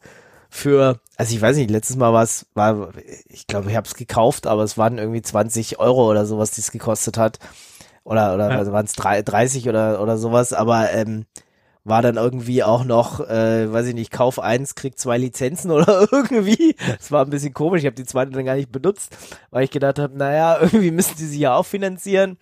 [0.51, 2.91] für, also ich weiß nicht, letztes Mal war es, war,
[3.27, 6.61] ich glaube, ich habe es gekauft, aber es waren irgendwie 20 Euro oder sowas, die
[6.61, 7.39] es gekostet hat.
[8.05, 8.59] Oder, oder Ja.
[8.59, 11.27] also waren es 30 oder, oder sowas, aber ähm,
[11.85, 16.07] war dann irgendwie auch noch, äh, weiß ich nicht, Kauf eins, krieg zwei Lizenzen oder
[16.11, 16.77] irgendwie.
[16.99, 19.16] Es war ein bisschen komisch, ich habe die zweite dann gar nicht benutzt,
[19.51, 22.37] weil ich gedacht habe, naja, irgendwie müssen die sich ja auch finanzieren.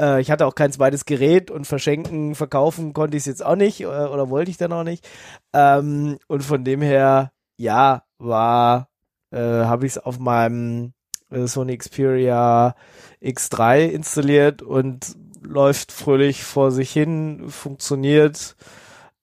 [0.00, 3.56] Äh, ich hatte auch kein zweites Gerät und verschenken, verkaufen konnte ich es jetzt auch
[3.56, 5.06] nicht äh, oder wollte ich dann auch nicht.
[5.52, 8.88] Ähm, und von dem her, ja, war,
[9.32, 10.94] äh, habe ich es auf meinem
[11.30, 12.74] äh, Sony Xperia
[13.22, 18.56] X3 installiert und läuft fröhlich vor sich hin, funktioniert.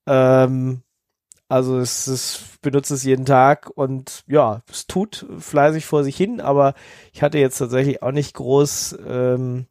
[0.08, 0.84] Ähm,
[1.50, 6.42] also es ich benutze es jeden Tag und ja, es tut fleißig vor sich hin,
[6.42, 6.74] aber
[7.14, 9.68] ich hatte jetzt tatsächlich auch nicht groß ähm,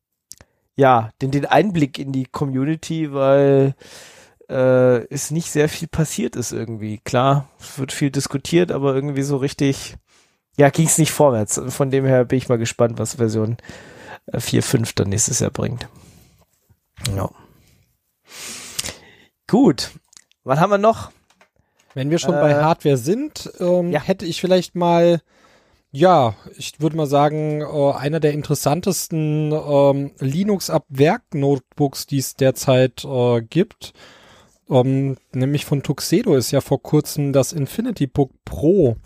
[0.77, 3.75] ja, den, den Einblick in die Community, weil
[4.49, 6.99] äh, es nicht sehr viel passiert ist irgendwie.
[6.99, 9.97] Klar, es wird viel diskutiert, aber irgendwie so richtig,
[10.57, 11.61] ja, ging es nicht vorwärts.
[11.69, 13.57] Von dem her bin ich mal gespannt, was Version
[14.27, 15.89] äh, 4.5 dann nächstes Jahr bringt.
[17.15, 17.31] Ja.
[19.49, 19.91] Gut.
[20.45, 21.11] Was haben wir noch?
[21.95, 24.01] Wenn wir schon Äh, bei Hardware sind, ähm, ja.
[24.01, 25.23] hätte ich vielleicht mal,
[25.97, 33.41] ja, ich würde mal sagen, äh, einer der interessantesten ähm, Linux-Ab-Werk-Notebooks, die es derzeit äh,
[33.41, 33.95] gibt,
[34.69, 38.97] ähm, nämlich von Tuxedo ist ja vor kurzem das Infinity Book Pro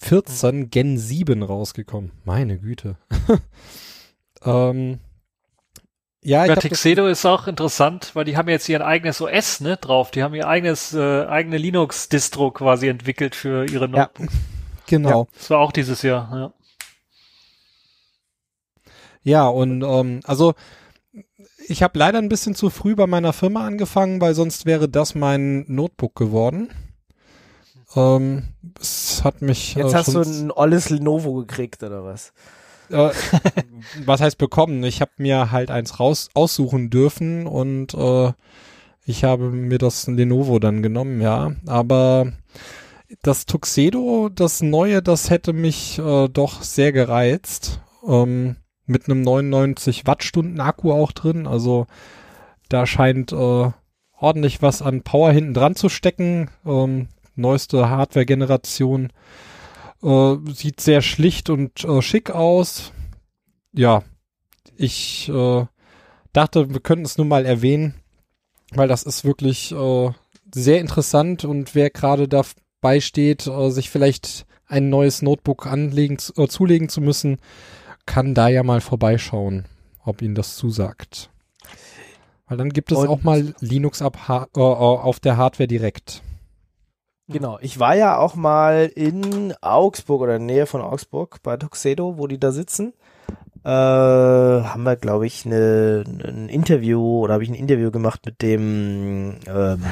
[0.00, 2.10] 14 Gen 7 rausgekommen.
[2.24, 2.96] Meine Güte.
[4.44, 4.98] ähm,
[6.24, 9.76] ja, ich Ja, Tuxedo ist auch interessant, weil die haben jetzt ihr eigenes OS ne,
[9.76, 10.10] drauf.
[10.10, 14.10] Die haben ihr eigenes äh, eigene Linux-Distro quasi entwickelt für ihre Ja.
[14.88, 15.28] Genau.
[15.34, 16.28] Das war auch dieses Jahr.
[16.32, 16.52] Ja.
[19.22, 20.54] Ja, und ähm, also
[21.66, 25.14] ich habe leider ein bisschen zu früh bei meiner Firma angefangen, weil sonst wäre das
[25.14, 26.70] mein Notebook geworden.
[27.94, 28.48] Ähm,
[28.80, 29.74] es hat mich.
[29.74, 32.32] Jetzt äh, hast du schon, ein olles Lenovo gekriegt, oder was?
[32.90, 33.10] äh,
[34.04, 34.82] was heißt bekommen?
[34.84, 38.32] Ich habe mir halt eins raus aussuchen dürfen und äh,
[39.04, 41.52] ich habe mir das Lenovo dann genommen, ja.
[41.66, 42.32] Aber
[43.22, 47.80] das Tuxedo, das neue, das hätte mich äh, doch sehr gereizt.
[48.06, 48.56] Ähm,
[48.86, 51.46] mit einem 99 Wattstunden Akku auch drin.
[51.46, 51.86] Also
[52.68, 53.70] da scheint äh,
[54.18, 56.50] ordentlich was an Power hinten dran zu stecken.
[56.64, 59.12] Ähm, neueste Hardware-Generation.
[60.02, 62.92] Äh, sieht sehr schlicht und äh, schick aus.
[63.72, 64.02] Ja,
[64.76, 65.66] ich äh,
[66.32, 67.94] dachte, wir könnten es nur mal erwähnen,
[68.72, 70.10] weil das ist wirklich äh,
[70.54, 72.48] sehr interessant und wer gerade dabei
[73.00, 77.38] steht, äh, sich vielleicht ein neues Notebook anlegen, zu- äh, zulegen zu müssen,
[78.06, 79.64] kann da ja mal vorbeischauen,
[80.04, 81.30] ob Ihnen das zusagt.
[82.46, 86.22] Weil dann gibt es Und- auch mal Linux ab, ha äh, auf der Hardware direkt.
[87.30, 91.58] Genau, ich war ja auch mal in Augsburg oder in der Nähe von Augsburg bei
[91.58, 92.94] Tuxedo, wo die da sitzen.
[93.64, 98.40] Äh, haben wir, glaube ich, ne, ein Interview oder habe ich ein Interview gemacht mit
[98.40, 99.82] dem ähm,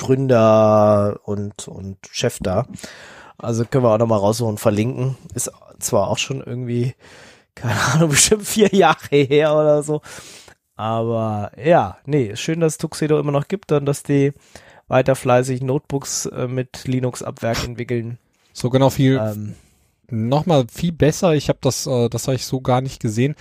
[0.00, 2.66] Gründer und, und Chef da.
[3.36, 5.16] Also können wir auch nochmal raussuchen, verlinken.
[5.34, 6.94] Ist zwar auch schon irgendwie,
[7.54, 10.00] keine Ahnung, bestimmt vier Jahre her oder so.
[10.74, 14.32] Aber ja, nee, schön, dass es Tuxedo immer noch gibt und dass die
[14.88, 18.18] weiter fleißig Notebooks äh, mit Linux ab Werk entwickeln.
[18.54, 19.54] So genau viel, Ähm,
[20.08, 21.34] nochmal viel besser.
[21.34, 23.36] Ich habe das, äh, das habe ich so gar nicht gesehen.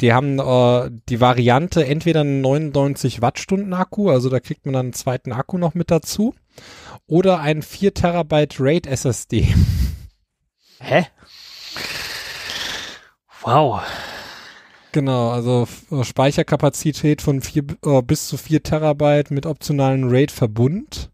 [0.00, 4.86] Die haben äh, die Variante entweder einen 99 Wattstunden Akku, also da kriegt man dann
[4.86, 6.34] einen zweiten Akku noch mit dazu,
[7.06, 9.54] oder ein 4 Terabyte RAID SSD.
[10.80, 11.06] hä?
[13.42, 13.80] Wow.
[14.92, 21.10] Genau, also äh, Speicherkapazität von vier, äh, bis zu 4 Terabyte mit optionalen RAID-Verbund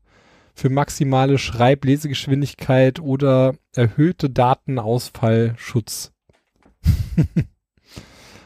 [0.54, 6.12] für maximale Schreib-Lesegeschwindigkeit oder erhöhte Datenausfallschutz.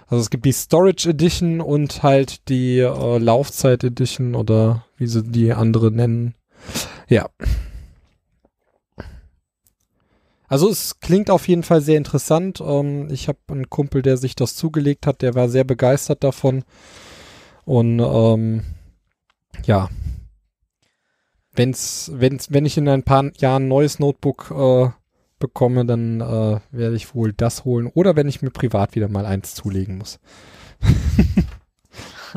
[0.08, 5.22] Also es gibt die Storage Edition und halt die äh, Laufzeit Edition oder wie sie
[5.22, 6.34] die andere nennen.
[7.08, 7.28] Ja.
[10.48, 12.62] Also es klingt auf jeden Fall sehr interessant.
[12.62, 16.64] Ähm, ich habe einen Kumpel, der sich das zugelegt hat, der war sehr begeistert davon.
[17.66, 18.62] Und ähm,
[19.66, 19.90] ja,
[21.52, 24.88] wenn's, wenn's, wenn ich in ein paar Jahren ein neues Notebook äh,
[25.38, 27.86] bekomme, dann äh, werde ich wohl das holen.
[27.94, 30.18] Oder wenn ich mir privat wieder mal eins zulegen muss.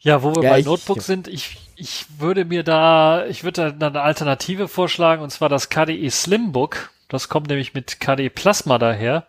[0.00, 3.72] ja, wo wir Ja, bei ich- Notebooks sind, ich, ich würde mir da, ich würde
[3.72, 6.90] da eine Alternative vorschlagen, und zwar das KDE Slimbook.
[7.08, 9.26] Das kommt nämlich mit KDE Plasma daher.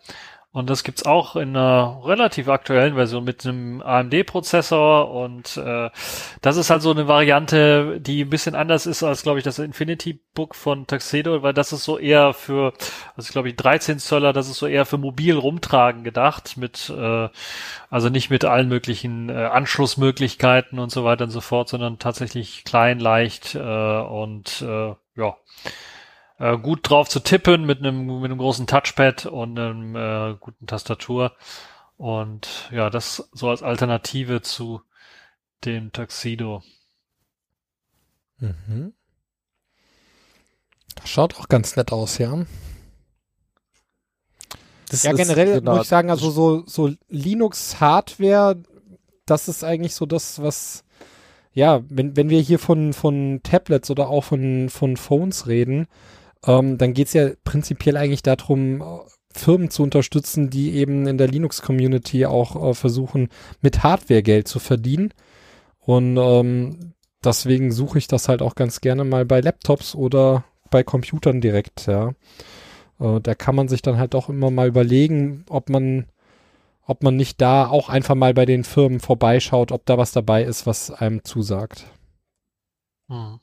[0.57, 5.91] Und das gibt's auch in einer relativ aktuellen Version mit einem AMD-Prozessor und äh,
[6.41, 9.59] das ist halt so eine Variante, die ein bisschen anders ist als, glaube ich, das
[9.59, 12.73] Infinity Book von Tuxedo, weil das ist so eher für,
[13.15, 17.29] also glaube ich, 13 Zöller, das ist so eher für mobil rumtragen gedacht, mit, äh,
[17.91, 22.63] also nicht mit allen möglichen äh, Anschlussmöglichkeiten und so weiter und so fort, sondern tatsächlich
[22.63, 25.35] klein, leicht äh, und äh, ja
[26.39, 30.67] äh, gut drauf zu tippen mit einem mit einem großen Touchpad und einem äh, guten
[30.67, 31.35] Tastatur
[31.97, 34.81] und ja das so als Alternative zu
[35.65, 36.61] dem Tuxedo.
[38.39, 38.93] Mhm.
[40.95, 42.45] Das schaut auch ganz nett aus, ja.
[44.89, 48.61] Das Ja, ist- generell genau, muss ich sagen, also so, so Linux-Hardware,
[49.25, 50.85] das ist eigentlich so das, was,
[51.51, 55.87] ja, wenn, wenn wir hier von, von Tablets oder auch von, von Phones reden,
[56.45, 58.85] ähm, dann geht's ja prinzipiell eigentlich darum, äh,
[59.33, 63.29] Firmen zu unterstützen, die eben in der Linux-Community auch äh, versuchen,
[63.61, 65.13] mit Hardware Geld zu verdienen.
[65.79, 66.93] Und ähm,
[67.23, 71.87] deswegen suche ich das halt auch ganz gerne mal bei Laptops oder bei Computern direkt,
[71.87, 72.13] ja.
[72.99, 76.07] Äh, da kann man sich dann halt auch immer mal überlegen, ob man,
[76.85, 80.43] ob man nicht da auch einfach mal bei den Firmen vorbeischaut, ob da was dabei
[80.43, 81.85] ist, was einem zusagt.
[83.09, 83.39] Hm.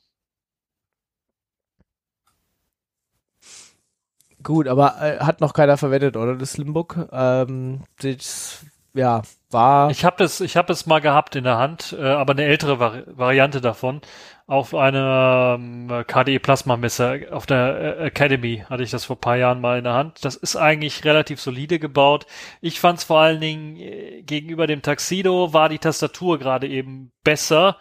[4.45, 6.35] Gut, aber äh, hat noch keiner verwendet, oder?
[6.35, 7.09] Das Slimbook.
[7.11, 8.63] Ähm, das,
[8.93, 9.89] ja, war.
[9.89, 12.79] Ich habe es, ich habe es mal gehabt in der Hand, äh, aber eine ältere
[12.79, 14.01] Vari Variante davon.
[14.45, 19.37] Auf einer ähm, KDE Plasma Messe auf der äh, Academy hatte ich das vor paar
[19.37, 20.23] Jahren mal in der Hand.
[20.23, 22.27] Das ist eigentlich relativ solide gebaut.
[22.61, 27.11] Ich fand es vor allen Dingen äh, gegenüber dem Tuxedo war die Tastatur gerade eben
[27.23, 27.77] besser,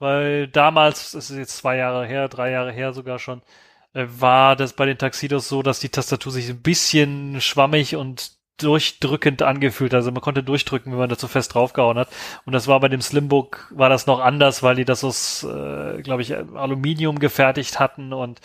[0.00, 3.42] weil damals, das ist jetzt zwei Jahre her, drei Jahre her sogar schon,
[3.92, 9.42] war das bei den Tuxedos so, dass die Tastatur sich ein bisschen schwammig und durchdrückend
[9.42, 9.94] angefühlt.
[9.94, 12.08] Also man konnte durchdrücken, wenn man da zu fest draufgehauen hat.
[12.44, 16.02] Und das war bei dem Slimbook war das noch anders, weil die das aus, äh,
[16.02, 18.40] glaube ich, Aluminium gefertigt hatten und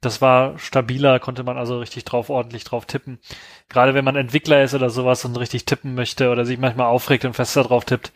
[0.00, 3.20] das war stabiler, konnte man also richtig drauf, ordentlich drauf tippen.
[3.68, 7.24] Gerade wenn man Entwickler ist oder sowas und richtig tippen möchte oder sich manchmal aufregt
[7.24, 8.12] und fester drauf tippt,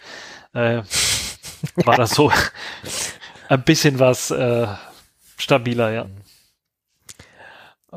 [0.54, 0.82] äh,
[1.76, 2.32] war das so
[3.48, 4.66] ein bisschen was äh,
[5.36, 6.06] stabiler, ja.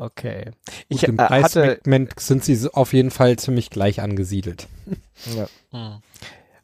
[0.00, 0.52] Okay.
[0.88, 1.26] Ich Ich Im äh.
[1.26, 4.68] Preissegment sind sie auf jeden Fall ziemlich gleich angesiedelt.
[5.36, 5.48] Ja.
[5.72, 6.00] Hm.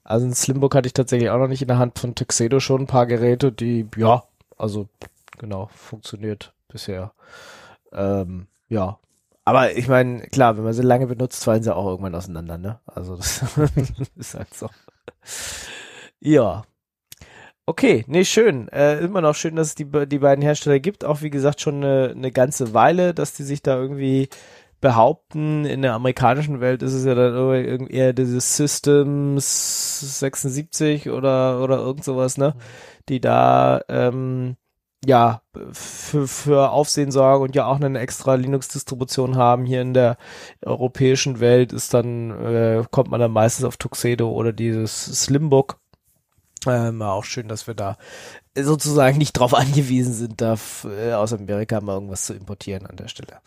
[0.05, 2.83] Also ein Slimbook hatte ich tatsächlich auch noch nicht in der Hand von Tuxedo schon
[2.83, 4.23] ein paar Geräte, die, ja,
[4.57, 4.87] also
[5.39, 7.13] genau, funktioniert bisher.
[7.93, 9.01] Ähm, ja.
[9.45, 12.79] Aber ich meine, klar, wenn man sie lange benutzt, fallen sie auch irgendwann auseinander, ne?
[12.87, 13.43] Also das
[14.17, 14.69] ist halt so.
[16.21, 16.63] Ja.
[17.67, 18.69] Okay, nee, schön.
[18.69, 21.03] Äh, immer noch schön, dass es die, die beiden Hersteller gibt.
[21.05, 24.29] Auch wie gesagt schon eine, eine ganze Weile, dass die sich da irgendwie
[24.83, 25.65] behaupten.
[25.65, 31.79] In der amerikanischen Welt ist es ja dann irgendwie eher dieses Systems 76 oder, oder
[31.79, 32.55] irgend sowas, ne?
[33.09, 34.57] Die da, ähm,
[35.07, 35.43] ja,
[35.73, 39.65] für, für Aufsehen sorgen und ja auch eine extra Linux-Distribution haben.
[39.65, 40.19] Hier in der
[40.65, 45.79] europäischen Welt ist dann, äh, kommt man dann meistens auf Tuxedo oder dieses Slimbook.
[46.67, 47.97] Ähm, auch schön, dass wir da
[48.57, 53.09] sozusagen nicht drauf angewiesen sind, da äh, aus Amerika mal irgendwas zu importieren an der
[53.09, 53.41] Stelle.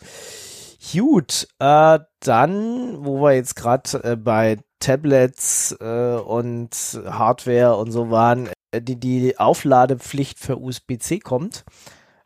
[0.92, 6.70] Gut, äh, dann, wo wir jetzt gerade äh, bei Tablets äh, und
[7.04, 11.64] Hardware und so waren, äh, die, die Aufladepflicht für USB-C kommt,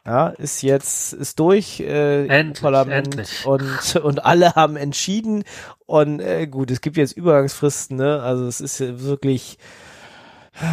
[0.05, 3.47] ja, ist jetzt, ist durch, äh, Endlich, Parlament endlich.
[3.47, 5.45] und, und alle haben entschieden
[5.87, 9.59] und äh, gut, es gibt jetzt Übergangsfristen, ne, also es ist ja wirklich,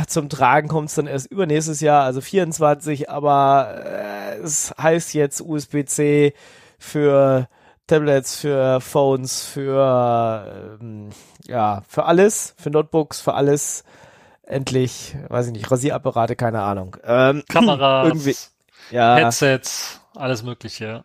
[0.07, 5.41] zum Tragen kommt es dann erst übernächstes Jahr, also 24, aber äh, es heißt jetzt
[5.41, 6.33] USB-C
[6.77, 7.47] für
[7.87, 11.09] Tablets, für Phones, für ähm,
[11.47, 13.83] ja, für alles, für Notebooks, für alles.
[14.43, 16.97] Endlich, weiß ich nicht, Rasierapparate, keine Ahnung.
[17.03, 18.35] Ähm, Kameras, irgendwie,
[18.89, 21.03] ja, Headsets, alles Mögliche.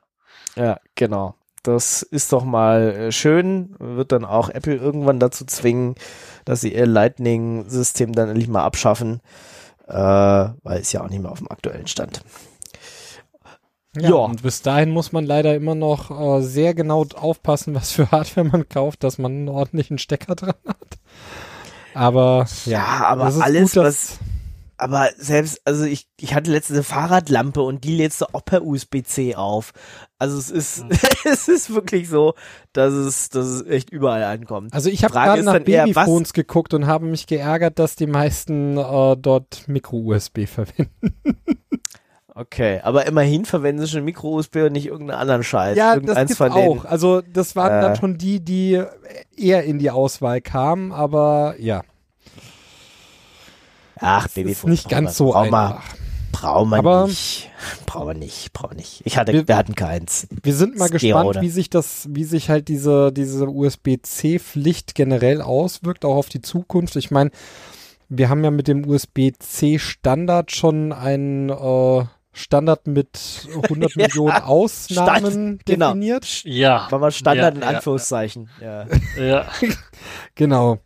[0.57, 1.35] ja, genau.
[1.65, 3.75] Das ist doch mal äh, schön.
[3.79, 5.97] Wird dann auch Apple irgendwann dazu zwingen,
[6.45, 9.21] dass sie ihr Lightning-System dann endlich mal abschaffen,
[9.89, 12.21] äh, weil es ja auch nicht mehr auf dem aktuellen Stand.
[13.97, 14.15] Ja, Ja.
[14.17, 18.47] und bis dahin muss man leider immer noch äh, sehr genau aufpassen, was für Hardware
[18.47, 20.99] man kauft, dass man einen ordentlichen Stecker dran hat.
[21.95, 24.19] Aber ja, Ja, aber das ist alles, gut, was dass,
[24.77, 29.37] Aber selbst, also ich, ich hatte letzte Fahrradlampe und die lädst du auch per USB-C
[29.37, 29.73] auf.
[30.19, 30.91] Also es ist, Hm.
[31.31, 32.35] es ist wirklich so,
[32.73, 34.73] dass es, dass es echt überall ankommt.
[34.75, 38.07] also ich habe gerade nach dann eher, Babyphones geguckt und habe mich geärgert, dass die
[38.09, 41.15] meisten äh, dort Micro-USB verwenden.
[42.37, 45.77] Okay, aber immerhin verwenden sie schon Micro-USB und nicht irgendeinen anderen Scheiß.
[45.79, 46.81] Ja, das Irgendeins gibt's von denen.
[46.81, 46.85] auch.
[46.85, 47.81] Also das waren Äh.
[47.81, 48.83] dann schon die, die
[49.37, 51.83] eher in die Auswahl kamen, aber ja,
[54.01, 54.71] Ach, ist Babyphone.
[54.71, 55.85] nicht ganz so brauchen wir, einfach.
[56.33, 57.51] brauchen wir Aber- nicht.
[57.87, 59.03] Brauchen wir nicht, brauchen wir nicht.
[59.05, 60.27] Ich hatte, Wir- wir, hatten keins.
[60.43, 61.41] Wir sind mal Stereo, gespannt, oder?
[61.43, 66.97] wie sich das, wie sich halt diese, diese USB-C-Pflicht generell auswirkt, auch auf die Zukunft.
[66.97, 67.31] Ich meine,
[68.09, 75.31] wir haben ja mit dem USB-C-Standard schon einen äh, Standard mit 100 Ja, Millionen Ausnahmen
[75.31, 75.89] Stand- genau.
[75.91, 76.43] definiert.
[76.45, 76.89] Ja.
[76.91, 78.51] War mal Standard Ja, in ja, Anführungszeichen.
[78.61, 78.87] Ja.
[79.19, 79.47] Ja.
[80.35, 80.79] Genau.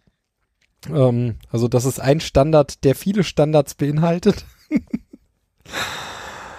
[0.89, 4.45] Ähm, also das ist ein Standard, der viele Standards beinhaltet.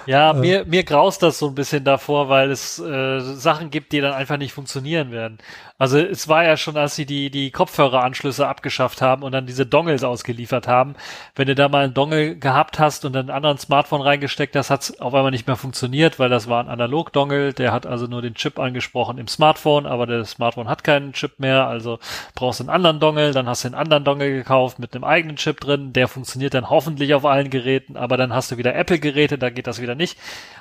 [0.06, 0.34] Ja, Äh.
[0.34, 4.14] mir, mir graust das so ein bisschen davor, weil es äh, Sachen gibt, die dann
[4.14, 5.38] einfach nicht funktionieren werden.
[5.78, 9.66] Also es war ja schon, als sie die, die Kopfhöreranschlüsse abgeschafft haben und dann diese
[9.66, 10.96] Dongles ausgeliefert haben.
[11.36, 14.82] Wenn du da mal einen Dongle gehabt hast und einen anderen Smartphone reingesteckt hast, hat
[14.82, 18.22] es auf einmal nicht mehr funktioniert, weil das war ein Analog-Dongle, der hat also nur
[18.22, 22.00] den Chip angesprochen im Smartphone, aber das Smartphone hat keinen Chip mehr, also
[22.36, 25.38] brauchst du einen anderen Dongle, dann hast du einen anderen Dongle gekauft mit einem eigenen
[25.38, 29.38] Chip drin, der funktioniert dann hoffentlich auf allen Geräten, aber dann hast du wieder Apple-Geräte,
[29.38, 30.18] da geht das wieder nicht.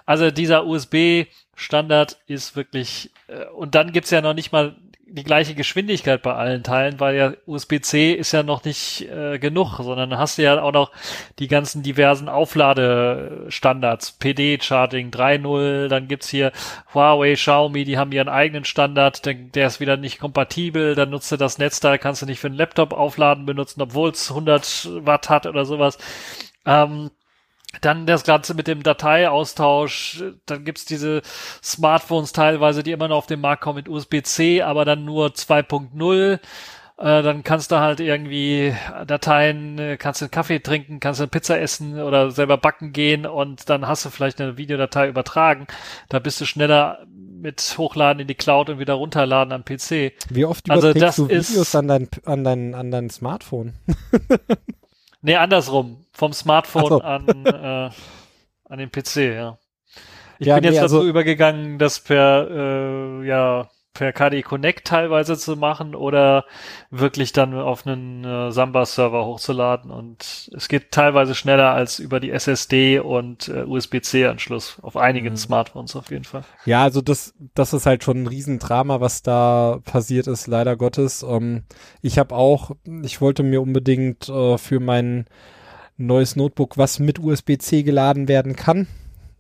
[0.07, 4.77] Also dieser USB-Standard ist wirklich, äh, und dann gibt's ja noch nicht mal
[5.11, 9.79] die gleiche Geschwindigkeit bei allen Teilen, weil ja USB-C ist ja noch nicht äh, genug,
[9.79, 10.93] sondern hast du ja auch noch
[11.39, 16.53] die ganzen diversen Aufladestandards, PD-Charging 3.0, dann gibt's hier
[16.93, 21.33] Huawei, Xiaomi, die haben ihren eigenen Standard, der, der ist wieder nicht kompatibel, dann nutzt
[21.33, 25.31] du das Netzteil, kannst du nicht für einen Laptop aufladen benutzen, obwohl es 100 Watt
[25.31, 25.97] hat oder sowas.
[26.67, 27.11] Ähm,
[27.83, 31.23] dann das Ganze mit dem Dateiaustausch, dann gibt's diese
[31.63, 36.39] Smartphones teilweise, die immer noch auf den Markt kommen mit USB-C, aber dann nur 2.0.
[37.01, 38.75] Äh, dann kannst du halt irgendwie
[39.07, 42.93] Dateien, äh, kannst du einen Kaffee trinken, kannst du eine Pizza essen oder selber backen
[42.93, 45.69] gehen und dann hast du vielleicht eine Videodatei übertragen.
[46.09, 47.07] Da bist du schneller
[47.41, 50.13] mit Hochladen in die Cloud und wieder runterladen am PC.
[50.31, 53.75] Wie oft Also überträgst das du ist- Videos an dein, an dein, an dein Smartphone?
[55.23, 56.05] Nee, andersrum.
[56.13, 57.01] Vom Smartphone so.
[57.01, 57.91] an, äh,
[58.69, 59.59] an den PC, ja.
[60.39, 63.69] Ich Ja, bin jetzt nee, dazu also- übergegangen, das per, äh, ja,
[63.99, 66.45] per KDE Connect teilweise zu machen oder
[66.91, 69.91] wirklich dann auf einen äh, Samba-Server hochzuladen.
[69.91, 75.37] Und es geht teilweise schneller als über die SSD und äh, USB-C-Anschluss auf einigen Mhm.
[75.37, 76.45] Smartphones auf jeden Fall.
[76.65, 81.25] Ja, also das, das ist halt schon ein Riesendrama, was da passiert ist, leider Gottes.
[81.29, 81.65] Ähm,
[82.01, 82.71] ich habe auch,
[83.03, 85.27] ich wollte mir unbedingt äh, für mein
[85.97, 88.87] neues Notebook, was mit USB-C geladen werden kann,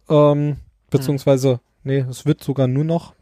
[0.09, 0.57] ähm,
[0.91, 3.15] beziehungsweise, nee, es wird sogar nur noch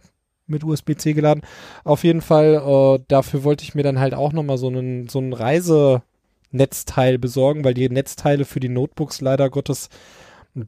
[0.47, 1.43] mit USB-C geladen.
[1.85, 5.19] Auf jeden Fall, äh, dafür wollte ich mir dann halt auch nochmal so einen, so
[5.19, 9.89] einen Reisenetzteil besorgen, weil die Netzteile für die Notebooks leider Gottes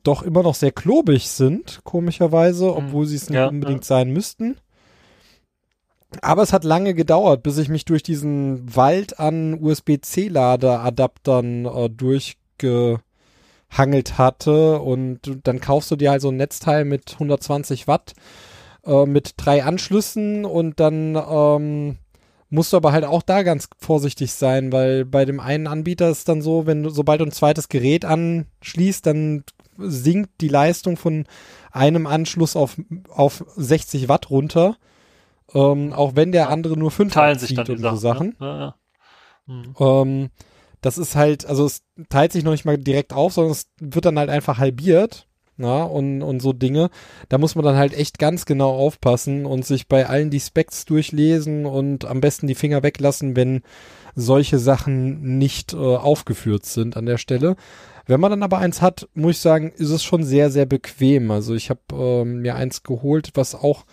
[0.03, 4.59] doch immer noch sehr klobig sind, komischerweise, obwohl sie es nicht Ja, unbedingt sein müssten.
[6.23, 13.03] Aber es hat lange gedauert, bis ich mich durch diesen Wald an USB-C-Ladeadaptern äh, durchgehangelt
[14.17, 14.81] hatte.
[14.81, 18.15] Und dann kaufst du dir halt so ein Netzteil mit 120 Watt
[18.89, 21.99] äh, mit drei Anschlüssen und dann ähm,
[22.51, 26.29] musst du aber halt auch da ganz vorsichtig sein, weil bei dem einen Anbieter ist
[26.29, 29.45] dann so, wenn du, sobald du ein zweites Gerät anschließt, dann
[29.77, 31.27] sinkt die Leistung von
[31.71, 32.77] einem Anschluss auf,
[33.09, 34.77] auf 60 Watt runter.
[35.55, 37.99] Ähm, auch wenn der andere nur 5 Teilen Watt sich dann und so Sachen.
[37.99, 38.37] Sachen.
[38.41, 38.47] Ne?
[38.47, 38.75] Ja, ja.
[39.47, 39.75] Mhm.
[39.79, 40.31] Ähm,
[40.81, 44.05] das ist halt, also es teilt sich noch nicht mal direkt auf, sondern es wird
[44.05, 45.28] dann halt einfach halbiert.
[45.61, 46.89] Na, und, und so Dinge.
[47.29, 50.85] Da muss man dann halt echt ganz genau aufpassen und sich bei allen die Specs
[50.85, 53.63] durchlesen und am besten die Finger weglassen, wenn
[54.15, 57.57] solche Sachen nicht äh, aufgeführt sind an der Stelle.
[58.07, 61.31] Wenn man dann aber eins hat, muss ich sagen, ist es schon sehr, sehr bequem.
[61.31, 63.85] Also ich habe ähm, mir eins geholt, was auch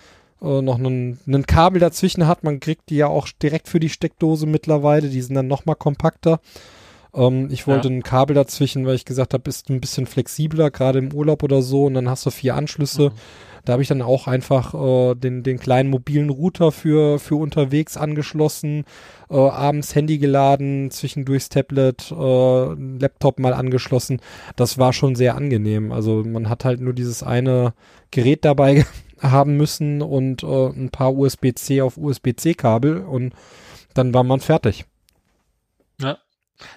[0.42, 2.44] äh, noch einen, Kabel dazwischen hat.
[2.44, 5.10] Man kriegt die ja auch direkt für die Steckdose mittlerweile.
[5.10, 6.40] Die sind dann noch mal kompakter.
[7.16, 7.94] Ähm, ich wollte Ja.
[7.96, 11.62] ein Kabel dazwischen, weil ich gesagt habe, ist ein bisschen flexibler, gerade im Urlaub oder
[11.62, 11.86] so.
[11.86, 13.10] Und dann hast du vier Anschlüsse.
[13.10, 13.14] Mhm.
[13.66, 17.98] Da habe ich dann auch einfach äh, den, den kleinen mobilen Router für, für unterwegs
[17.98, 18.86] angeschlossen,
[19.28, 22.16] äh, abends Handy geladen, zwischendurchs Tablet, äh,
[23.00, 24.22] Laptop mal angeschlossen.
[24.56, 25.92] Das war schon sehr angenehm.
[25.92, 27.74] Also man hat halt nur dieses eine
[28.12, 28.86] Gerät dabei
[29.20, 33.34] haben müssen und äh, ein paar USB-C auf USB-C-Kabel und
[33.96, 34.86] dann war man fertig.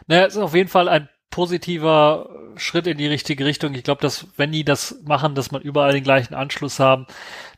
[0.06, 3.74] Naja, es ist auf jeden Fall ein positiver Schritt in die richtige Richtung.
[3.74, 7.06] Ich glaube, dass wenn die das machen, dass man überall den gleichen Anschluss haben,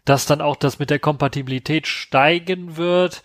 [0.04, 3.22] dass dann auch das mit der Kompatibilität steigen wird.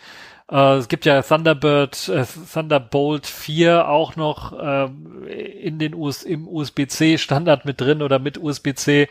[0.50, 6.48] Äh, es gibt ja Thunderbird, äh, Thunderbolt 4 auch noch ähm, in den US im
[6.48, 9.10] USB-C Standard mit drin oder mit USB-C.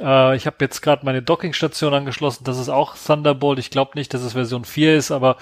[0.00, 2.44] Äh, ich habe jetzt gerade meine Dockingstation angeschlossen.
[2.44, 3.58] Das ist auch Thunderbolt.
[3.58, 5.36] Ich glaube nicht, dass es Version 4 ist, aber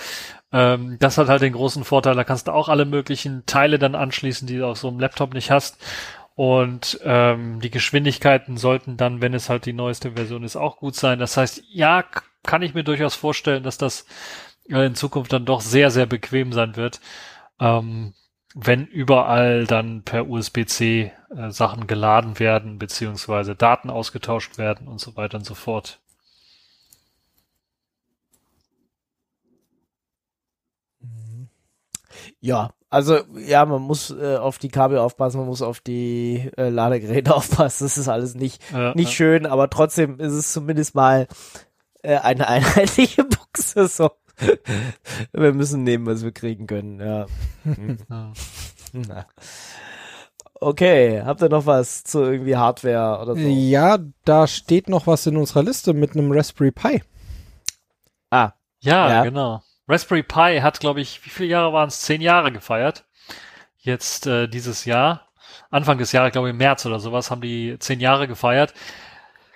[0.55, 3.97] ähm, das hat halt den großen Vorteil, da kannst du auch alle möglichen Teile dann
[3.97, 5.85] anschließen, die du auf so einem Laptop nicht hast.
[6.37, 10.95] Und ähm, die Geschwindigkeiten sollten dann, wenn es halt die neueste Version ist, auch gut
[10.95, 11.19] sein.
[11.19, 12.05] Das heißt, ja,
[12.45, 14.07] kann ich mir durchaus vorstellen, dass das
[14.69, 17.01] äh, in Zukunft dann doch sehr, sehr bequem sein wird,
[17.59, 18.15] ähm,
[18.55, 25.17] wenn überall dann per USB-C äh, Sachen geladen werden, beziehungsweise Daten ausgetauscht werden und so
[25.17, 26.01] weiter und so fort.
[32.47, 36.69] Ja, also ja, man muss äh, auf die Kabel aufpassen, man muss auf die äh,
[36.69, 37.85] Ladegeräte aufpassen.
[37.85, 39.15] Das ist alles nicht, Ja, nicht ja.
[39.15, 41.27] schön, aber trotzdem ist es zumindest mal
[42.03, 43.89] äh, eine einheitliche Buchse.
[43.89, 44.11] So.
[45.33, 47.01] wir müssen nehmen, was wir kriegen können.
[47.01, 47.27] Ja.
[50.61, 53.41] Okay, habt ihr noch was zu irgendwie Hardware oder so?
[53.41, 57.03] Ja, da steht noch was in unserer Liste mit einem Raspberry Pi.
[58.31, 59.25] Ah, Ja, Ja.
[59.25, 59.63] genau.
[59.89, 62.01] Raspberry Pi hat, glaube ich, wie viele Jahre waren es?
[62.01, 63.05] Zehn Jahre gefeiert.
[63.79, 65.29] Jetzt äh, dieses Jahr.
[65.71, 68.73] Anfang des Jahres, glaube ich, im März oder sowas, haben die zehn Jahre gefeiert.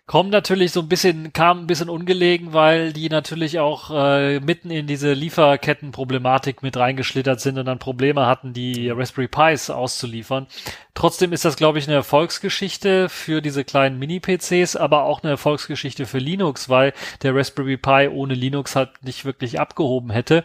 [0.09, 4.71] Kommen natürlich so ein bisschen, kam ein bisschen ungelegen, weil die natürlich auch äh, mitten
[4.71, 10.47] in diese Lieferkettenproblematik mit reingeschlittert sind und dann Probleme hatten, die Raspberry Pis auszuliefern.
[10.95, 16.07] Trotzdem ist das, glaube ich, eine Erfolgsgeschichte für diese kleinen Mini-PCs, aber auch eine Erfolgsgeschichte
[16.07, 20.45] für Linux, weil der Raspberry Pi ohne Linux halt nicht wirklich abgehoben hätte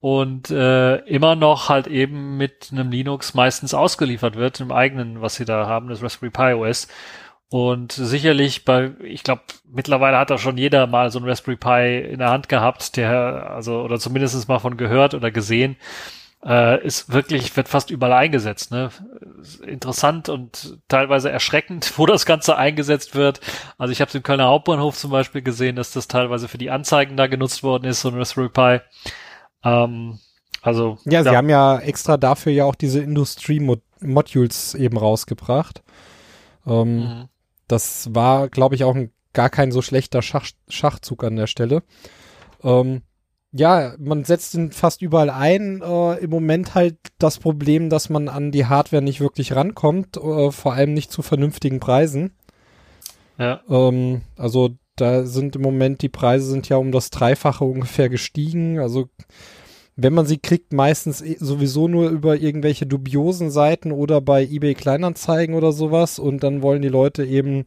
[0.00, 5.36] und äh, immer noch halt eben mit einem Linux meistens ausgeliefert wird, im eigenen, was
[5.36, 6.88] sie da haben, das Raspberry Pi OS.
[7.52, 11.98] Und sicherlich bei, ich glaube, mittlerweile hat da schon jeder mal so ein Raspberry Pi
[12.10, 15.76] in der Hand gehabt, der, also, oder zumindest mal von gehört oder gesehen,
[16.42, 18.88] äh, ist wirklich, wird fast überall eingesetzt, ne?
[19.66, 23.42] Interessant und teilweise erschreckend, wo das Ganze eingesetzt wird.
[23.76, 26.70] Also ich habe es im Kölner Hauptbahnhof zum Beispiel gesehen, dass das teilweise für die
[26.70, 28.80] Anzeigen da genutzt worden ist, so ein Raspberry Pi.
[29.62, 30.20] Ähm,
[30.62, 35.82] also, Ja, sie haben ja extra dafür ja auch diese Industrie-Modules eben rausgebracht.
[36.66, 37.28] Ähm, Mhm.
[37.72, 41.82] Das war, glaube ich, auch ein, gar kein so schlechter Schach, Schachzug an der Stelle.
[42.62, 43.00] Ähm,
[43.50, 45.80] ja, man setzt ihn fast überall ein.
[45.80, 50.50] Äh, Im Moment halt das Problem, dass man an die Hardware nicht wirklich rankommt, äh,
[50.50, 52.36] vor allem nicht zu vernünftigen Preisen.
[53.38, 53.62] ja.
[53.70, 58.80] Ähm, also da sind im Moment die Preise sind ja um das Dreifache ungefähr gestiegen.
[58.80, 59.08] Also
[59.96, 64.74] wenn man sie kriegt, meistens eh- sowieso nur über irgendwelche dubiosen Seiten oder bei eBay
[64.74, 66.18] Kleinanzeigen oder sowas.
[66.18, 67.64] Und dann wollen die Leute eben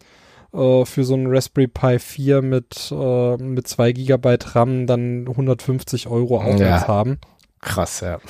[0.54, 6.08] äh, für so einen Raspberry Pi 4 mit, äh, mit 2 Gigabyte RAM dann 150
[6.08, 6.88] Euro aufwärts Ja.
[6.88, 7.20] haben.
[7.62, 8.20] krass, ja.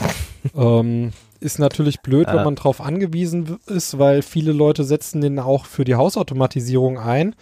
[0.56, 5.66] Ähm, ist natürlich blöd, wenn man drauf angewiesen ist, weil viele Leute setzen den auch
[5.66, 7.36] für die Hausautomatisierung ein.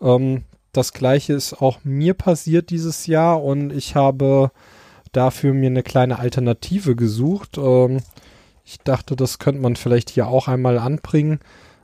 [0.00, 4.50] Ähm, das gleiche ist auch mir passiert dieses Jahr und ich habe
[5.16, 7.58] dafür mir eine kleine Alternative gesucht.
[7.58, 7.98] Ähm,
[8.64, 11.40] ich dachte, das könnte man vielleicht hier auch einmal anbringen.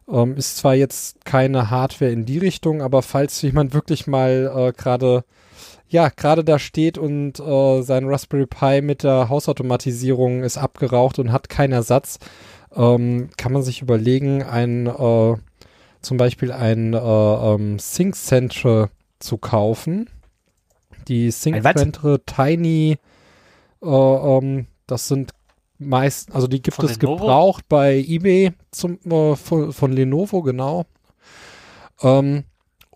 [0.08, 4.72] Ähm, ist zwar jetzt keine Hardware in die Richtung, aber falls jemand wirklich mal äh,
[4.72, 5.24] gerade
[5.90, 11.32] ja, gerade da steht und äh, sein Raspberry Pi mit der Hausautomatisierung ist abgeraucht und
[11.32, 12.20] hat keinen Ersatz,
[12.74, 15.34] ähm, kann man sich überlegen, ein äh,
[16.00, 18.88] zum Beispiel ein äh, ähm, Sync Central
[19.18, 20.08] zu kaufen.
[21.08, 21.60] Die Sync?
[21.62, 22.98] Central Tiny,
[23.82, 25.32] ähm, das sind
[25.78, 27.16] meist, also die gibt Von es Lenovo?
[27.16, 30.84] gebraucht bei eBay zum, äh, von, von Lenovo, genau.
[32.02, 32.44] Ähm,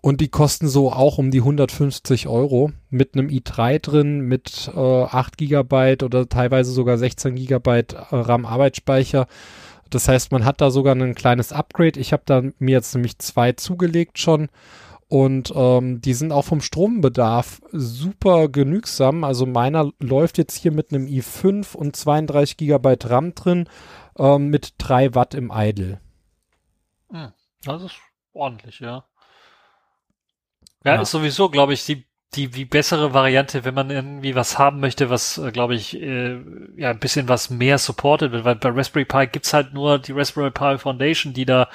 [0.01, 4.79] und die kosten so auch um die 150 Euro mit einem i3 drin, mit äh,
[4.79, 9.25] 8 Gigabyte oder teilweise sogar 16 Gigabyte äh, RAM-Arbeitsspeicher.
[9.89, 11.99] Das heißt, man hat da sogar ein kleines Upgrade.
[11.99, 14.49] Ich habe da mir jetzt nämlich zwei zugelegt schon.
[15.15, 19.23] Und ähm, die sind auch vom Strombedarf super genügsam.
[19.23, 23.69] Also meiner läuft jetzt hier mit einem i5 und 32 Gigabyte RAM drin.
[24.17, 26.01] ähm, mit drei Watt im Idle.
[27.11, 27.31] Hm,
[27.63, 27.95] das ist
[28.33, 29.05] ordentlich, ja.
[30.83, 31.01] Ja, Ja.
[31.01, 32.05] ist sowieso, glaube ich, die,
[32.35, 36.37] die, die bessere Variante, wenn man irgendwie was haben möchte, was, äh, glaube ich, äh,
[36.77, 40.11] ja, ein bisschen was mehr supported wird, weil bei Raspberry Pi gibt's halt nur die
[40.11, 41.69] Raspberry Pi Foundation, die da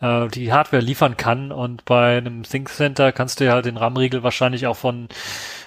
[0.00, 4.22] äh, die Hardware liefern kann und bei einem Think Center kannst du ja den RAM-Riegel
[4.22, 5.08] wahrscheinlich auch von,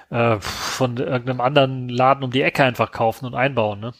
[0.09, 3.93] äh, von irgendeinem anderen Laden um die Ecke einfach kaufen und einbauen, ne?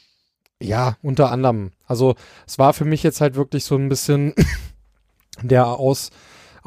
[0.59, 1.71] Ja, unter anderem.
[1.85, 2.15] Also
[2.47, 4.33] es war für mich jetzt halt wirklich so ein bisschen
[5.41, 6.09] der Aus,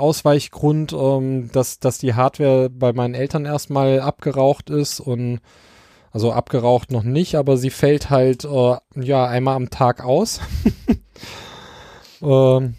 [0.00, 5.40] Ausweichgrund, ähm, dass, dass die Hardware bei meinen Eltern erstmal abgeraucht ist und
[6.12, 10.40] also abgeraucht noch nicht, aber sie fällt halt äh, ja einmal am Tag aus.
[12.22, 12.74] ähm,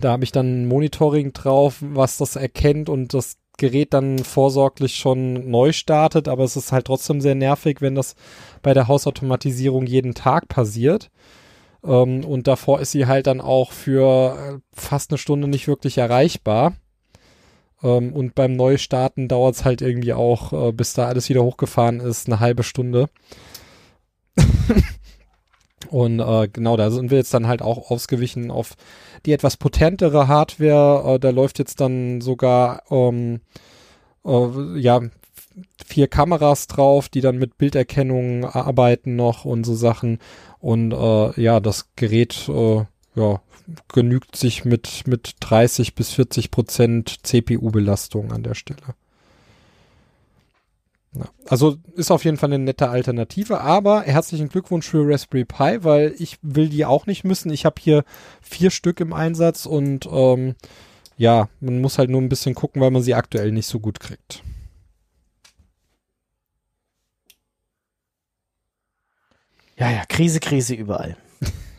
[0.00, 4.96] da habe ich dann ein Monitoring drauf, was das erkennt und das Gerät dann vorsorglich
[4.96, 8.16] schon neu startet, aber es ist halt trotzdem sehr nervig, wenn das
[8.62, 11.10] bei der Hausautomatisierung jeden Tag passiert.
[11.84, 15.98] Ähm, und davor ist sie halt dann auch für äh, fast eine Stunde nicht wirklich
[15.98, 16.74] erreichbar.
[17.82, 22.00] Ähm, und beim Neustarten dauert es halt irgendwie auch, äh, bis da alles wieder hochgefahren
[22.00, 23.10] ist, eine halbe Stunde.
[25.90, 28.74] und äh, genau, da sind wir jetzt dann halt auch ausgewichen auf
[29.26, 31.14] die etwas potentere Hardware.
[31.14, 33.40] Äh, da läuft jetzt dann sogar ähm,
[34.24, 35.00] äh, ja
[35.84, 40.18] vier Kameras drauf, die dann mit Bilderkennung arbeiten noch und so Sachen.
[40.60, 43.40] Und äh, ja, das Gerät äh, ja,
[43.92, 48.94] genügt sich mit, mit 30 bis 40 Prozent CPU-Belastung an der Stelle.
[51.16, 55.84] Ja, also ist auf jeden Fall eine nette Alternative, aber herzlichen Glückwunsch für Raspberry Pi,
[55.84, 57.52] weil ich will die auch nicht missen.
[57.52, 58.04] Ich habe hier
[58.42, 60.56] vier Stück im Einsatz und ähm,
[61.16, 64.00] ja, man muss halt nur ein bisschen gucken, weil man sie aktuell nicht so gut
[64.00, 64.42] kriegt.
[69.76, 71.16] Ja, ja, Krise, Krise überall.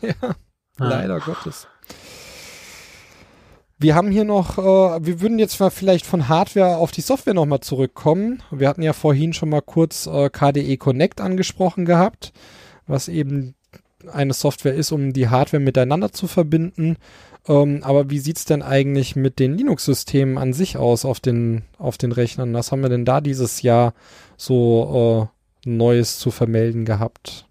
[0.78, 1.66] Leider Gottes.
[3.78, 7.34] Wir haben hier noch, äh, wir würden jetzt mal vielleicht von Hardware auf die Software
[7.34, 8.42] nochmal zurückkommen.
[8.50, 12.32] Wir hatten ja vorhin schon mal kurz äh, KDE Connect angesprochen gehabt,
[12.86, 13.54] was eben
[14.10, 16.96] eine Software ist, um die Hardware miteinander zu verbinden.
[17.48, 21.98] Ähm, aber wie sieht's denn eigentlich mit den Linux-Systemen an sich aus auf den, auf
[21.98, 22.54] den Rechnern?
[22.54, 23.94] Was haben wir denn da dieses Jahr
[24.36, 25.30] so
[25.64, 27.45] äh, Neues zu vermelden gehabt?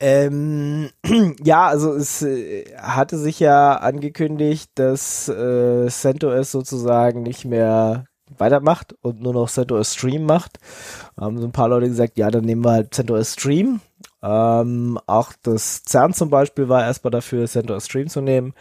[0.00, 0.88] Ähm,
[1.44, 8.06] ja, also es äh, hatte sich ja angekündigt, dass äh, CentOS sozusagen nicht mehr
[8.38, 10.58] weitermacht und nur noch CentOS Stream macht.
[11.18, 13.80] Haben so ein paar Leute gesagt, ja, dann nehmen wir halt CentOS Stream.
[14.22, 18.54] Ähm, auch das CERN zum Beispiel war erstmal dafür, CentOS Stream zu nehmen.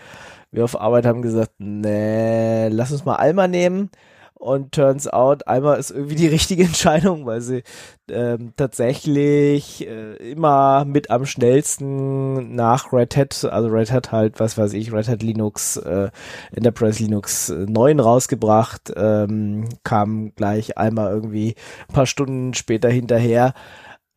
[0.51, 3.91] Wir auf Arbeit haben gesagt, nee, lass uns mal Alma nehmen.
[4.39, 7.61] Und turns out, Alma ist irgendwie die richtige Entscheidung, weil sie
[8.09, 14.57] ähm, tatsächlich äh, immer mit am schnellsten nach Red Hat, also Red Hat halt, was
[14.57, 16.09] weiß ich, Red Hat Linux, äh,
[16.55, 21.55] Enterprise Linux äh, 9 rausgebracht, ähm, kam gleich einmal irgendwie
[21.89, 23.53] ein paar Stunden später hinterher.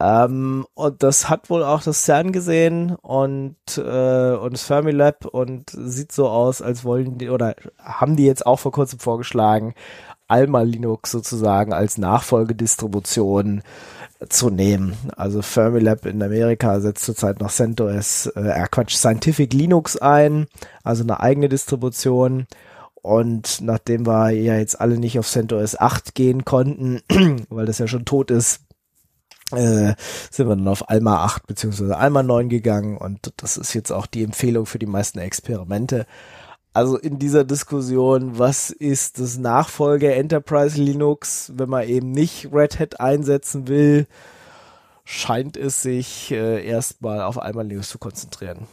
[0.03, 5.71] Ähm, und das hat wohl auch das CERN gesehen und, äh, und das Fermilab und
[5.71, 9.75] sieht so aus, als wollen die, oder haben die jetzt auch vor kurzem vorgeschlagen,
[10.29, 13.63] Alma Linux sozusagen als Nachfolgedistribution
[14.29, 14.97] zu nehmen.
[15.17, 20.47] Also Fermilab in Amerika setzt zurzeit noch CentOS, äh, Quatsch, Scientific Linux ein,
[20.85, 22.47] also eine eigene Distribution.
[22.95, 27.01] Und nachdem wir ja jetzt alle nicht auf CentOS 8 gehen konnten,
[27.51, 28.61] weil das ja schon tot ist,
[29.51, 29.95] äh,
[30.31, 34.07] sind wir dann auf Alma 8 beziehungsweise Alma 9 gegangen und das ist jetzt auch
[34.07, 36.07] die Empfehlung für die meisten Experimente.
[36.75, 42.79] Also in dieser Diskussion, was ist das Nachfolger Enterprise Linux, wenn man eben nicht Red
[42.79, 44.07] Hat einsetzen will,
[45.05, 48.67] scheint es sich äh, erstmal auf Alma Linux zu konzentrieren.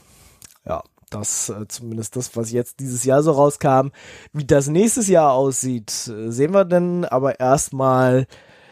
[0.65, 3.89] Ja, das äh, zumindest das, was jetzt dieses Jahr so rauskam.
[4.31, 8.27] Wie das nächstes Jahr aussieht, äh, sehen wir denn, aber erstmal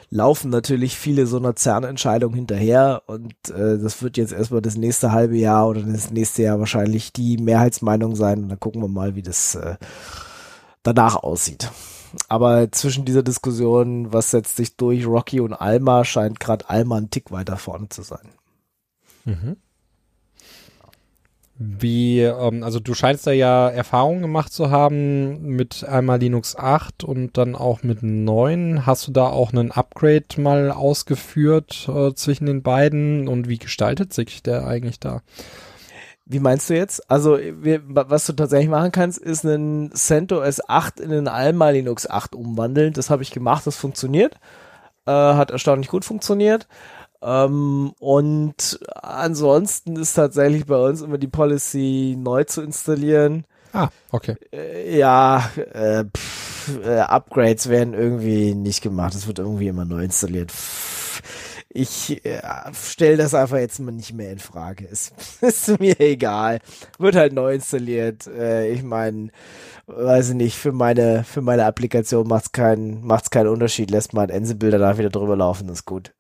[0.10, 5.12] laufen natürlich viele so einer CERN-Entscheidung hinterher und äh, das wird jetzt erstmal das nächste
[5.12, 9.16] halbe Jahr oder das nächste Jahr wahrscheinlich die Mehrheitsmeinung sein und dann gucken wir mal,
[9.16, 9.76] wie das äh,
[10.84, 11.72] danach aussieht.
[12.30, 17.10] Aber zwischen dieser Diskussion, was setzt sich durch Rocky und Alma, scheint gerade Alma ein
[17.10, 18.30] Tick weiter vorne zu sein.
[19.26, 19.58] Mhm.
[21.60, 27.04] Wie, ähm, also du scheinst da ja Erfahrungen gemacht zu haben mit einmal Linux 8
[27.04, 28.86] und dann auch mit 9.
[28.86, 34.14] Hast du da auch einen Upgrade mal ausgeführt äh, zwischen den beiden und wie gestaltet
[34.14, 35.22] sich der eigentlich da?
[36.26, 37.10] Wie meinst du jetzt?
[37.10, 42.08] Also, wir, was du tatsächlich machen kannst, ist einen CentOS 8 in einen Alma Linux
[42.08, 42.94] 8 umwandeln.
[42.94, 44.36] Das habe ich gemacht, das funktioniert.
[45.06, 46.68] Äh, hat erstaunlich gut funktioniert.
[47.22, 53.46] Ähm, und ansonsten ist tatsächlich bei uns immer die Policy neu zu installieren.
[53.74, 54.36] Ah, okay.
[54.52, 59.16] Äh, ja, äh, pff, äh, Upgrades werden irgendwie nicht gemacht.
[59.16, 60.52] Es wird irgendwie immer neu installiert.
[60.52, 61.22] Pff,
[61.70, 62.42] ich äh,
[62.74, 64.88] stelle das einfach jetzt mal nicht mehr in Frage.
[64.90, 65.12] Es
[65.42, 66.60] ist mir egal.
[66.98, 68.28] Wird halt neu installiert.
[68.28, 69.30] Äh, ich meine,
[69.86, 73.92] weiß ich nicht, für meine, für meine Applikation macht's keinen, macht's keinen Unterschied.
[73.92, 76.14] Lässt man Ansible danach wieder drüber laufen, ist gut.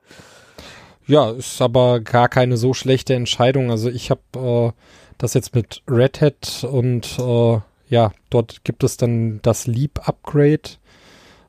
[1.07, 3.71] Ja, ist aber gar keine so schlechte Entscheidung.
[3.71, 4.81] Also ich habe äh,
[5.17, 7.59] das jetzt mit Red Hat und äh,
[7.89, 10.69] ja, dort gibt es dann das Leap Upgrade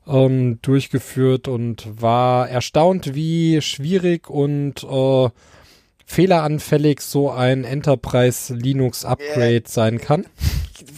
[0.07, 5.29] ähm, durchgeführt und war erstaunt, wie schwierig und äh,
[6.05, 9.63] fehleranfällig so ein Enterprise Linux Upgrade Äh.
[9.65, 10.25] sein kann.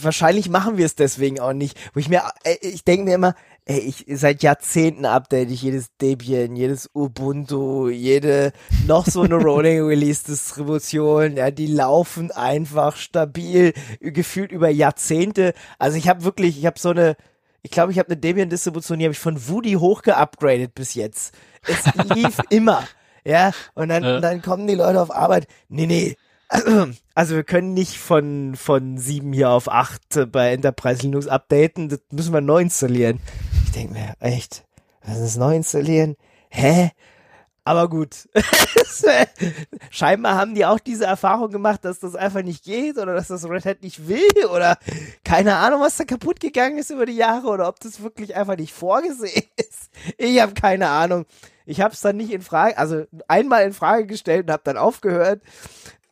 [0.00, 1.76] Wahrscheinlich machen wir es deswegen auch nicht.
[1.92, 3.34] Wo ich mir, äh, ich denke mir immer,
[3.64, 8.52] ey, ich seit Jahrzehnten update ich jedes Debian, jedes Ubuntu, jede
[8.86, 15.54] noch so eine Rolling Release Distribution, ja, die laufen einfach stabil, gefühlt über Jahrzehnte.
[15.78, 17.16] Also ich habe wirklich, ich habe so eine,
[17.62, 20.94] ich glaube, ich habe eine Debian Distribution, die habe ich von Woody hoch geupgradet bis
[20.94, 21.34] jetzt.
[21.66, 21.84] Es
[22.16, 22.82] lief immer.
[23.24, 24.20] Ja, und dann, Ja.
[24.20, 25.46] dann kommen die Leute auf Arbeit.
[25.68, 26.16] Nee, nee.
[27.14, 30.02] Also wir können nicht von, von sieben hier auf acht
[30.32, 31.90] bei Enterprise Linux updaten.
[31.90, 33.20] Das müssen wir neu installieren.
[33.72, 34.66] Ich denke mir, echt,
[35.02, 36.16] was ist neu installieren?
[36.50, 36.90] Hä?
[37.64, 38.28] Aber gut.
[39.90, 43.48] Scheinbar haben die auch diese Erfahrung gemacht, dass das einfach nicht geht oder dass das
[43.48, 44.76] Red Hat nicht will oder
[45.24, 48.58] keine Ahnung, was da kaputt gegangen ist über die Jahre oder ob das wirklich einfach
[48.58, 49.88] nicht vorgesehen ist.
[50.18, 51.24] Ich habe keine Ahnung.
[51.64, 54.76] Ich habe es dann nicht in Frage, also einmal in Frage gestellt und habe dann
[54.76, 55.40] aufgehört,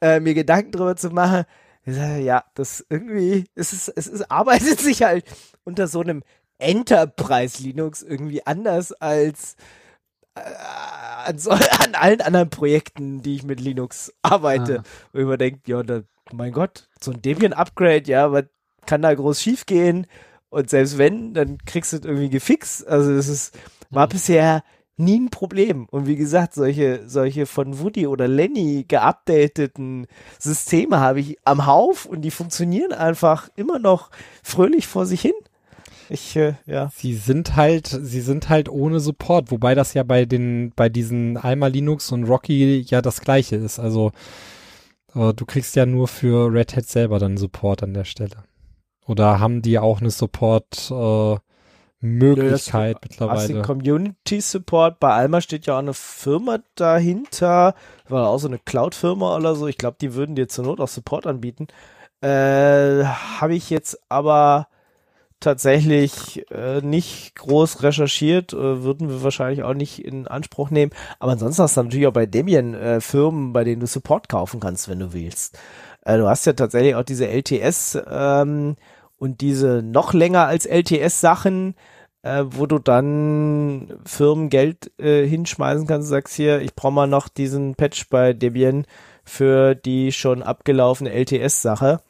[0.01, 1.45] äh, mir Gedanken drüber zu machen.
[1.85, 5.25] Ja, das irgendwie, es ist, es ist, arbeitet sich halt
[5.65, 6.23] unter so einem
[6.61, 9.57] Enterprise Linux irgendwie anders als
[10.35, 10.41] äh,
[11.27, 14.81] an, so, an allen anderen Projekten, die ich mit Linux arbeite.
[14.81, 14.83] Ah.
[15.13, 18.45] Wo ich mir denke, ja, da, mein Gott, so ein Debian-Upgrade, ja, was
[18.87, 20.07] kann da groß schief gehen?
[20.49, 22.87] Und selbst wenn, dann kriegst du es irgendwie gefixt.
[22.87, 23.57] Also das ist,
[23.91, 24.63] war bisher
[24.97, 25.87] nie ein Problem.
[25.91, 30.07] Und wie gesagt, solche, solche von Woody oder Lenny geupdateten
[30.39, 34.11] Systeme habe ich am Hauf und die funktionieren einfach immer noch
[34.43, 35.35] fröhlich vor sich hin.
[36.11, 36.91] Ich, äh, ja.
[36.95, 41.37] Sie sind halt, sie sind halt ohne Support, wobei das ja bei den, bei diesen
[41.37, 43.79] Alma Linux und Rocky ja das gleiche ist.
[43.79, 44.11] Also
[45.15, 48.45] äh, du kriegst ja nur für Red Hat selber dann Support an der Stelle.
[49.07, 51.37] Oder haben die auch eine Support äh,
[52.01, 53.63] Möglichkeit Hast den mittlerweile?
[53.63, 54.99] Community Support.
[55.01, 57.75] Bei Alma steht ja auch eine Firma dahinter.
[58.09, 59.69] War auch so eine Cloud-Firma oder so.
[59.69, 61.69] Ich glaube, die würden dir zur Not auch Support anbieten.
[62.21, 64.69] Äh, Habe ich jetzt aber
[65.41, 70.93] tatsächlich äh, nicht groß recherchiert, äh, würden wir wahrscheinlich auch nicht in Anspruch nehmen.
[71.19, 74.61] Aber ansonsten hast du natürlich auch bei Debian äh, Firmen, bei denen du Support kaufen
[74.61, 75.59] kannst, wenn du willst.
[76.03, 78.77] Äh, du hast ja tatsächlich auch diese LTS ähm,
[79.19, 81.75] und diese noch länger als LTS Sachen,
[82.23, 87.07] äh, wo du dann Firmen Geld äh, hinschmeißen kannst und sagst hier, ich brauche mal
[87.07, 88.87] noch diesen Patch bei Debian
[89.25, 92.01] für die schon abgelaufene LTS-Sache.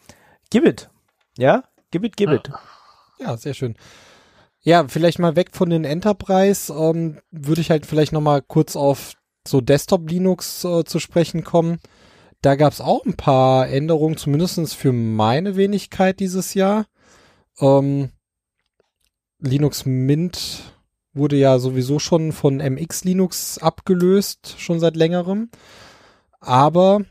[0.50, 0.90] Gib it.
[1.36, 1.64] Ja?
[1.90, 2.48] Gib it, gib it.
[2.48, 2.60] Ja,
[3.36, 3.76] sehr schön.
[4.62, 8.76] Ja, vielleicht mal weg von den Enterprise, ähm, würde ich halt vielleicht noch mal kurz
[8.76, 9.14] auf
[9.46, 11.78] so Desktop Linux äh, zu sprechen kommen.
[12.42, 16.86] Da gab es auch ein paar Änderungen, zumindestens für meine Wenigkeit dieses Jahr.
[17.58, 18.10] Ähm,
[19.38, 20.74] Linux Mint
[21.12, 25.50] wurde ja sowieso schon von MX Linux abgelöst, schon seit längerem.
[26.38, 27.02] Aber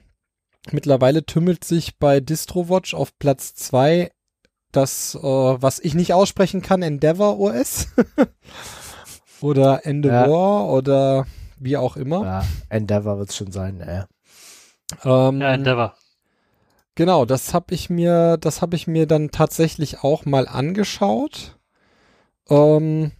[0.71, 4.11] mittlerweile tümmelt sich bei DistroWatch auf Platz zwei
[4.71, 7.87] das, äh, was ich nicht aussprechen kann, Endeavor OS
[9.41, 11.25] oder Endeavor oder
[11.59, 12.23] wie auch immer.
[12.23, 14.05] Ja, Endeavor wird es schon sein, äh.
[15.03, 15.95] Ähm, Ja, Endeavor.
[16.95, 21.57] Genau, das habe ich mir, das habe ich mir dann tatsächlich auch mal angeschaut.
[22.49, 23.11] Ähm,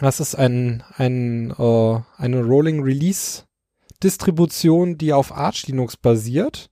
[0.00, 3.44] das ist ein, ein, äh, eine Rolling Release
[4.02, 6.70] Distribution, die auf Arch Linux basiert,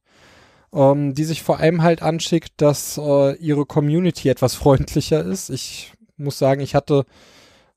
[0.75, 5.51] ähm, die sich vor allem halt anschickt, dass äh, ihre Community etwas freundlicher ist.
[5.51, 7.05] Ich muss sagen, ich hatte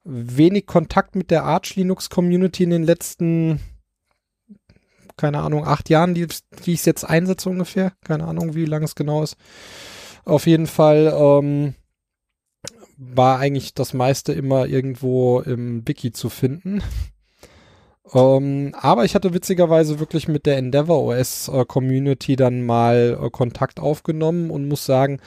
[0.03, 3.59] wenig Kontakt mit der Arch Linux Community in den letzten
[5.17, 6.27] keine Ahnung, acht Jahren, die,
[6.65, 7.91] die ich jetzt einsetze ungefähr.
[8.05, 9.35] Keine Ahnung, wie lang es genau ist.
[10.25, 11.73] Auf jeden Fall ähm,
[12.97, 16.83] war eigentlich das meiste immer irgendwo im Wiki zu finden.
[18.13, 23.29] Ähm, aber ich hatte witzigerweise wirklich mit der Endeavor OS äh, Community dann mal äh,
[23.29, 25.19] Kontakt aufgenommen und muss sagen,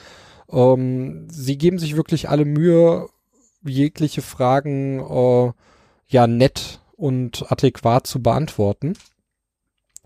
[0.51, 3.07] ähm, sie geben sich wirklich alle Mühe,
[3.63, 5.51] jegliche Fragen äh,
[6.07, 8.93] ja nett und adäquat zu beantworten.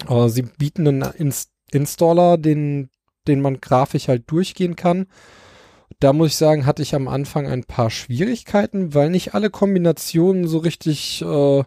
[0.10, 2.90] Äh, sie bieten einen Ins Installer, den,
[3.28, 5.08] den man grafisch halt durchgehen kann.
[6.00, 10.48] Da muss ich sagen, hatte ich am Anfang ein paar Schwierigkeiten, weil nicht alle Kombinationen
[10.48, 11.64] so richtig äh,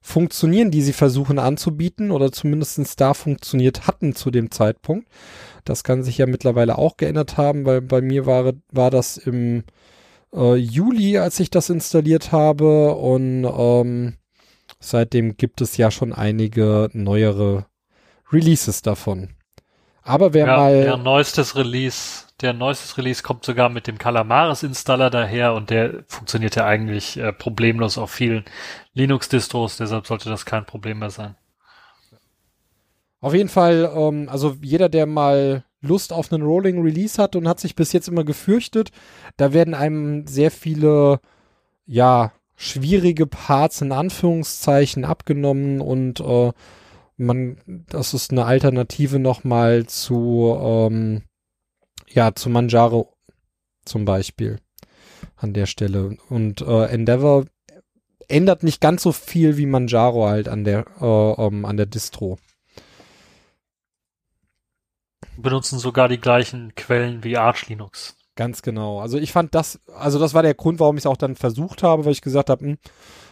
[0.00, 5.08] funktionieren, die sie versuchen anzubieten oder zumindestens da funktioniert hatten zu dem Zeitpunkt.
[5.64, 9.64] Das kann sich ja mittlerweile auch geändert haben, weil bei mir war, war das im
[10.32, 14.14] äh, Juli, als ich das installiert habe und ähm,
[14.80, 17.66] seitdem gibt es ja schon einige neuere
[18.32, 19.30] Releases davon.
[20.08, 20.82] Aber wer ja, mal.
[20.82, 26.02] Der neuestes Release, der neuestes Release kommt sogar mit dem Calamares Installer daher und der
[26.06, 28.46] funktioniert ja eigentlich äh, problemlos auf vielen
[28.94, 31.36] Linux-Distros, deshalb sollte das kein Problem mehr sein.
[33.20, 37.46] Auf jeden Fall, ähm, also jeder, der mal Lust auf einen Rolling Release hat und
[37.46, 38.90] hat sich bis jetzt immer gefürchtet,
[39.36, 41.20] da werden einem sehr viele,
[41.84, 46.52] ja, schwierige Parts in Anführungszeichen abgenommen und äh,
[47.18, 51.22] man, das ist eine Alternative nochmal zu, ähm,
[52.08, 53.14] ja, zu Manjaro
[53.84, 54.60] zum Beispiel
[55.36, 56.16] an der Stelle.
[56.28, 57.46] Und äh, Endeavor
[58.28, 62.38] ändert nicht ganz so viel wie Manjaro halt an der, äh, ähm, an der Distro.
[65.36, 68.17] Benutzen sogar die gleichen Quellen wie Arch Linux.
[68.38, 69.00] Ganz genau.
[69.00, 71.82] Also ich fand das, also das war der Grund, warum ich es auch dann versucht
[71.82, 72.78] habe, weil ich gesagt habe, hm,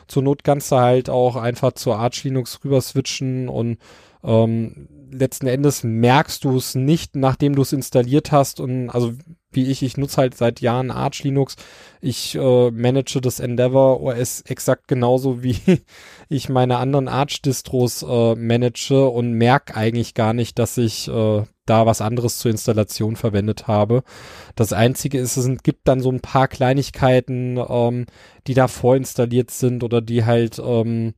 [0.09, 3.78] zur Not kannst du halt auch einfach zur Arch Linux rüber switchen und
[4.24, 9.12] ähm, letzten Endes merkst du es nicht, nachdem du es installiert hast und also
[9.57, 11.57] wie ich, ich nutze halt seit Jahren Arch Linux.
[12.01, 15.57] Ich äh, manage das Endeavor OS exakt genauso wie
[16.28, 21.43] ich meine anderen Arch Distros äh, manage und merke eigentlich gar nicht, dass ich äh,
[21.66, 24.05] da was anderes zur Installation verwendet habe.
[24.55, 28.07] Das einzige ist, es gibt dann so ein paar Kleinigkeiten, ähm,
[28.47, 31.15] die da vorinstalliert sind oder die halt ähm,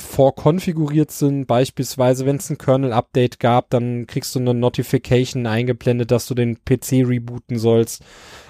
[0.00, 1.46] vorkonfiguriert sind.
[1.46, 6.56] Beispielsweise, wenn es ein Kernel-Update gab, dann kriegst du eine Notification eingeblendet, dass du den
[6.64, 8.02] PC rebooten sollst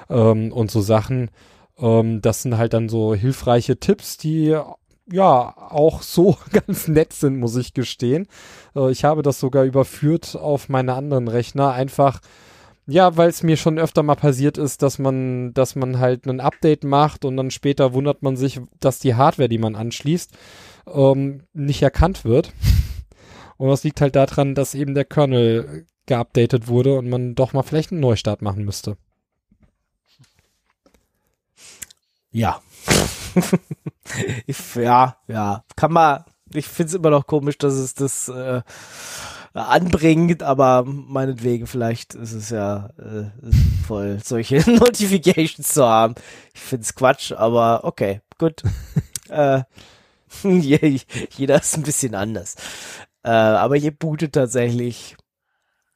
[0.08, 1.30] ähm, und so Sachen.
[1.78, 4.56] Ähm, das sind halt dann so hilfreiche Tipps, die
[5.12, 8.26] ja auch so ganz nett sind, muss ich gestehen.
[8.74, 12.20] Äh, ich habe das sogar überführt auf meine anderen Rechner, einfach
[12.90, 16.40] ja, weil es mir schon öfter mal passiert ist, dass man, dass man halt ein
[16.40, 20.32] Update macht und dann später wundert man sich, dass die Hardware, die man anschließt,
[20.86, 22.52] ähm, nicht erkannt wird.
[23.56, 27.62] Und das liegt halt daran, dass eben der Kernel geupdatet wurde und man doch mal
[27.62, 28.96] vielleicht einen Neustart machen müsste.
[32.32, 32.60] Ja.
[34.46, 35.64] ich, ja, ja.
[35.76, 38.62] Kann man, ich finde es immer noch komisch, dass es das äh,
[39.52, 43.30] anbringt, aber meinetwegen, vielleicht ist es ja äh,
[43.86, 46.14] voll, solche Notifications zu haben.
[46.54, 48.62] Ich finde es Quatsch, aber okay, gut.
[49.28, 49.62] äh,
[50.42, 52.56] Jeder ist ein bisschen anders.
[53.22, 55.16] Äh, aber ihr bootet tatsächlich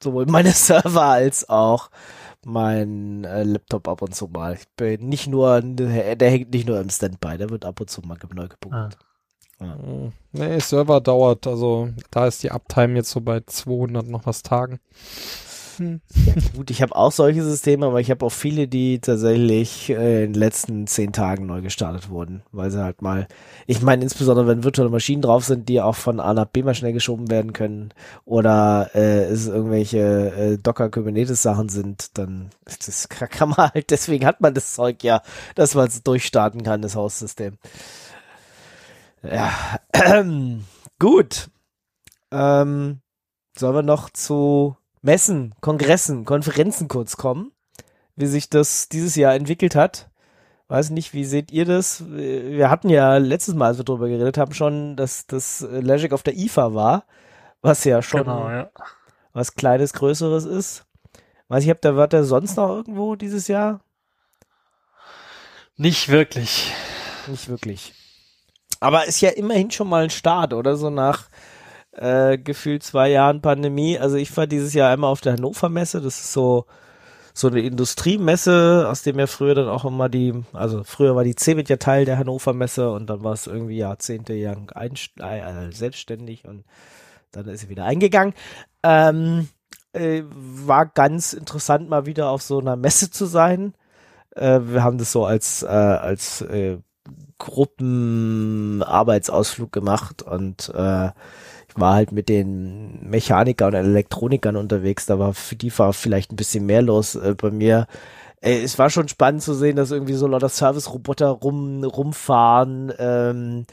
[0.03, 1.91] sowohl meine Server als auch
[2.45, 4.55] mein äh, Laptop ab und zu mal.
[4.55, 8.03] Ich bin nicht nur, der hängt nicht nur im Standby, der wird ab und zu
[8.03, 8.73] mal neu gebootet.
[8.73, 8.89] Ah.
[9.61, 9.77] Ja.
[10.33, 14.81] Nee, Server dauert, also da ist die Uptime jetzt so bei 200 noch was Tagen.
[15.79, 20.25] Ja, gut, ich habe auch solche Systeme, aber ich habe auch viele, die tatsächlich äh,
[20.25, 23.27] in den letzten zehn Tagen neu gestartet wurden, weil sie halt mal,
[23.67, 26.75] ich meine insbesondere wenn virtuelle Maschinen drauf sind, die auch von A nach B mal
[26.75, 27.93] schnell geschoben werden können
[28.25, 34.27] oder äh, es irgendwelche äh, Docker Kubernetes Sachen sind, dann das kann man halt, deswegen
[34.27, 35.23] hat man das Zeug ja,
[35.55, 37.59] dass man es durchstarten kann, das Haussystem.
[39.23, 39.53] Ja,
[40.99, 41.49] gut.
[42.31, 43.01] Ähm,
[43.57, 47.53] sollen wir noch zu Messen, Kongressen, Konferenzen kurz kommen,
[48.17, 50.09] wie sich das dieses Jahr entwickelt hat.
[50.69, 52.03] Weiß nicht, wie seht ihr das?
[52.09, 56.23] Wir hatten ja letztes Mal, als wir drüber geredet haben, schon, dass das Legic auf
[56.23, 57.05] der IFA war,
[57.61, 58.71] was ja schon genau, ja.
[59.35, 60.87] was Kleines, Größeres ist.
[61.49, 63.81] Weiß ich, habt ihr, wart ihr sonst noch irgendwo dieses Jahr?
[65.77, 66.73] Nicht wirklich.
[67.27, 67.93] Nicht wirklich.
[68.81, 70.77] Aber ist ja immerhin schon mal ein Start, oder?
[70.77, 71.29] So nach
[71.97, 73.99] äh, gefühlt zwei Jahren Pandemie.
[73.99, 76.01] Also ich war dieses Jahr einmal auf der Hannover Messe.
[76.01, 76.67] Das ist so
[77.37, 81.35] so eine Industriemesse, aus dem ja früher dann auch immer die, also früher war die
[81.35, 86.47] Cebit ja Teil der Hannover Messe und dann war es irgendwie Jahrzehnte lang äh, selbstständig
[86.47, 86.63] und
[87.33, 88.35] dann ist sie wieder eingegangen.
[88.85, 89.49] Ähm,
[89.93, 93.75] äh, war ganz interessant mal wieder auf so einer Messe zu sein.
[94.37, 96.79] Äh, wir haben das so als äh, als äh,
[97.39, 100.73] Gruppenarbeitsausflug gemacht und
[101.77, 106.37] war halt mit den Mechanikern und Elektronikern unterwegs, da war für die war vielleicht ein
[106.37, 107.87] bisschen mehr los äh, bei mir.
[108.41, 112.93] Äh, es war schon spannend zu sehen, dass irgendwie so lauter Service-Roboter rum, rumfahren.
[112.99, 113.67] Ähm,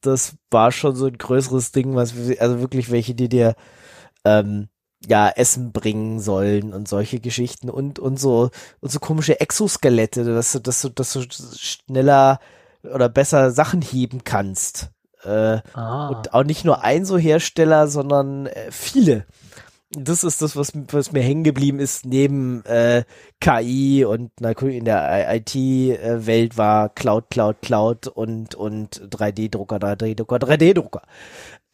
[0.00, 3.56] das war schon so ein größeres Ding, was also wirklich welche, die dir
[4.24, 4.68] ähm,
[5.06, 10.52] ja, Essen bringen sollen und solche Geschichten und, und so, und so komische Exoskelette, dass
[10.52, 11.22] du, dass du, dass du
[11.56, 12.40] schneller
[12.82, 14.90] oder besser Sachen heben kannst.
[15.24, 16.08] Äh, Ah.
[16.08, 19.26] und auch nicht nur ein so Hersteller, sondern äh, viele.
[19.90, 23.04] Das ist das, was, was mir hängen geblieben ist, neben äh,
[23.40, 31.02] KI und na, in der IT-Welt war Cloud, Cloud, Cloud und, und 3D-Drucker, 3D-Drucker, 3D-Drucker.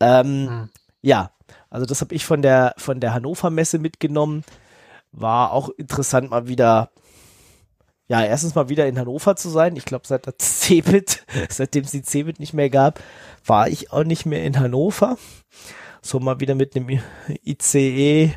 [0.01, 0.69] Ähm, Hm.
[1.03, 1.31] Ja,
[1.71, 4.45] also das habe ich von der, von der Hannover Messe mitgenommen.
[5.13, 6.91] War auch interessant, mal wieder
[8.07, 9.77] ja, erstens mal wieder in Hannover zu sein.
[9.77, 13.01] Ich glaube, seit der Cebit, seitdem es die Cebit nicht mehr gab,
[13.47, 15.17] war ich auch nicht mehr in Hannover.
[16.03, 17.01] So mal wieder mit einem
[17.47, 18.35] ICE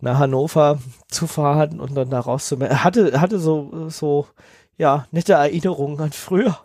[0.00, 0.78] nach Hannover
[1.08, 2.82] zu fahren und dann da rauszumelden.
[2.82, 4.26] Hatte, hatte so, so,
[4.78, 6.58] ja, nette Erinnerungen an früher.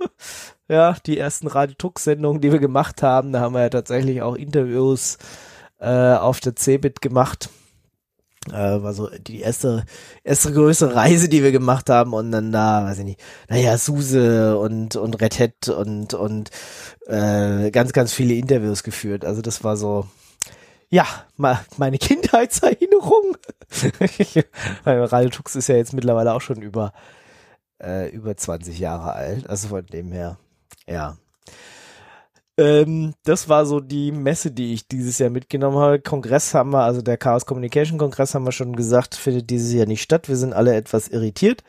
[0.68, 5.18] ja, die ersten Radio-Tux-Sendungen, die wir gemacht haben, da haben wir ja tatsächlich auch Interviews
[5.78, 7.48] äh, auf der Cebit gemacht.
[8.50, 9.84] Äh, war so die erste,
[10.22, 14.58] erste größere Reise, die wir gemacht haben und dann da, weiß ich nicht, naja, Suse
[14.58, 16.50] und, und Red Hat und, und
[17.06, 19.24] äh, ganz, ganz viele Interviews geführt.
[19.24, 20.06] Also das war so,
[20.90, 21.06] ja,
[21.36, 23.36] meine Kindheitserinnerung.
[24.84, 26.92] Weil Radio Tux ist ja jetzt mittlerweile auch schon über,
[27.82, 29.48] äh, über 20 Jahre alt.
[29.48, 30.38] Also von dem her,
[30.86, 31.16] ja.
[32.56, 36.00] Ähm, das war so die Messe, die ich dieses Jahr mitgenommen habe.
[36.00, 39.86] Kongress haben wir, also der Chaos Communication Kongress haben wir schon gesagt, findet dieses Jahr
[39.86, 40.28] nicht statt.
[40.28, 41.64] Wir sind alle etwas irritiert.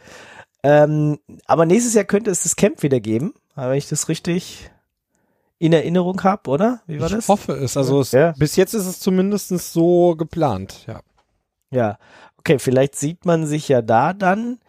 [0.63, 4.69] Ähm, aber nächstes Jahr könnte es das Camp wieder geben, wenn ich das richtig
[5.57, 6.81] in Erinnerung habe, oder?
[6.85, 7.27] Wie war ich das?
[7.29, 7.77] hoffe es.
[7.77, 8.33] Also es, Ja.
[8.37, 10.99] bis jetzt ist es zumindest so geplant, ja.
[11.71, 11.97] Ja,
[12.37, 14.59] okay, vielleicht sieht man sich ja da dann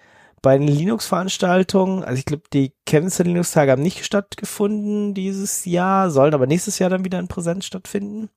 [0.47, 2.05] bei den Linux-Veranstaltungen.
[2.05, 6.89] Also ich glaube, die Chemnitzer Linux-Tage haben nicht stattgefunden dieses Jahr, sollen aber nächstes Jahr
[6.89, 8.31] dann wieder in Präsenz stattfinden.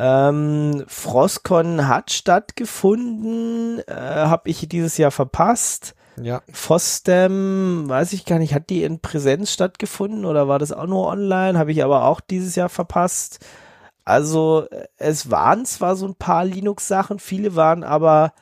[0.00, 5.94] Ähm, Frostcon hat stattgefunden, äh, habe ich dieses Jahr verpasst.
[6.20, 10.88] Ja, FOSDEM, weiß ich gar nicht, hat die in Präsenz stattgefunden oder war das auch
[10.88, 11.60] nur online?
[11.60, 13.38] Habe ich aber auch dieses Jahr verpasst.
[14.04, 18.32] Also äh, es waren zwar so ein paar Linux-Sachen, viele waren aber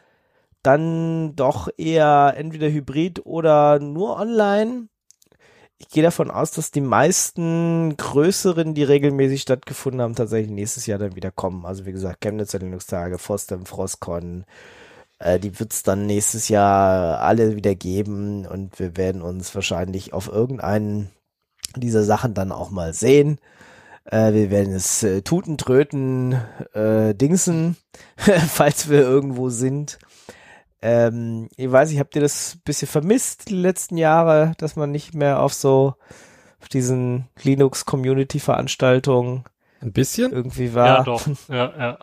[0.63, 4.89] dann doch eher entweder hybrid oder nur online.
[5.79, 10.99] Ich gehe davon aus, dass die meisten größeren, die regelmäßig stattgefunden haben, tatsächlich nächstes Jahr
[10.99, 11.65] dann wieder kommen.
[11.65, 14.45] Also wie gesagt, Chemnitzer Linux-Tage, FOSDEM, Frostcon,
[15.19, 20.29] äh, die wird's dann nächstes Jahr alle wieder geben und wir werden uns wahrscheinlich auf
[20.29, 21.11] irgendeinen
[21.77, 23.39] dieser Sachen dann auch mal sehen.
[24.05, 26.33] Äh, wir werden es äh, tuten, tröten,
[26.75, 27.77] äh, dingsen,
[28.17, 29.99] falls wir irgendwo sind.
[30.83, 34.91] Ähm, ich weiß, ich habt ihr das ein bisschen vermisst die letzten Jahre, dass man
[34.91, 35.95] nicht mehr auf so
[36.61, 39.45] auf diesen Linux-Community-Veranstaltungen
[39.81, 40.33] ein bisschen.
[40.33, 40.99] irgendwie war.
[40.99, 41.27] Ja, doch.
[41.49, 41.99] Ja, ja.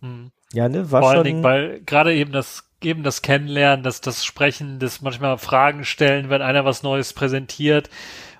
[0.00, 0.30] Hm.
[0.52, 1.24] Ja, ne, war Vor allen schon.
[1.24, 6.30] Dingen, weil gerade eben das eben das Kennenlernen, das das Sprechen, das manchmal Fragen stellen,
[6.30, 7.90] wenn einer was Neues präsentiert.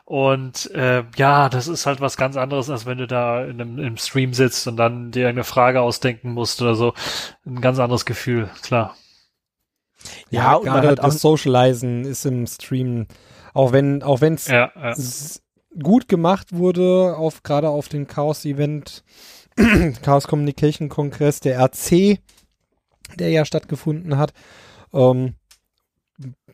[0.05, 3.78] Und äh, ja, das ist halt was ganz anderes, als wenn du da in einem,
[3.78, 6.94] im Stream sitzt und dann dir eine Frage ausdenken musst oder so.
[7.44, 8.96] Ein ganz anderes Gefühl, klar.
[10.30, 13.06] Ja, und man gerade das Socializen ist im Stream,
[13.55, 14.94] auch wenn auch wenn es Ja, ja.
[15.82, 19.05] gut gemacht wurde, auf gerade auf dem Chaos-Event,
[20.02, 22.18] Chaos Communication Kongress, der RC,
[23.18, 24.32] der ja stattgefunden hat,
[24.93, 25.35] ähm,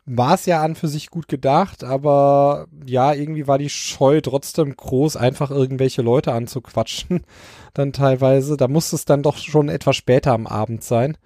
[0.05, 4.75] war es ja an für sich gut gedacht, aber ja, irgendwie war die Scheu trotzdem
[4.75, 7.25] groß, einfach irgendwelche Leute anzuquatschen,
[7.73, 8.55] dann teilweise.
[8.57, 11.17] Da musste es dann doch schon etwas später am Abend sein.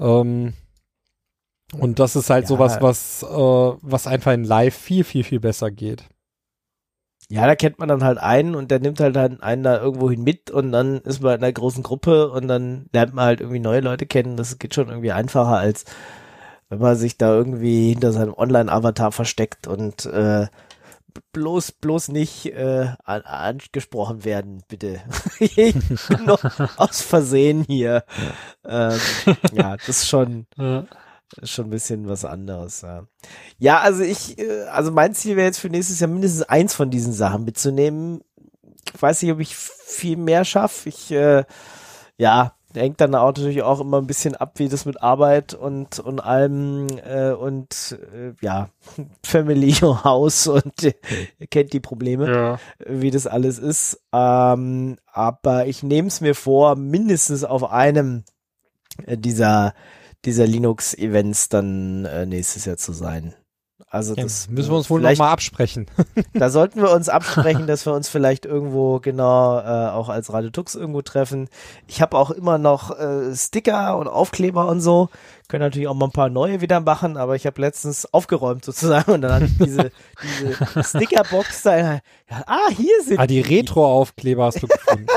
[0.00, 0.54] Ähm,
[1.74, 2.48] und das ist halt Ja.
[2.48, 6.04] sowas, was, äh, was einfach in Live viel, viel, viel besser geht.
[7.30, 10.50] Ja, da kennt man dann halt einen und der nimmt halt einen da irgendwohin mit
[10.50, 13.80] und dann ist man in einer großen Gruppe und dann lernt man halt irgendwie neue
[13.80, 14.38] Leute kennen.
[14.38, 15.84] Das geht schon irgendwie einfacher, als
[16.70, 20.46] wenn man sich da irgendwie hinter seinem Online-Avatar versteckt und äh,
[21.32, 25.00] bloß, bloß nicht äh, an, angesprochen werden, bitte.
[25.38, 26.42] ich bin noch
[26.78, 28.04] aus Versehen hier.
[28.64, 28.98] Ähm,
[29.52, 30.84] ja, das ist schon, Ja.
[31.42, 32.82] Schon ein bisschen was anderes.
[32.82, 33.06] Ja,
[33.58, 36.90] ja also ich, äh, also mein Ziel wäre jetzt für nächstes Jahr mindestens eins von
[36.90, 38.20] diesen Sachen mitzunehmen.
[38.94, 40.88] Ich weiß nicht, ob ich viel mehr schaffe.
[40.88, 41.44] Ich, äh,
[42.16, 45.98] ja, hängt dann auch natürlich auch immer ein bisschen ab, wie das mit Arbeit und
[45.98, 48.68] und allem äh, und äh, ja
[49.24, 50.94] Family Haus und äh,
[51.38, 52.58] ihr kennt die Probleme ja.
[52.86, 54.00] wie das alles ist.
[54.12, 58.24] Ähm, aber ich nehme es mir vor, mindestens auf einem
[59.06, 59.74] äh, dieser,
[60.24, 63.34] dieser Linux-Events dann äh, nächstes Jahr zu sein.
[63.90, 65.86] Also Ja, das müssen wir uns wohl nochmal absprechen.
[66.34, 70.50] Da sollten wir uns absprechen, dass wir uns vielleicht irgendwo genau äh, auch als Radio
[70.50, 71.48] Tux irgendwo treffen.
[71.86, 75.08] Ich habe auch immer noch äh, Sticker und Aufkleber und so.
[75.48, 79.12] Können natürlich auch mal ein paar neue wieder machen, aber ich habe letztens aufgeräumt sozusagen
[79.12, 79.90] und dann hatte ich diese,
[80.22, 81.76] diese Stickerbox da.
[81.78, 82.00] Ja,
[82.46, 85.06] ah, hier sind ah, die Retro-Aufkleber hast du gefunden.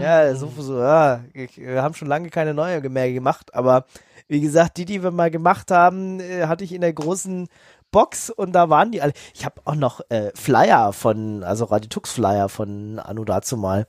[0.00, 1.20] Ja, so, so ja.
[1.34, 3.84] Wir haben schon lange keine neue mehr gemacht, aber
[4.28, 7.48] wie gesagt, die, die wir mal gemacht haben, äh, hatte ich in der großen
[7.90, 9.12] Box und da waren die alle.
[9.34, 13.86] Ich habe auch noch äh, Flyer von, also Raditux Flyer von Anno dazu mal.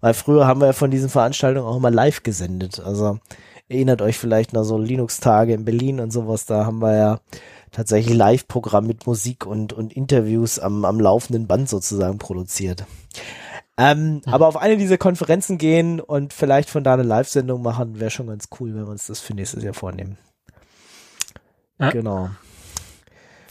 [0.00, 2.80] Weil früher haben wir von diesen Veranstaltungen auch immer live gesendet.
[2.80, 3.18] Also
[3.68, 6.44] erinnert euch vielleicht noch so Linux-Tage in Berlin und sowas.
[6.44, 7.20] Da haben wir ja
[7.70, 12.84] tatsächlich Live-Programm mit Musik und, und Interviews am, am laufenden Band sozusagen produziert.
[13.78, 18.10] Ähm, Aber auf eine dieser Konferenzen gehen und vielleicht von da eine Live-Sendung machen, wäre
[18.10, 20.18] schon ganz cool, wenn wir uns das für nächstes Jahr vornehmen.
[21.78, 21.90] Ja.
[21.90, 22.30] Genau.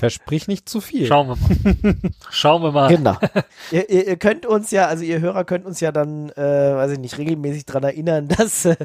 [0.01, 1.05] Versprich nicht zu viel.
[1.05, 1.95] Schauen wir mal.
[2.31, 2.87] Schauen wir mal.
[2.87, 3.15] Genau.
[3.71, 6.93] ihr, ihr, ihr könnt uns ja, also ihr Hörer könnt uns ja dann, äh, weiß
[6.93, 8.77] ich nicht, regelmäßig dran erinnern, dass, äh,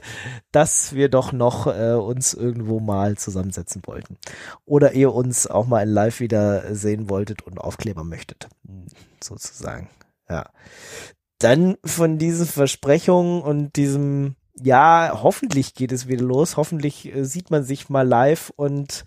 [0.52, 4.18] dass wir doch noch äh, uns irgendwo mal zusammensetzen wollten.
[4.66, 8.48] Oder ihr uns auch mal in Live wieder sehen wolltet und Aufkleber möchtet.
[8.66, 8.84] Hm,
[9.24, 9.88] Sozusagen.
[10.28, 10.50] Ja.
[11.38, 16.56] Dann von diesen Versprechungen und diesem, ja, hoffentlich geht es wieder los.
[16.56, 19.04] Hoffentlich äh, sieht man sich mal live und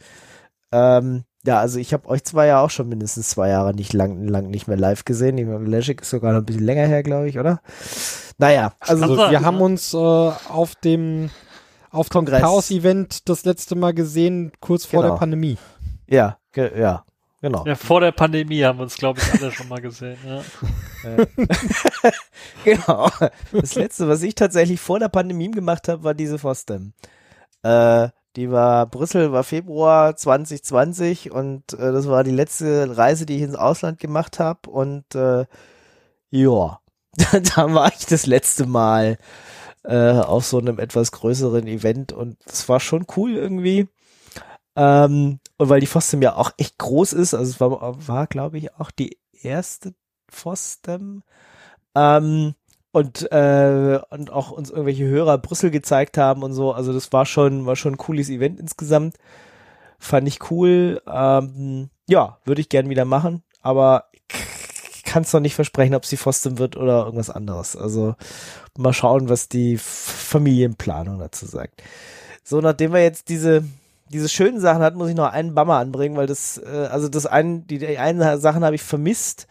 [0.71, 4.27] ähm, ja, also ich habe euch zwei ja auch schon mindestens zwei Jahre nicht lang,
[4.27, 5.37] lang nicht mehr live gesehen.
[5.37, 7.61] Ich meine, Leszek ist sogar noch ein bisschen länger her, glaube ich, oder?
[8.37, 11.29] Naja, also Also wir haben uns äh, auf dem
[11.91, 12.41] auf dem Kongress.
[12.41, 15.13] Chaos-Event das letzte Mal gesehen, kurz vor Genau.
[15.15, 15.57] der Pandemie.
[16.07, 17.03] ja, ge ja,
[17.41, 17.65] genau.
[17.65, 20.17] Ja, vor der Pandemie haben wir uns, glaube ich, alle schon mal gesehen.
[20.27, 20.41] Ja.
[22.63, 23.09] Genau.
[23.51, 26.93] Das letzte, was ich tatsächlich vor der Pandemie gemacht habe, war diese Fostem.
[27.63, 33.37] Äh, die war, Brüssel war Februar 2020 und äh, das war die letzte Reise, die
[33.37, 35.45] ich ins Ausland gemacht habe und äh,
[36.29, 36.79] ja,
[37.55, 39.17] da war ich das letzte Mal
[39.83, 43.87] äh, auf so einem etwas größeren Event und es war schon cool irgendwie.
[44.75, 48.57] Ähm, und weil die Fostem ja auch echt groß ist, also es war, war glaube
[48.57, 49.93] ich, auch die erste
[50.29, 51.23] Fostem.
[51.95, 52.55] Ähm,
[52.91, 56.71] und, äh, und auch uns irgendwelche Hörer Brüssel gezeigt haben und so.
[56.71, 59.15] Also das war schon, war schon ein cooles Event insgesamt.
[59.99, 61.01] Fand ich cool.
[61.07, 64.05] Ähm, ja, würde ich gern wieder machen, aber
[65.05, 67.75] kann es noch nicht versprechen, ob es die Fostem wird oder irgendwas anderes.
[67.75, 68.15] Also
[68.77, 71.83] mal schauen, was die Familienplanung dazu sagt.
[72.43, 73.63] So, nachdem wir jetzt diese
[74.11, 77.25] diese schönen Sachen hatten, muss ich noch einen Bummer anbringen, weil das, äh, also das
[77.25, 79.47] einen, die, die einen Sachen habe ich vermisst,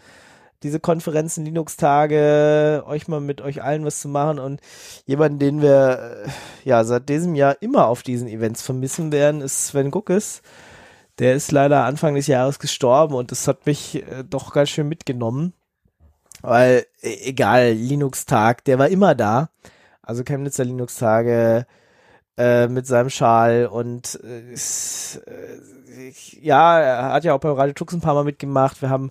[0.63, 4.61] diese Konferenzen, Linux-Tage, euch mal mit euch allen was zu machen und
[5.07, 6.29] jemanden, den wir äh,
[6.69, 10.43] ja seit diesem Jahr immer auf diesen Events vermissen werden, ist Sven Guckes.
[11.19, 14.89] Der ist leider Anfang des Jahres gestorben und das hat mich äh, doch ganz schön
[14.89, 15.53] mitgenommen.
[16.43, 19.51] Weil, e- egal, Linux-Tag, der war immer da.
[20.03, 21.67] Also Chemnitzer Linux-Tage
[22.37, 27.57] äh, mit seinem Schal und äh, ist, äh, ich, ja, er hat ja auch beim
[27.57, 28.81] Radio Tux ein paar Mal mitgemacht.
[28.81, 29.11] Wir haben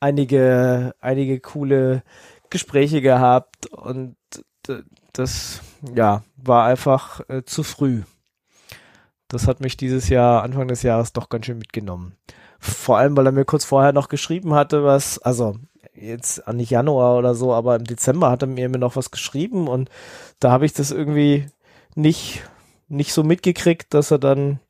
[0.00, 2.02] einige, einige coole
[2.50, 4.16] Gespräche gehabt und
[5.12, 5.60] das,
[5.94, 8.02] ja, war einfach äh, zu früh.
[9.28, 12.14] Das hat mich dieses Jahr, Anfang des Jahres, doch ganz schön mitgenommen.
[12.58, 15.56] Vor allem, weil er mir kurz vorher noch geschrieben hatte, was, also
[15.94, 19.90] jetzt nicht Januar oder so, aber im Dezember hat er mir noch was geschrieben und
[20.40, 21.46] da habe ich das irgendwie
[21.94, 22.42] nicht,
[22.88, 24.60] nicht so mitgekriegt, dass er dann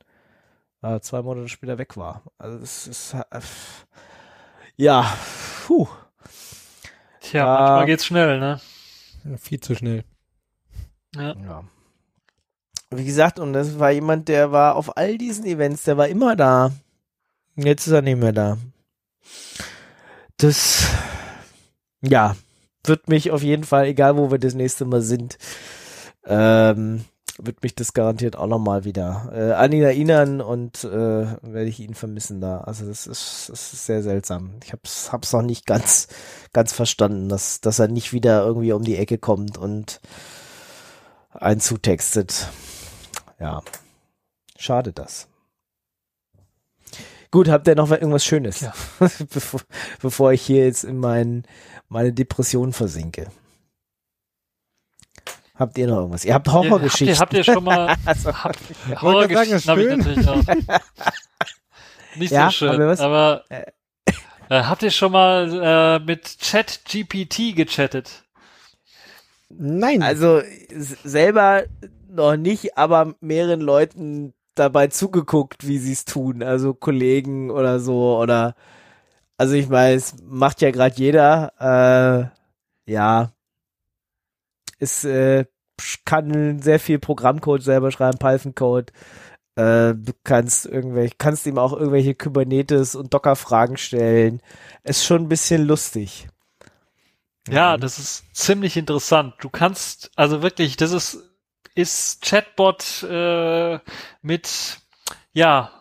[0.82, 2.22] äh, zwei Monate später weg war.
[2.38, 3.40] Also das ist äh,
[4.78, 5.12] ja,
[5.66, 5.86] puh.
[7.20, 7.58] Tja, Ah.
[7.68, 8.60] manchmal geht's schnell, ne?
[9.38, 10.04] Viel zu schnell.
[11.14, 11.34] Ja.
[11.36, 11.64] Ja.
[12.90, 16.36] Wie gesagt, und das war jemand, der war auf all diesen Events, der war immer
[16.36, 16.72] da.
[17.56, 18.56] Jetzt ist er nicht mehr da.
[20.38, 20.86] Das,
[22.00, 22.34] ja,
[22.84, 25.36] wird mich auf jeden Fall, egal wo wir das nächste Mal sind,
[26.24, 27.04] ähm,
[27.38, 31.80] wird mich das garantiert auch nochmal wieder äh, an ihn erinnern und äh, werde ich
[31.80, 32.62] ihn vermissen da.
[32.62, 34.52] Also das ist, das ist sehr seltsam.
[34.64, 36.08] Ich hab's, hab's noch nicht ganz,
[36.52, 40.00] ganz verstanden, dass, dass er nicht wieder irgendwie um die Ecke kommt und
[41.30, 42.48] einen zutextet.
[43.38, 43.62] Ja.
[44.56, 45.28] Schade das.
[47.30, 48.60] Gut, habt ihr noch irgendwas Schönes?
[48.60, 48.72] Ja.
[49.32, 49.60] bevor,
[50.00, 51.44] bevor ich hier jetzt in mein,
[51.88, 53.30] meine Depression versinke.
[55.58, 56.24] Habt ihr noch irgendwas?
[56.24, 57.18] Ihr habt Habt ihr, Horrorgeschichten.
[57.18, 58.32] habt ihr schon mal Also,
[59.02, 60.42] Horrorgeschichten habe ich natürlich auch.
[62.14, 63.00] Nicht Ja, so schön, haben wir was?
[63.00, 63.64] aber Äh.
[64.50, 68.24] äh, habt ihr schon mal äh, mit Chat-GPT gechattet?
[69.50, 70.02] Nein.
[70.02, 70.42] also
[71.04, 71.64] selber
[72.10, 78.18] noch nicht, aber mehreren Leuten dabei zugeguckt, wie sie es tun, also Kollegen oder so
[78.18, 78.54] oder
[79.38, 82.32] also ich meine, es macht ja gerade jeder,
[82.86, 83.30] äh, ja,
[84.78, 85.44] es äh,
[86.04, 88.92] kann sehr viel Programmcode selber schreiben, Python-Code.
[89.56, 94.40] Äh, du kannst irgendwelche, kannst ihm auch irgendwelche Kubernetes und Docker-Fragen stellen.
[94.84, 96.28] Ist schon ein bisschen lustig.
[97.48, 99.34] Ja, das ist ziemlich interessant.
[99.40, 101.18] Du kannst, also wirklich, das ist,
[101.74, 103.78] ist Chatbot äh,
[104.20, 104.80] mit,
[105.32, 105.72] ja,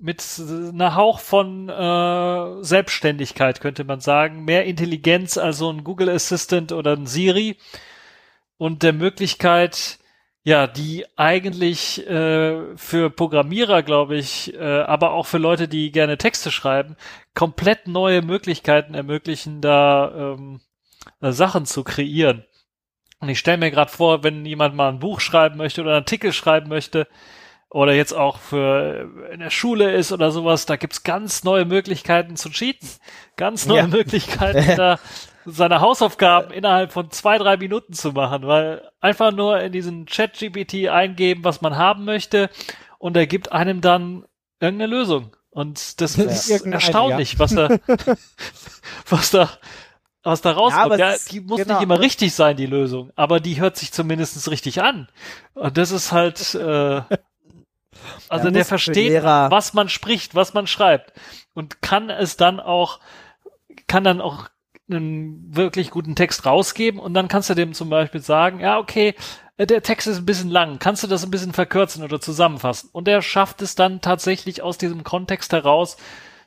[0.00, 4.44] mit einer Hauch von äh, Selbstständigkeit, könnte man sagen.
[4.44, 7.56] Mehr Intelligenz als so ein Google Assistant oder ein Siri.
[8.56, 9.98] Und der Möglichkeit,
[10.44, 16.18] ja, die eigentlich äh, für Programmierer, glaube ich, äh, aber auch für Leute, die gerne
[16.18, 16.96] Texte schreiben,
[17.34, 20.60] komplett neue Möglichkeiten ermöglichen, da ähm,
[21.20, 22.44] äh, Sachen zu kreieren.
[23.20, 26.00] Und ich stelle mir gerade vor, wenn jemand mal ein Buch schreiben möchte oder einen
[26.00, 27.06] Artikel schreiben möchte,
[27.72, 32.36] oder jetzt auch für in der Schule ist oder sowas, da gibt's ganz neue Möglichkeiten
[32.36, 32.86] zu cheaten.
[33.36, 33.86] Ganz neue Ja.
[33.86, 34.98] Möglichkeiten, da
[35.44, 40.88] seine Hausaufgaben innerhalb von zwei, drei Minuten zu machen, weil einfach nur in diesen Chat-GPT
[40.88, 42.48] eingeben, was man haben möchte
[42.98, 44.24] und er gibt einem dann
[44.60, 45.36] irgendeine Lösung.
[45.50, 47.68] Und das ist Irgendeine, erstaunlich, was da,
[49.08, 49.50] was da,
[50.22, 50.84] was da Ja, rauskommt.
[50.84, 51.74] aber Ja, es- die muss genau.
[51.74, 55.08] nicht immer richtig sein, die Lösung, aber die hört sich zumindest richtig an.
[55.54, 57.02] Und das ist halt, äh,
[58.28, 61.12] also Ja, der versteht, was man spricht, was man schreibt
[61.54, 63.00] und kann es dann auch,
[63.86, 64.48] kann dann auch
[64.90, 69.14] einen wirklich guten Text rausgeben und dann kannst du dem zum Beispiel sagen, ja, okay,
[69.56, 72.90] äh, der Text ist ein bisschen lang, kannst du das ein bisschen verkürzen oder zusammenfassen?
[72.92, 75.96] Und er schafft es dann tatsächlich aus diesem Kontext heraus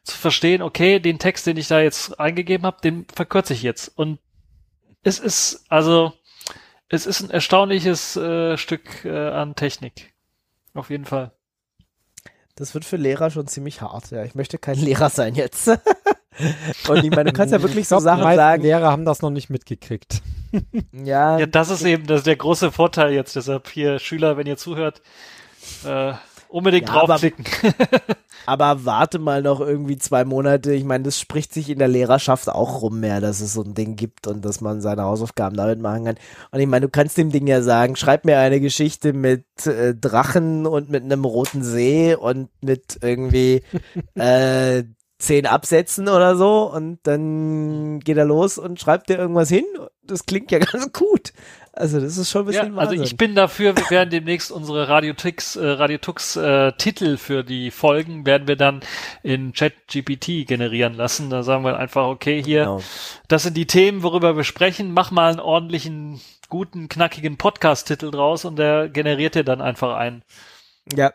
[0.03, 3.87] zu verstehen, okay, den Text, den ich da jetzt eingegeben habe, den verkürze ich jetzt.
[3.97, 4.19] Und
[5.01, 6.13] es ist, also,
[6.89, 10.13] es ist ein erstaunliches äh, Stück äh, an Technik.
[10.73, 11.31] Auf jeden Fall.
[12.55, 14.11] Das wird für Lehrer schon ziemlich hart.
[14.11, 15.67] Ja, ich möchte kein Lehrer sein jetzt.
[16.89, 18.61] Und ich meine, du kannst ja wirklich Ich so glaub, Sachen sagen.
[18.63, 20.21] Lehrer haben das noch nicht mitgekriegt.
[20.93, 23.35] Ja, Ja, das ist eben das, der große Vorteil jetzt.
[23.35, 25.01] Deshalb hier, Schüler, wenn ihr zuhört,
[25.85, 26.13] äh,
[26.47, 27.45] unbedingt Ja, aber- draufklicken.
[28.45, 30.73] aber warte mal noch irgendwie zwei Monate.
[30.73, 33.73] Ich meine, das spricht sich in der Lehrerschaft auch rum mehr, dass es so ein
[33.73, 36.15] Ding gibt und dass man seine Hausaufgaben damit machen kann.
[36.51, 39.95] Und ich meine, du kannst dem Ding ja sagen, schreib mir eine Geschichte mit äh,
[39.95, 43.63] Drachen und mit einem roten See und mit irgendwie
[44.15, 44.83] äh,
[45.17, 49.65] zehn Absätzen oder so und dann geht er los und schreibt dir irgendwas hin.
[50.03, 51.33] Das klingt ja ganz gut.
[51.71, 53.03] Also das ist schon ein Ja, bisschen also Wahnsinn.
[53.03, 58.25] ich bin dafür, wir werden demnächst unsere Radiotux, äh, Radiotux äh, Titel für die Folgen
[58.25, 58.79] werden wir dann
[59.23, 61.29] in ChatGPT generieren lassen.
[61.29, 62.81] Da sagen wir einfach, okay, hier, Genau.
[63.27, 64.91] das sind die Themen, worüber wir sprechen.
[64.93, 70.23] Mach mal einen ordentlichen, guten, knackigen Podcast-Titel draus und der generiert dir dann einfach einen.
[70.95, 71.11] Ja.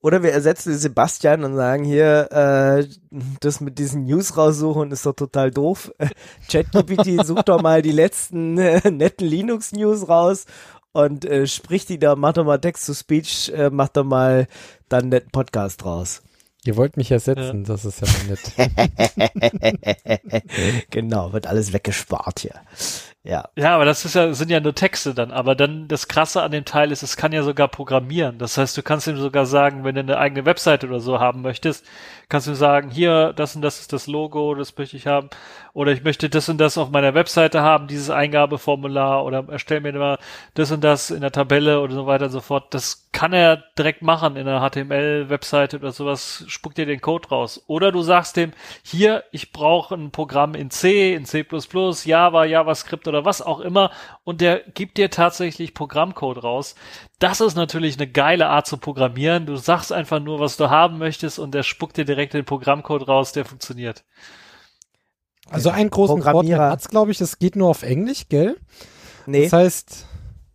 [0.00, 2.86] Oder wir ersetzen Sebastian und sagen hier, äh,
[3.40, 5.92] das mit diesen News raussuchen ist doch total doof.
[6.50, 10.44] ChatGPT sucht doch mal die letzten äh, netten Linux-News raus
[10.92, 14.46] und äh, sprich die da, mach doch mal Text-to-Speech, äh, mach doch mal
[14.88, 16.22] dann netten Podcast raus.
[16.66, 18.40] Ihr wollt mich ersetzen, das ist ja nett.
[20.90, 22.54] genau, wird alles weggespart hier.
[23.26, 23.48] Ja.
[23.56, 25.30] Ja, aber das ist ja, sind ja nur Texte dann.
[25.30, 28.36] Aber dann das Krasse an dem Teil ist, es kann ja sogar programmieren.
[28.38, 31.40] Das heißt, du kannst ihm sogar sagen, wenn du eine eigene Webseite oder so haben
[31.40, 31.86] möchtest,
[32.28, 35.30] kannst du ihm sagen, hier, das und das ist das Logo, das möchte ich haben.
[35.72, 39.92] Oder ich möchte das und das auf meiner Webseite haben, dieses Eingabeformular oder erstell mir
[39.94, 40.18] mal
[40.52, 42.74] das und das in der Tabelle oder so weiter und so fort.
[42.74, 47.62] Das kann er direkt machen in einer HTML-Webseite oder sowas, spuckt dir den Code raus.
[47.68, 48.52] Oder du sagst dem,
[48.82, 51.44] hier, ich brauche ein Programm in C, in C++,
[52.04, 53.90] Java, JavaScript oder was auch immer
[54.24, 56.74] und der gibt dir tatsächlich Programmcode raus.
[57.18, 59.46] Das ist natürlich eine geile Art zu programmieren.
[59.46, 63.06] Du sagst einfach nur, was du haben möchtest und der spuckt dir direkt den Programmcode
[63.06, 64.04] raus, der funktioniert.
[65.50, 66.56] Also einen großen Programmierer.
[66.56, 68.56] Vorteil hat's, glaube ich, es geht nur auf Englisch, gell?
[69.26, 70.06] Nee, Das heißt,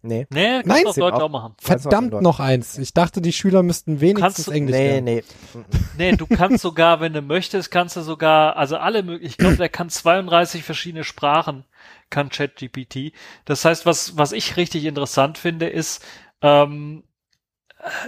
[0.01, 0.25] nee.
[0.31, 1.53] Nee, kannst Nein, du auf sind Deutsch auch- auch machen.
[1.59, 2.77] Auch verdammt in noch eins.
[2.79, 5.05] Ich dachte, die Schüler müssten wenigstens Kannst du- Englisch Nee, lernen.
[5.05, 5.23] nee.
[5.97, 9.57] Nee, du kannst sogar, wenn du möchtest, kannst du sogar, also alle möglichen, ich glaube,
[9.57, 11.65] der kann 32 verschiedene Sprachen,
[12.09, 13.13] kann ChatGPT.
[13.45, 16.05] Das heißt, was, was ich richtig interessant finde, ist,
[16.41, 17.03] ähm,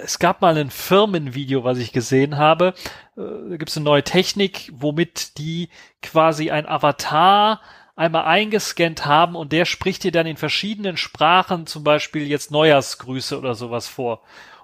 [0.03, 2.73] es gab mal ein Firmenvideo, was ich gesehen habe.
[3.17, 3.21] Äh,
[3.51, 5.69] Da gibt es eine neue Technik, womit die
[6.01, 7.61] quasi ein Avatar
[7.95, 13.37] einmal eingescannt haben und der spricht dir dann in verschiedenen Sprachen zum Beispiel jetzt Neujahrsgrüße
[13.37, 14.21] oder sowas vor.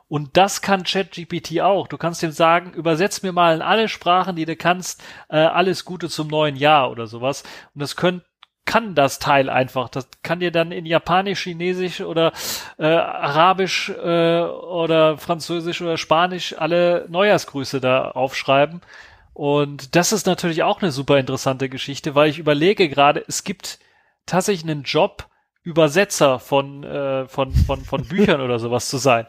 [0.10, 1.88] Und das kann ChatGPT auch.
[1.88, 5.84] Du kannst ihm sagen, übersetz mir mal in alle Sprachen, die du kannst, äh, alles
[5.86, 7.44] Gute zum neuen Jahr oder sowas.
[7.76, 8.24] Und das können
[8.68, 9.90] kann das Teil einfach.
[9.90, 12.34] Das kann dir dann in Japanisch, Chinesisch oder
[12.78, 18.82] äh, Arabisch äh, oder Französisch oder Spanisch alle Neujahrsgrüße da aufschreiben.
[19.34, 23.80] Und das ist natürlich auch eine super interessante Geschichte, weil ich überlege gerade, es gibt
[24.26, 25.28] tatsächlich einen Job,
[25.64, 29.26] Übersetzer von, äh, von, von, von Büchern oder sowas zu sein.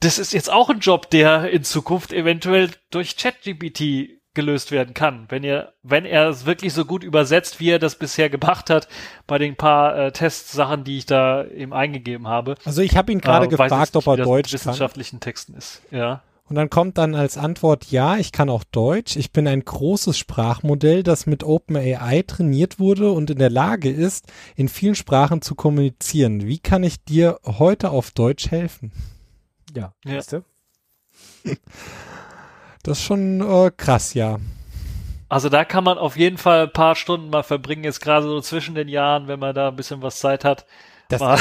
[0.00, 5.26] Das ist jetzt auch ein Job, der in Zukunft eventuell durch ChatGPT gelöst werden kann,
[5.30, 8.86] wenn ihr, wenn er es wirklich so gut übersetzt, wie er das bisher gemacht hat,
[9.26, 12.54] bei den paar äh, Testsachen, die ich da eben eingegeben habe.
[12.64, 14.28] Also ich habe ihn gerade Äh, gefragt, weiß jetzt ob er nicht, wie das mit
[14.28, 14.52] Deutsch kann.
[14.60, 15.82] wissenschaftlichen Texten ist.
[15.90, 16.22] Ja.
[16.48, 19.16] Und dann kommt dann als Antwort, ja, ich kann auch Deutsch.
[19.16, 24.26] Ich bin ein großes Sprachmodell, das mit OpenAI trainiert wurde und in der Lage ist,
[24.54, 26.46] in vielen Sprachen zu kommunizieren.
[26.46, 28.92] Wie kann ich dir heute auf Deutsch helfen?
[29.74, 30.18] Ja, Ja.
[30.18, 30.44] weißt du?
[32.86, 34.38] Das ist schon äh, krass, ja.
[35.28, 38.40] Also da kann man auf jeden Fall ein paar Stunden mal verbringen, jetzt gerade so
[38.40, 40.66] zwischen den Jahren, wenn man da ein bisschen was Zeit hat.
[41.08, 41.38] Das, Mal-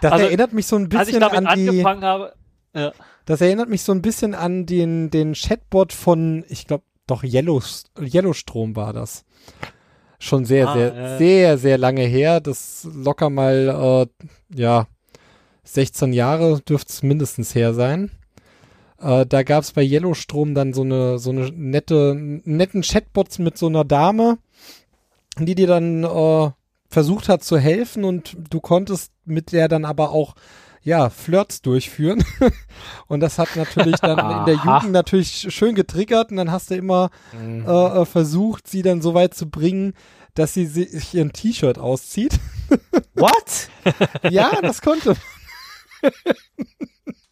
[0.00, 2.32] das also, erinnert mich so ein Als ich bisschen damit an die, angefangen habe,
[2.74, 2.92] ja.
[3.26, 7.62] das erinnert mich so ein bisschen an den, den Chatbot von, ich glaube, doch Yellow,
[8.00, 9.24] Yellowstrom war das.
[10.18, 11.18] Schon sehr, Ah, sehr, ja.
[11.18, 12.40] sehr, sehr lange her.
[12.40, 14.86] Das locker mal, äh, ja,
[15.64, 18.10] 16 Jahre dürfte es mindestens her sein.
[19.00, 23.58] Äh, da gab es bei Yellowstrom dann so eine, so eine nette, netten Chatbots mit
[23.58, 24.38] so einer Dame,
[25.38, 26.50] die dir dann äh,
[26.88, 30.34] versucht hat zu helfen und du konntest mit der dann aber auch
[30.82, 32.24] ja, Flirts durchführen.
[33.08, 34.54] und das hat natürlich dann in der.
[34.54, 37.66] Jugend natürlich schön getriggert und dann hast du immer Mhm.
[37.66, 39.94] äh, äh, versucht, sie dann so weit zu bringen,
[40.34, 42.38] dass sie sich ihr T-Shirt auszieht.
[43.14, 43.68] What?
[44.30, 45.16] ja, das konnte.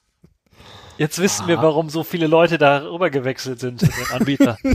[0.99, 4.57] Jetzt wissen wir, warum so viele Leute da rüber gewechselt sind den Anbietern.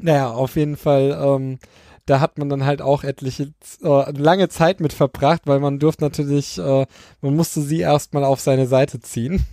[0.00, 1.58] Naja, auf jeden Fall, ähm,
[2.06, 3.52] da hat man dann halt auch etliche,
[3.82, 6.86] äh, lange Zeit mit verbracht, weil man durfte natürlich, äh,
[7.20, 9.46] man musste sie erstmal auf seine Seite ziehen.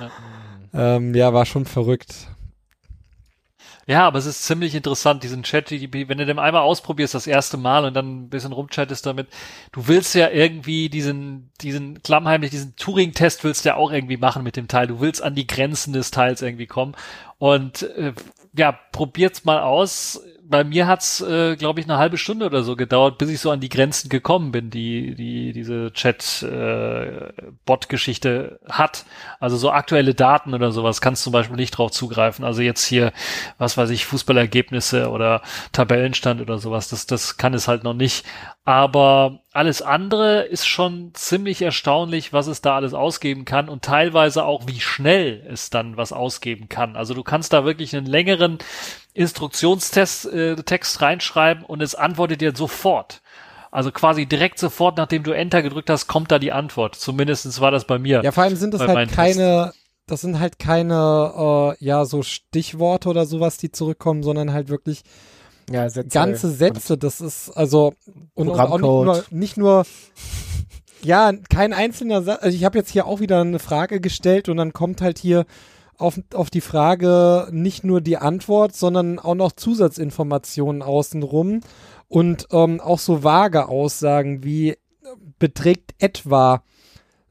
[0.00, 0.10] Ja.
[0.96, 2.28] ähm, ja, war schon verrückt.
[3.88, 7.56] Ja, aber es ist ziemlich interessant, diesen Chat-GDP, wenn du den einmal ausprobierst das erste
[7.56, 9.28] Mal und dann ein bisschen rumchattest damit,
[9.72, 14.42] du willst ja irgendwie diesen, diesen klammheimlich, diesen Turing-Test willst du ja auch irgendwie machen
[14.42, 14.88] mit dem Teil.
[14.88, 16.96] Du willst an die Grenzen des Teils irgendwie kommen.
[17.38, 18.12] Und äh,
[18.54, 20.20] ja, probiert's mal aus.
[20.50, 23.50] Bei mir hat's, äh, glaube ich, eine halbe Stunde oder so gedauert, bis ich so
[23.50, 29.04] an die Grenzen gekommen bin, die, die diese Chat-Bot-Geschichte hat.
[29.40, 32.46] Also so aktuelle Daten oder sowas kannst zum Beispiel nicht drauf zugreifen.
[32.46, 33.12] Also jetzt hier,
[33.58, 35.42] was weiß ich, Fußballergebnisse oder
[35.72, 38.24] Tabellenstand oder sowas, das, das kann es halt noch nicht.
[38.64, 44.44] Aber alles andere ist schon ziemlich erstaunlich, was es da alles ausgeben kann und teilweise
[44.44, 46.94] auch, wie schnell es dann was ausgeben kann.
[46.94, 48.58] Also du kannst da wirklich einen längeren
[49.14, 53.20] Instruktionstext äh, Text reinschreiben und es antwortet dir sofort.
[53.72, 56.94] Also quasi direkt sofort, nachdem du Enter gedrückt hast, kommt da die Antwort.
[56.94, 58.22] Zumindestens war das bei mir.
[58.22, 59.72] Ja, vor allem sind das halt keine,
[60.06, 65.02] das sind halt keine, äh, ja, so Stichworte oder sowas, die zurückkommen, sondern halt wirklich
[65.70, 66.08] Ja, Sätze.
[66.08, 66.98] ganze Sätze.
[66.98, 67.92] Das ist also
[68.34, 69.84] und, und auch nicht nur, nicht nur
[71.02, 72.42] ja, kein einzelner Satz.
[72.42, 75.46] Also ich habe jetzt hier auch wieder eine Frage gestellt und dann kommt halt hier
[75.96, 81.60] auf, auf die Frage nicht nur die Antwort, sondern auch noch Zusatzinformationen außenrum
[82.08, 84.76] und ähm, auch so vage Aussagen wie äh,
[85.38, 86.62] beträgt etwa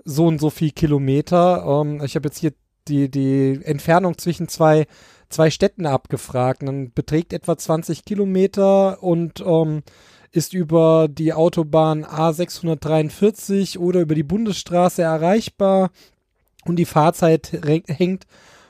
[0.04, 1.82] so und so viel Kilometer.
[1.82, 2.54] Ähm, ich habe jetzt hier
[2.88, 4.86] die, die Entfernung zwischen zwei,
[5.30, 6.64] zwei Städten abgefragt.
[6.64, 9.84] Dann beträgt etwa 20 Kilometer und ähm,
[10.32, 15.92] ist über die Autobahn A643 oder über die Bundesstraße erreichbar.
[16.66, 17.52] Und die Fahrzeit
[17.88, 18.26] hängt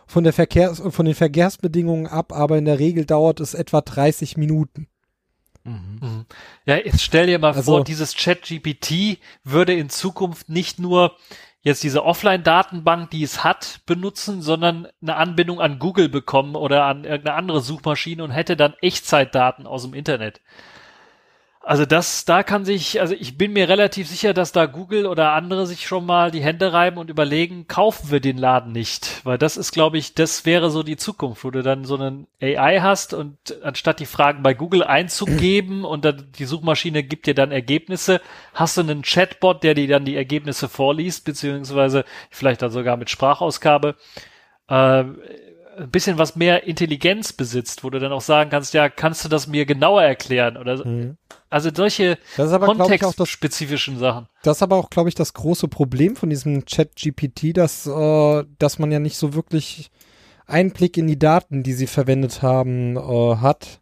[0.06, 4.38] von, der Verkehrs von den Verkehrsbedingungen ab, aber in der Regel dauert es etwa 30
[4.38, 4.88] Minuten.
[5.64, 6.26] Mhm.
[6.66, 11.16] Ja, jetzt stell dir mal Also- vor, dieses Chat-GPT würde in Zukunft nicht nur
[11.62, 17.04] jetzt diese Offline-Datenbank, die es hat, benutzen, sondern eine Anbindung an Google bekommen oder an
[17.04, 20.42] irgendeine andere Suchmaschine und hätte dann Echtzeitdaten aus dem Internet.
[21.68, 25.34] Also das, da kann sich, also ich bin mir relativ sicher, dass da Google oder
[25.34, 29.20] andere sich schon mal die Hände reiben und überlegen, kaufen wir den Laden nicht.
[29.26, 32.26] Weil das ist, glaube ich, das wäre so die Zukunft, wo du dann so einen
[32.42, 37.36] AI hast und anstatt die Fragen bei Google einzugeben und dann die Suchmaschine gibt dir
[37.36, 38.22] dann Ergebnisse,
[38.54, 43.10] hast du einen Chatbot, der dir dann die Ergebnisse vorliest, beziehungsweise vielleicht dann sogar mit
[43.10, 43.98] Sprachausgabe.
[44.70, 45.04] Äh,
[45.78, 49.30] ein bisschen was mehr Intelligenz besitzt, wo du dann auch sagen kannst, ja, kannst du
[49.30, 51.16] das mir genauer erklären oder so.
[51.50, 54.28] Also solche Das ist aber, auch das kontextspezifischen Sachen.
[54.44, 58.80] Das ist aber auch, glaube ich, das große Problem von diesem Chat-GPT, dass, äh, dass
[58.80, 59.92] man ja nicht so wirklich
[60.46, 63.80] Einblick in die Daten, die sie verwendet haben, äh, hat.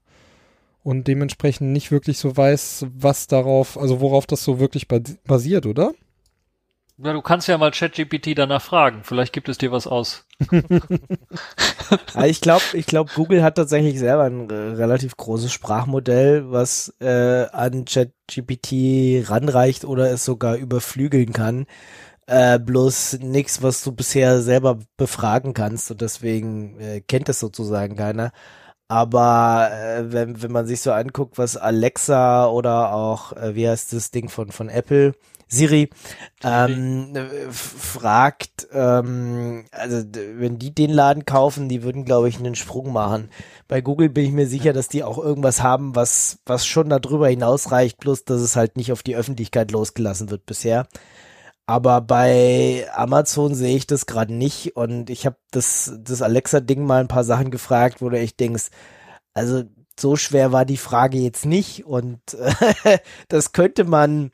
[0.83, 5.93] und dementsprechend nicht wirklich so weiß, was darauf, also worauf das so wirklich basiert, oder?
[6.99, 9.01] Ja, du kannst ja mal ChatGPT danach fragen.
[9.03, 10.24] Vielleicht gibt es dir was aus.
[12.25, 17.85] Ich glaube, ich glaube, Google hat tatsächlich selber ein relativ großes Sprachmodell, was äh, an
[17.85, 21.65] ChatGPT ranreicht oder es sogar überflügeln kann.
[22.27, 27.95] Äh, bloß nichts, was du bisher selber befragen kannst und deswegen äh, kennt es sozusagen
[27.95, 28.31] keiner.
[28.87, 33.93] Aber äh, wenn, wenn man sich so anguckt, was Alexa oder auch, äh, wie heißt
[33.93, 35.13] das Ding von, von Apple,
[35.47, 35.89] Siri
[36.43, 37.13] ähm,
[37.51, 40.03] fragt, ähm, also
[40.35, 43.29] wenn die den Laden kaufen, die würden, glaube ich, einen Sprung machen.
[43.67, 47.27] Bei Google bin ich mir sicher, dass die auch irgendwas haben, was, was schon darüber
[47.29, 50.87] hinausreicht, bloß dass es halt nicht auf die Öffentlichkeit losgelassen wird bisher.
[51.67, 57.01] Aber bei Amazon sehe ich das gerade nicht und ich habe das, das Alexa-Ding mal
[57.01, 58.65] ein paar Sachen gefragt, wo du echt denkst,
[59.33, 59.63] also
[59.99, 62.19] so schwer war die Frage jetzt nicht und
[62.83, 62.99] äh,
[63.29, 64.31] das könnte man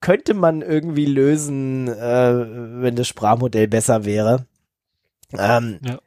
[0.00, 4.46] könnte man irgendwie lösen, äh, wenn das Sprachmodell besser wäre.
[5.36, 5.98] Ähm, ja.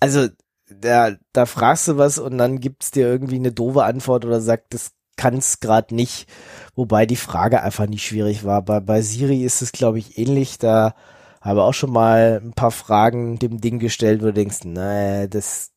[0.00, 0.28] Also
[0.68, 4.74] da, da fragst du was und dann gibt's dir irgendwie eine doofe Antwort oder sagt,
[4.74, 6.28] das kann's gerade nicht.
[6.74, 8.62] Wobei die Frage einfach nicht schwierig war.
[8.62, 10.58] Bei, bei Siri ist es, glaube ich, ähnlich.
[10.58, 10.94] Da
[11.40, 15.71] habe auch schon mal ein paar Fragen dem Ding gestellt, wo du denkst, naja, das,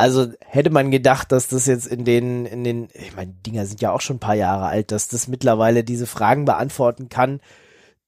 [0.00, 3.82] also hätte man gedacht, dass das jetzt in den, in den, ich meine, Dinger sind
[3.82, 7.40] ja auch schon ein paar Jahre alt, dass das mittlerweile diese Fragen beantworten kann.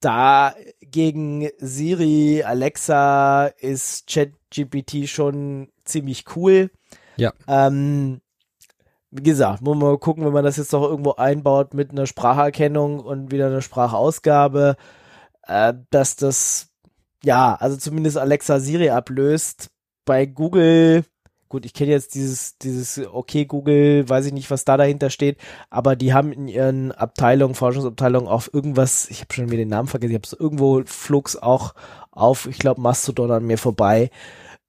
[0.01, 6.71] Da gegen Siri, Alexa ist ChatGPT schon ziemlich cool.
[7.19, 7.35] Ja.
[7.47, 8.23] Ähm,
[9.11, 12.07] wie gesagt, muss man mal gucken, wenn man das jetzt noch irgendwo einbaut mit einer
[12.07, 14.77] Spracherkennung und wieder einer Sprachausgabe,
[15.47, 16.71] äh, dass das,
[17.23, 19.69] ja, also zumindest Alexa Siri ablöst.
[20.07, 21.05] Bei Google
[21.53, 25.37] Gut, ich kenne jetzt dieses, dieses okay Google, weiß ich nicht, was da dahinter steht,
[25.69, 29.87] aber die haben in ihren Abteilungen, Forschungsabteilungen auf irgendwas, ich habe schon wieder den Namen
[29.87, 31.75] vergessen, ich habe es irgendwo flug's auch
[32.11, 34.11] auf, ich glaube Mastodon an mir vorbei,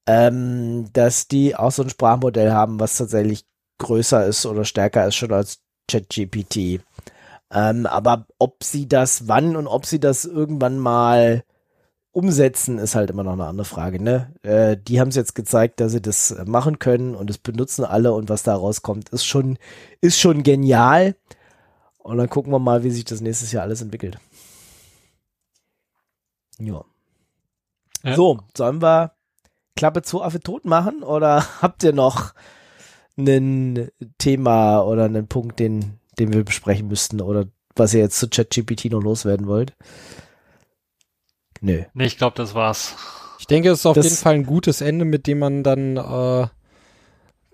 [0.08, 3.46] ähm, dass die auch so ein Sprachmodell haben, was tatsächlich
[3.78, 6.82] größer ist oder stärker ist schon als ChatGPT.
[7.50, 11.46] Ähm, aber ob sie das wann und ob sie das irgendwann mal
[12.14, 14.02] umsetzen ist halt immer noch eine andere Frage.
[14.02, 14.32] Ne?
[14.44, 18.14] Äh, die haben es jetzt gezeigt, dass sie das machen können und es benutzen alle
[18.14, 19.58] und was da rauskommt, ist schon,
[20.00, 21.16] ist schon genial.
[21.98, 24.20] Und dann gucken wir mal, wie sich das nächstes Jahr alles entwickelt.
[26.60, 26.86] Ja.
[28.04, 28.16] ja.
[28.16, 29.14] So, sollen wir
[29.76, 32.34] Klappe zu Affe tot machen oder habt ihr noch
[33.18, 38.30] ein Thema oder einen Punkt, den, den wir besprechen müssten oder was ihr jetzt zu
[38.30, 39.74] ChatGPT noch loswerden wollt?
[41.64, 41.84] Nö.
[41.94, 42.94] Nee, ich glaube, das war's.
[43.40, 45.96] Ich denke, es ist auf das jeden Fall ein gutes Ende, mit dem man dann
[45.96, 46.48] äh,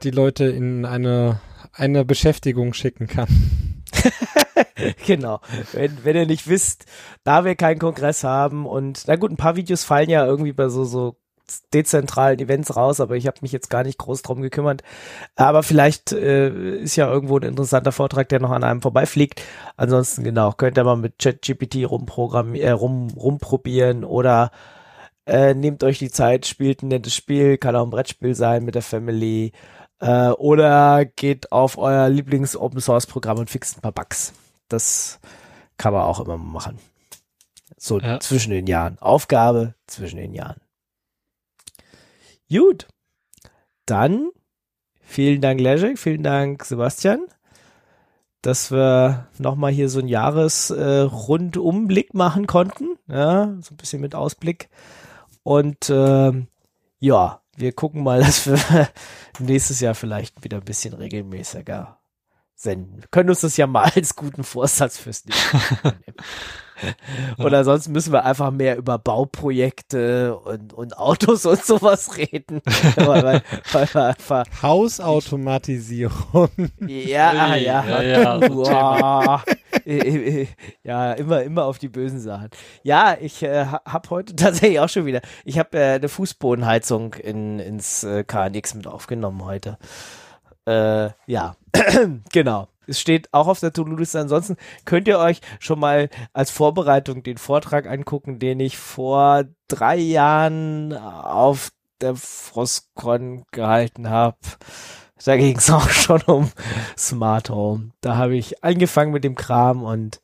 [0.01, 1.39] die Leute in eine,
[1.73, 3.27] eine Beschäftigung schicken kann.
[5.05, 5.41] genau.
[5.73, 6.85] Wenn, wenn ihr nicht wisst,
[7.23, 10.69] da wir keinen Kongress haben und na gut, ein paar Videos fallen ja irgendwie bei
[10.69, 11.15] so, so
[11.73, 14.83] dezentralen Events raus, aber ich habe mich jetzt gar nicht groß drum gekümmert.
[15.35, 19.41] Aber vielleicht äh, ist ja irgendwo ein interessanter Vortrag, der noch an einem vorbeifliegt.
[19.77, 24.51] Ansonsten genau, könnt ihr mal mit ChatGPT rumprogrammieren, äh, rum, rumprobieren oder
[25.25, 28.75] äh, nehmt euch die Zeit, spielt ein nettes Spiel, kann auch ein Brettspiel sein mit
[28.75, 29.51] der Family
[29.99, 34.33] äh, oder geht auf euer Lieblings-Open-Source-Programm und fixt ein paar Bugs.
[34.67, 35.19] Das
[35.77, 36.79] kann man auch immer machen.
[37.77, 38.19] So ja.
[38.19, 38.97] zwischen den Jahren.
[38.99, 40.59] Aufgabe zwischen den Jahren.
[42.51, 42.87] Gut.
[43.85, 44.31] Dann
[45.01, 47.19] vielen Dank, Leszek, vielen Dank, Sebastian,
[48.41, 52.97] dass wir nochmal hier so einen Jahresrundumblick äh, machen konnten.
[53.07, 54.69] Ja, so ein bisschen mit Ausblick.
[55.43, 56.31] Und äh,
[56.99, 58.89] ja, wir gucken mal, dass wir
[59.39, 61.98] nächstes Jahr vielleicht wieder ein bisschen regelmäßiger
[62.61, 63.01] senden.
[63.01, 66.15] Wir können uns das ja mal als guten Vorsatz fürs nächste nehmen.
[67.37, 72.61] Oder sonst müssen wir einfach mehr über Bauprojekte und, und Autos und sowas reden.
[72.95, 73.41] weil,
[73.71, 76.49] weil, weil, weil, Hausautomatisierung.
[76.79, 78.01] Ja, ja, ja.
[78.01, 79.43] Ja, wow.
[80.83, 82.49] ja, immer, immer auf die bösen Sachen.
[82.83, 87.59] Ja, ich äh, habe heute tatsächlich auch schon wieder, ich habe äh, eine Fußbodenheizung in,
[87.59, 89.77] ins äh, KNX mit aufgenommen heute.
[90.65, 91.55] Äh, ja,
[92.31, 92.67] genau.
[92.87, 94.19] Es steht auch auf der To-Do-Liste.
[94.19, 99.97] Ansonsten könnt ihr euch schon mal als Vorbereitung den Vortrag angucken, den ich vor drei
[99.97, 101.71] Jahren auf
[102.01, 104.37] der Frostcon gehalten habe.
[105.23, 106.51] Da ging es auch schon um
[106.97, 107.91] Smart Home.
[108.01, 110.21] Da habe ich angefangen mit dem Kram und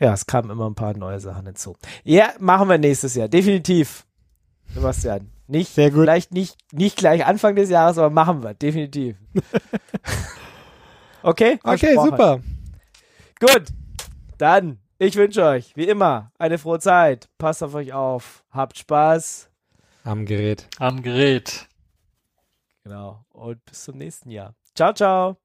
[0.00, 1.76] ja, es kamen immer ein paar neue Sachen hinzu.
[2.04, 3.28] Ja, machen wir nächstes Jahr.
[3.28, 4.06] Definitiv.
[4.72, 5.30] Sebastian.
[5.48, 6.02] Nicht, Sehr gut.
[6.02, 8.54] vielleicht nicht, nicht gleich Anfang des Jahres, aber machen wir.
[8.54, 9.16] Definitiv.
[11.22, 11.58] Okay?
[11.62, 12.40] Okay, super.
[13.40, 13.64] Gut.
[14.38, 17.28] Dann, ich wünsche euch, wie immer, eine frohe Zeit.
[17.38, 18.44] Passt auf euch auf.
[18.50, 19.50] Habt Spaß.
[20.04, 20.68] Am Gerät.
[20.78, 21.68] Am Gerät.
[22.84, 23.24] Genau.
[23.30, 24.54] Und bis zum nächsten Jahr.
[24.74, 25.36] Ciao, ciao.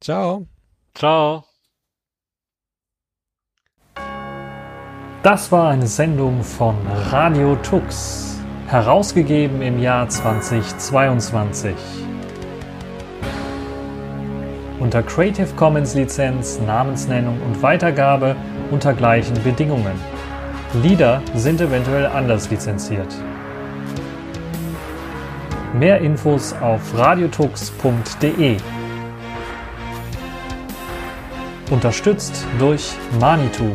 [0.00, 0.46] Ciao.
[0.94, 1.44] Ciao.
[5.22, 12.03] Das war eine Sendung von Radio Tux, herausgegeben im Jahr 2022.
[14.84, 18.36] Unter Creative Commons Lizenz, Namensnennung und Weitergabe
[18.70, 19.98] unter gleichen Bedingungen.
[20.82, 23.08] Lieder sind eventuell anders lizenziert.
[25.72, 28.58] Mehr Infos auf radiotux.de.
[31.70, 33.72] Unterstützt durch Manitou.